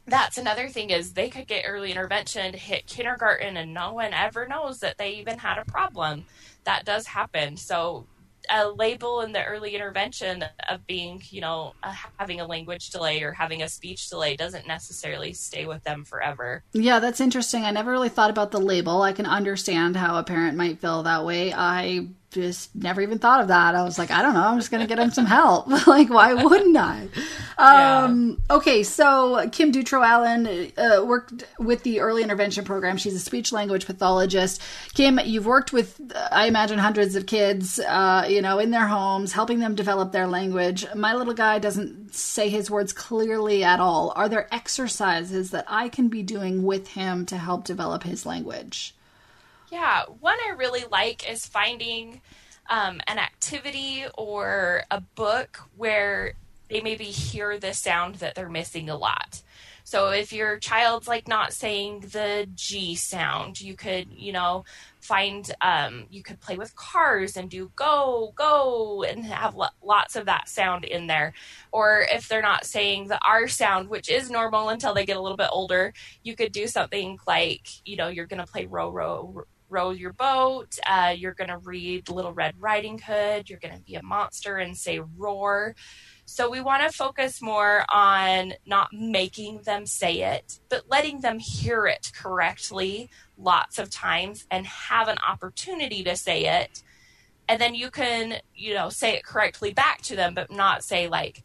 that's 0.08 0.38
another 0.38 0.68
thing 0.68 0.90
is 0.90 1.12
they 1.12 1.28
could 1.28 1.46
get 1.46 1.64
early 1.66 1.92
intervention, 1.92 2.52
hit 2.54 2.86
kindergarten, 2.86 3.56
and 3.56 3.72
no 3.72 3.92
one 3.92 4.12
ever 4.12 4.48
knows 4.48 4.80
that 4.80 4.98
they 4.98 5.14
even 5.14 5.38
had 5.38 5.58
a 5.58 5.64
problem 5.64 6.24
that 6.66 6.84
does 6.84 7.06
happen. 7.06 7.56
So 7.56 8.06
a 8.48 8.68
label 8.68 9.22
in 9.22 9.32
the 9.32 9.44
early 9.44 9.74
intervention 9.74 10.44
of 10.68 10.86
being, 10.86 11.22
you 11.30 11.40
know, 11.40 11.74
having 12.18 12.40
a 12.40 12.46
language 12.46 12.90
delay 12.90 13.22
or 13.22 13.32
having 13.32 13.62
a 13.62 13.68
speech 13.68 14.08
delay 14.08 14.36
doesn't 14.36 14.66
necessarily 14.66 15.32
stay 15.32 15.66
with 15.66 15.82
them 15.82 16.04
forever. 16.04 16.62
Yeah, 16.72 17.00
that's 17.00 17.20
interesting. 17.20 17.64
I 17.64 17.70
never 17.72 17.90
really 17.90 18.08
thought 18.08 18.30
about 18.30 18.52
the 18.52 18.60
label. 18.60 19.02
I 19.02 19.12
can 19.12 19.26
understand 19.26 19.96
how 19.96 20.18
a 20.18 20.22
parent 20.22 20.56
might 20.56 20.80
feel 20.80 21.02
that 21.02 21.24
way. 21.24 21.52
I 21.52 22.08
just 22.36 22.74
never 22.74 23.00
even 23.00 23.18
thought 23.18 23.40
of 23.40 23.48
that. 23.48 23.74
I 23.74 23.82
was 23.82 23.98
like, 23.98 24.10
I 24.10 24.20
don't 24.20 24.34
know. 24.34 24.46
I'm 24.46 24.58
just 24.58 24.70
going 24.70 24.82
to 24.82 24.86
get 24.86 24.98
him 24.98 25.10
some 25.10 25.24
help. 25.24 25.66
like, 25.86 26.10
why 26.10 26.34
wouldn't 26.34 26.76
I? 26.76 27.08
Um, 27.56 28.38
yeah. 28.48 28.56
Okay, 28.56 28.82
so 28.82 29.48
Kim 29.50 29.72
Dutro 29.72 30.02
Allen 30.02 30.70
uh, 30.76 31.02
worked 31.04 31.44
with 31.58 31.82
the 31.82 32.00
early 32.00 32.22
intervention 32.22 32.64
program. 32.64 32.98
She's 32.98 33.14
a 33.14 33.18
speech 33.18 33.52
language 33.52 33.86
pathologist. 33.86 34.60
Kim, 34.92 35.18
you've 35.24 35.46
worked 35.46 35.72
with, 35.72 35.98
I 36.30 36.46
imagine, 36.46 36.78
hundreds 36.78 37.16
of 37.16 37.24
kids, 37.26 37.78
uh, 37.80 38.26
you 38.28 38.42
know, 38.42 38.58
in 38.58 38.70
their 38.70 38.86
homes, 38.86 39.32
helping 39.32 39.58
them 39.58 39.74
develop 39.74 40.12
their 40.12 40.26
language. 40.26 40.84
My 40.94 41.14
little 41.14 41.34
guy 41.34 41.58
doesn't 41.58 42.14
say 42.14 42.50
his 42.50 42.70
words 42.70 42.92
clearly 42.92 43.64
at 43.64 43.80
all. 43.80 44.12
Are 44.14 44.28
there 44.28 44.52
exercises 44.52 45.52
that 45.52 45.64
I 45.68 45.88
can 45.88 46.08
be 46.08 46.22
doing 46.22 46.64
with 46.64 46.88
him 46.88 47.24
to 47.26 47.38
help 47.38 47.64
develop 47.64 48.02
his 48.02 48.26
language? 48.26 48.95
Yeah, 49.70 50.04
one 50.20 50.38
I 50.46 50.52
really 50.52 50.84
like 50.90 51.28
is 51.30 51.46
finding 51.46 52.20
um, 52.70 53.00
an 53.06 53.18
activity 53.18 54.04
or 54.16 54.82
a 54.90 55.00
book 55.00 55.60
where 55.76 56.34
they 56.68 56.80
maybe 56.80 57.04
hear 57.04 57.58
the 57.58 57.74
sound 57.74 58.16
that 58.16 58.34
they're 58.34 58.48
missing 58.48 58.88
a 58.88 58.96
lot. 58.96 59.42
So 59.84 60.08
if 60.08 60.32
your 60.32 60.58
child's 60.58 61.06
like 61.06 61.28
not 61.28 61.52
saying 61.52 62.00
the 62.10 62.48
G 62.56 62.96
sound, 62.96 63.60
you 63.60 63.74
could, 63.74 64.08
you 64.10 64.32
know, 64.32 64.64
find, 65.00 65.48
um, 65.60 66.06
you 66.10 66.24
could 66.24 66.40
play 66.40 66.56
with 66.56 66.74
cars 66.74 67.36
and 67.36 67.48
do 67.48 67.70
go, 67.76 68.32
go, 68.34 69.04
and 69.04 69.24
have 69.24 69.54
lo- 69.54 69.68
lots 69.84 70.16
of 70.16 70.26
that 70.26 70.48
sound 70.48 70.84
in 70.84 71.06
there. 71.06 71.34
Or 71.70 72.04
if 72.10 72.26
they're 72.26 72.42
not 72.42 72.66
saying 72.66 73.06
the 73.06 73.20
R 73.24 73.46
sound, 73.46 73.88
which 73.88 74.08
is 74.08 74.28
normal 74.28 74.70
until 74.70 74.92
they 74.92 75.06
get 75.06 75.16
a 75.16 75.20
little 75.20 75.36
bit 75.36 75.50
older, 75.52 75.92
you 76.24 76.34
could 76.34 76.50
do 76.50 76.66
something 76.66 77.20
like, 77.24 77.68
you 77.84 77.94
know, 77.94 78.08
you're 78.08 78.26
going 78.26 78.44
to 78.44 78.52
play 78.52 78.66
row, 78.66 78.90
row, 78.90 79.44
row 79.68 79.90
your 79.90 80.12
boat. 80.12 80.78
Uh, 80.86 81.14
you're 81.16 81.34
going 81.34 81.50
to 81.50 81.58
read 81.58 82.08
Little 82.08 82.32
Red 82.32 82.54
Riding 82.58 82.98
Hood. 82.98 83.48
You're 83.48 83.58
going 83.58 83.74
to 83.76 83.82
be 83.82 83.94
a 83.94 84.02
monster 84.02 84.56
and 84.56 84.76
say 84.76 85.00
roar. 85.16 85.74
So 86.24 86.50
we 86.50 86.60
want 86.60 86.82
to 86.82 86.96
focus 86.96 87.40
more 87.40 87.84
on 87.92 88.54
not 88.66 88.92
making 88.92 89.62
them 89.62 89.86
say 89.86 90.22
it, 90.22 90.58
but 90.68 90.84
letting 90.88 91.20
them 91.20 91.38
hear 91.38 91.86
it 91.86 92.10
correctly 92.14 93.10
lots 93.38 93.78
of 93.78 93.90
times 93.90 94.44
and 94.50 94.66
have 94.66 95.08
an 95.08 95.18
opportunity 95.26 96.02
to 96.04 96.16
say 96.16 96.46
it. 96.62 96.82
And 97.48 97.60
then 97.60 97.76
you 97.76 97.90
can, 97.90 98.40
you 98.54 98.74
know, 98.74 98.88
say 98.88 99.14
it 99.14 99.24
correctly 99.24 99.72
back 99.72 100.02
to 100.02 100.16
them, 100.16 100.34
but 100.34 100.50
not 100.50 100.82
say 100.82 101.06
like, 101.06 101.44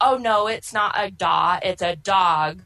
oh 0.00 0.16
no, 0.16 0.46
it's 0.46 0.72
not 0.72 0.94
a 0.96 1.10
dog, 1.10 1.60
it's 1.62 1.82
a 1.82 1.96
dog. 1.96 2.62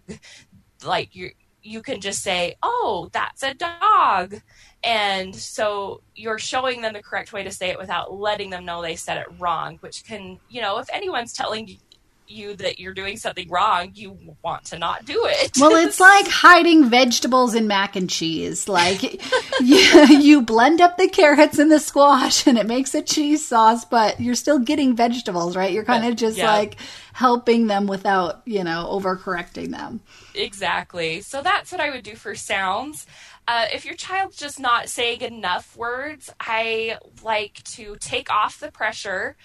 Like 0.85 1.17
you 1.17 1.31
you 1.65 1.81
can 1.83 2.01
just 2.01 2.23
say, 2.23 2.57
"Oh, 2.63 3.09
that's 3.13 3.43
a 3.43 3.55
dog." 3.55 4.43
And 4.85 5.35
so 5.35 6.03
you're 6.15 6.39
showing 6.39 6.83
them 6.83 6.93
the 6.93 7.03
correct 7.03 7.33
way 7.33 7.43
to 7.43 7.51
say 7.51 7.71
it 7.71 7.79
without 7.79 8.13
letting 8.13 8.51
them 8.51 8.65
know 8.65 8.83
they 8.83 8.97
said 8.97 9.19
it 9.19 9.27
wrong, 9.39 9.79
which 9.81 10.05
can, 10.05 10.39
you 10.49 10.61
know, 10.61 10.79
if 10.79 10.89
anyone's 10.93 11.33
telling 11.33 11.79
you 12.27 12.55
that 12.57 12.79
you're 12.79 12.95
doing 12.95 13.17
something 13.17 13.49
wrong, 13.49 13.91
you 13.95 14.19
want 14.43 14.65
to 14.67 14.79
not 14.79 15.05
do 15.05 15.27
it. 15.27 15.53
Well, 15.59 15.75
it's 15.75 16.01
like 16.01 16.27
hiding 16.29 16.89
vegetables 16.89 17.55
in 17.55 17.67
mac 17.67 17.97
and 17.97 18.09
cheese. 18.09 18.69
Like 18.69 19.03
you, 19.61 19.77
you 20.09 20.43
blend 20.43 20.81
up 20.81 20.97
the 20.97 21.09
carrots 21.09 21.59
and 21.59 21.71
the 21.71 21.81
squash 21.81 22.47
and 22.47 22.59
it 22.59 22.67
makes 22.67 22.95
a 22.95 23.03
cheese 23.03 23.47
sauce, 23.47 23.85
but 23.85 24.21
you're 24.21 24.35
still 24.35 24.59
getting 24.59 24.97
vegetables, 24.97 25.57
right? 25.57 25.73
You're 25.73 25.85
kind 25.85 26.07
of 26.07 26.17
just 26.17 26.39
yeah. 26.39 26.53
like 26.53 26.77
helping 27.13 27.69
them 27.69 27.87
without, 27.87 28.43
you 28.45 28.65
know, 28.65 28.89
overcorrecting 28.91 29.71
them. 29.71 30.01
Exactly. 30.35 31.21
So 31.21 31.43
that's 31.43 31.71
what 31.71 31.81
I 31.81 31.91
would 31.91 32.03
do 32.03 32.17
for 32.17 32.35
sounds. 32.35 33.07
Uh, 33.47 33.67
if 33.73 33.85
your 33.85 33.95
child's 33.95 34.37
just 34.37 34.59
not 34.59 34.89
saying 34.89 35.21
enough 35.21 35.77
words, 35.77 36.33
I 36.41 36.99
like 37.23 37.63
to 37.65 37.97
take 38.01 38.31
off 38.31 38.59
the 38.59 38.73
pressure 38.73 39.37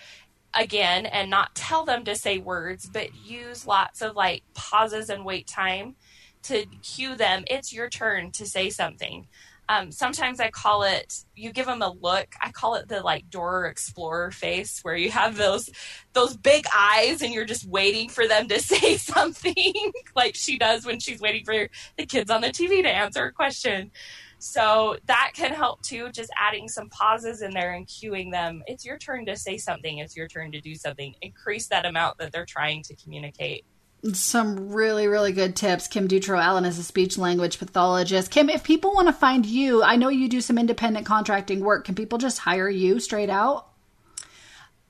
again 0.54 1.06
and 1.06 1.30
not 1.30 1.56
tell 1.56 1.86
them 1.86 2.04
to 2.06 2.16
say 2.16 2.38
words, 2.38 2.90
but 2.92 3.16
use 3.16 3.68
lots 3.68 4.02
of 4.02 4.16
like 4.16 4.44
pauses 4.54 5.10
and 5.10 5.26
wait 5.26 5.48
time 5.48 5.96
to 6.44 6.66
cue 6.82 7.16
them. 7.16 7.44
It's 7.48 7.74
your 7.74 7.90
turn 7.90 8.32
to 8.32 8.46
say 8.46 8.70
something. 8.70 9.28
Um, 9.70 9.92
sometimes 9.92 10.40
I 10.40 10.50
call 10.50 10.82
it 10.82 11.14
you 11.36 11.54
give 11.54 11.68
them 11.68 11.84
a 11.84 11.92
look. 11.92 12.34
I 12.42 12.52
call 12.52 12.74
it 12.74 12.88
the 12.88 13.02
like 13.02 13.30
Dora 13.30 13.70
Explorer 13.70 14.32
face, 14.32 14.80
where 14.82 14.96
you 14.96 15.12
have 15.12 15.38
those 15.38 15.70
those 16.14 16.36
big 16.36 16.66
eyes 16.76 17.22
and 17.22 17.32
you're 17.32 17.46
just 17.46 17.68
waiting 17.68 18.10
for 18.10 18.28
them 18.28 18.48
to 18.48 18.60
say 18.62 18.98
something, 18.98 19.92
like 20.16 20.36
she 20.36 20.58
does 20.58 20.86
when 20.86 21.00
she's 21.00 21.22
waiting 21.22 21.46
for 21.46 21.70
the 21.98 22.06
kids 22.08 22.32
on 22.32 22.42
the 22.42 22.48
TV 22.48 22.82
to 22.82 22.90
answer 22.90 23.26
a 23.26 23.32
question. 23.32 23.92
So 24.40 24.98
that 25.06 25.32
can 25.36 25.54
help 25.54 25.82
too, 25.82 26.10
just 26.14 26.32
adding 26.38 26.70
some 26.70 26.90
pauses 26.90 27.42
in 27.42 27.52
there 27.52 27.74
and 27.74 27.86
cueing 27.86 28.32
them. 28.32 28.64
It's 28.68 28.86
your 28.86 28.98
turn 28.98 29.26
to 29.26 29.36
say 29.36 29.58
something, 29.58 29.98
it's 29.98 30.16
your 30.16 30.28
turn 30.28 30.52
to 30.54 30.62
do 30.62 30.76
something. 30.76 31.14
Increase 31.22 31.68
that 31.68 31.86
amount 31.86 32.18
that 32.20 32.32
they're 32.32 32.46
trying 32.46 32.82
to 32.84 32.96
communicate. 32.96 33.66
Some 34.14 34.72
really, 34.72 35.08
really 35.08 35.34
good 35.34 35.58
tips. 35.58 35.90
Kim 35.90 36.08
Dutro 36.08 36.40
Allen 36.40 36.64
is 36.64 36.80
a 36.80 36.84
speech 36.84 37.18
language 37.18 37.60
pathologist. 37.60 38.32
Kim, 38.32 38.50
if 38.50 38.64
people 38.64 38.94
want 38.94 39.10
to 39.10 39.14
find 39.14 39.46
you, 39.46 39.84
I 39.84 39.98
know 39.98 40.08
you 40.08 40.30
do 40.30 40.40
some 40.40 40.58
independent 40.58 41.06
contracting 41.06 41.60
work. 41.60 41.84
Can 41.84 41.96
people 41.96 42.18
just 42.18 42.38
hire 42.40 42.70
you 42.70 43.02
straight 43.02 43.30
out? 43.30 43.68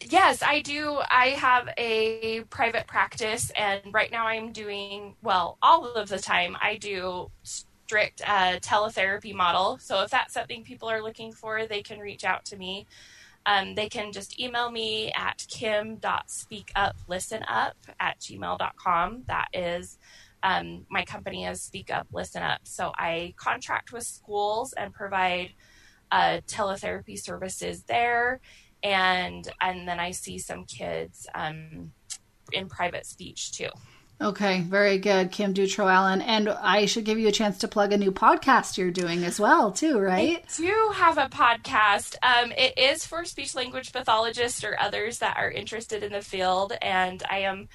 Yes, 0.02 0.44
I 0.44 0.62
do. 0.62 1.00
I 1.10 1.30
have 1.30 1.70
a 1.76 2.42
private 2.52 2.86
practice, 2.86 3.52
and 3.56 3.82
right 3.92 4.12
now 4.12 4.28
I'm 4.28 4.52
doing, 4.52 5.16
well, 5.24 5.58
all 5.62 5.92
of 5.94 6.08
the 6.08 6.20
time, 6.20 6.56
I 6.62 6.78
do 6.78 7.32
strict 7.90 8.22
uh, 8.24 8.60
teletherapy 8.60 9.34
model. 9.34 9.80
So 9.80 10.04
if 10.04 10.12
that's 10.12 10.36
something 10.36 10.64
people 10.64 10.92
are 10.92 11.02
looking 11.02 11.32
for, 11.32 11.66
they 11.66 11.82
can 11.82 11.98
reach 11.98 12.24
out 12.24 12.46
to 12.46 12.56
me. 12.56 12.86
Um, 13.48 13.74
they 13.74 13.90
can 13.90 14.12
just 14.12 14.40
email 14.40 14.70
me 14.70 15.12
at 15.14 15.44
kim.speakuplistenup 15.50 17.72
at 18.00 18.20
gmail.com. 18.20 19.24
That 19.26 19.48
is 19.54 19.98
um, 20.44 20.86
my 20.92 21.04
company 21.04 21.46
is 21.46 21.64
Speak 21.64 21.92
Up 21.92 22.06
Listen 22.14 22.44
Up. 22.44 22.62
So 22.64 22.92
I 22.96 23.34
contract 23.38 23.92
with 23.92 24.04
schools 24.04 24.74
and 24.74 24.94
provide 24.94 25.54
uh, 26.12 26.42
teletherapy 26.46 27.18
services 27.18 27.86
there, 27.86 28.40
and 28.84 29.52
and 29.62 29.88
then 29.88 30.00
I 30.00 30.12
see 30.12 30.38
some 30.38 30.66
kids 30.66 31.26
um, 31.34 31.92
in 32.52 32.70
private 32.70 33.08
speech 33.08 33.52
too. 33.52 33.70
Okay, 34.22 34.62
very 34.62 34.98
good, 34.98 35.32
Kim 35.32 35.54
Dutro 35.54 35.88
Allen. 35.88 36.22
And 36.22 36.50
I 36.50 36.88
should 36.88 37.06
give 37.06 37.18
you 37.18 37.30
a 37.30 37.32
chance 37.32 37.60
to 37.60 37.70
plug 37.70 37.94
a 37.94 37.98
new 37.98 38.12
podcast 38.12 38.78
you're 38.78 38.92
doing 38.92 39.24
as 39.24 39.40
well, 39.40 39.72
too, 39.72 39.98
right? 39.98 40.44
I 40.46 40.62
do 40.62 40.92
have 40.94 41.18
a 41.18 41.30
podcast. 41.30 42.16
Um, 42.22 42.52
it 42.52 42.78
is 42.78 43.06
for 43.06 43.24
speech 43.24 43.56
language 43.56 43.94
pathologists 43.94 44.66
or 44.66 44.78
others 44.78 45.20
that 45.20 45.38
are 45.38 45.50
interested 45.50 46.04
in 46.04 46.12
the 46.12 46.22
field, 46.22 46.74
and 46.82 47.24
I 47.30 47.40
am 47.40 47.70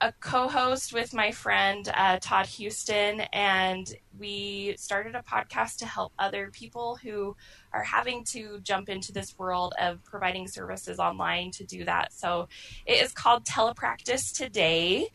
a 0.00 0.12
co-host 0.20 0.92
with 0.92 1.12
my 1.12 1.32
friend 1.32 1.90
uh, 1.92 2.18
Todd 2.20 2.46
Houston, 2.46 3.22
and 3.32 3.92
we 4.16 4.76
started 4.78 5.16
a 5.16 5.22
podcast 5.22 5.78
to 5.78 5.86
help 5.86 6.12
other 6.16 6.50
people 6.52 6.96
who 7.02 7.34
are 7.72 7.82
having 7.82 8.22
to 8.24 8.60
jump 8.60 8.88
into 8.88 9.12
this 9.12 9.36
world 9.36 9.74
of 9.80 10.04
providing 10.04 10.46
services 10.46 11.00
online 11.00 11.50
to 11.50 11.64
do 11.64 11.84
that. 11.84 12.12
So 12.12 12.48
it 12.86 13.02
is 13.02 13.12
called 13.12 13.44
Telepractice 13.44 14.32
Today 14.32 15.08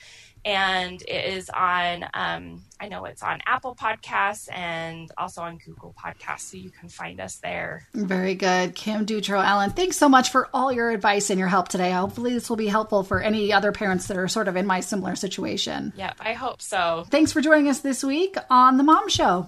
and 0.46 1.02
it 1.04 1.34
is 1.34 1.50
on 1.50 2.06
um, 2.14 2.62
i 2.80 2.88
know 2.88 3.06
it's 3.06 3.24
on 3.24 3.40
apple 3.46 3.76
podcasts 3.76 4.52
and 4.52 5.12
also 5.18 5.42
on 5.42 5.58
google 5.66 5.96
podcasts 5.98 6.52
so 6.52 6.58
you 6.58 6.70
can 6.70 6.90
find 6.90 7.20
us 7.20 7.38
there. 7.38 7.88
Very 7.94 8.36
good. 8.36 8.76
Kim 8.76 9.06
dutro 9.06 9.42
allen 9.42 9.72
thanks 9.72 9.98
so 9.98 10.10
much 10.10 10.30
for 10.30 10.50
all 10.54 10.72
your 10.72 10.90
advice 10.90 11.30
and 11.30 11.40
your 11.40 11.48
help 11.48 11.68
today. 11.68 11.92
Hopefully 11.92 12.34
this 12.34 12.50
will 12.50 12.58
be 12.58 12.68
helpful 12.68 13.04
for 13.04 13.22
any 13.22 13.54
other 13.54 13.72
parents 13.72 14.08
that 14.08 14.18
are 14.18 14.28
sort 14.28 14.48
of 14.48 14.56
in 14.56 14.66
my 14.66 14.80
similar 14.80 15.16
situation. 15.16 15.94
Yep 15.96 16.16
i 16.20 16.34
hope 16.34 16.62
so. 16.62 17.06
Thanks 17.10 17.32
for 17.32 17.42
joining 17.42 17.70
us 17.70 17.80
this 17.80 18.04
week 18.04 18.36
on 18.50 18.78
the 18.78 18.84
mom 18.84 19.10
show 19.10 19.44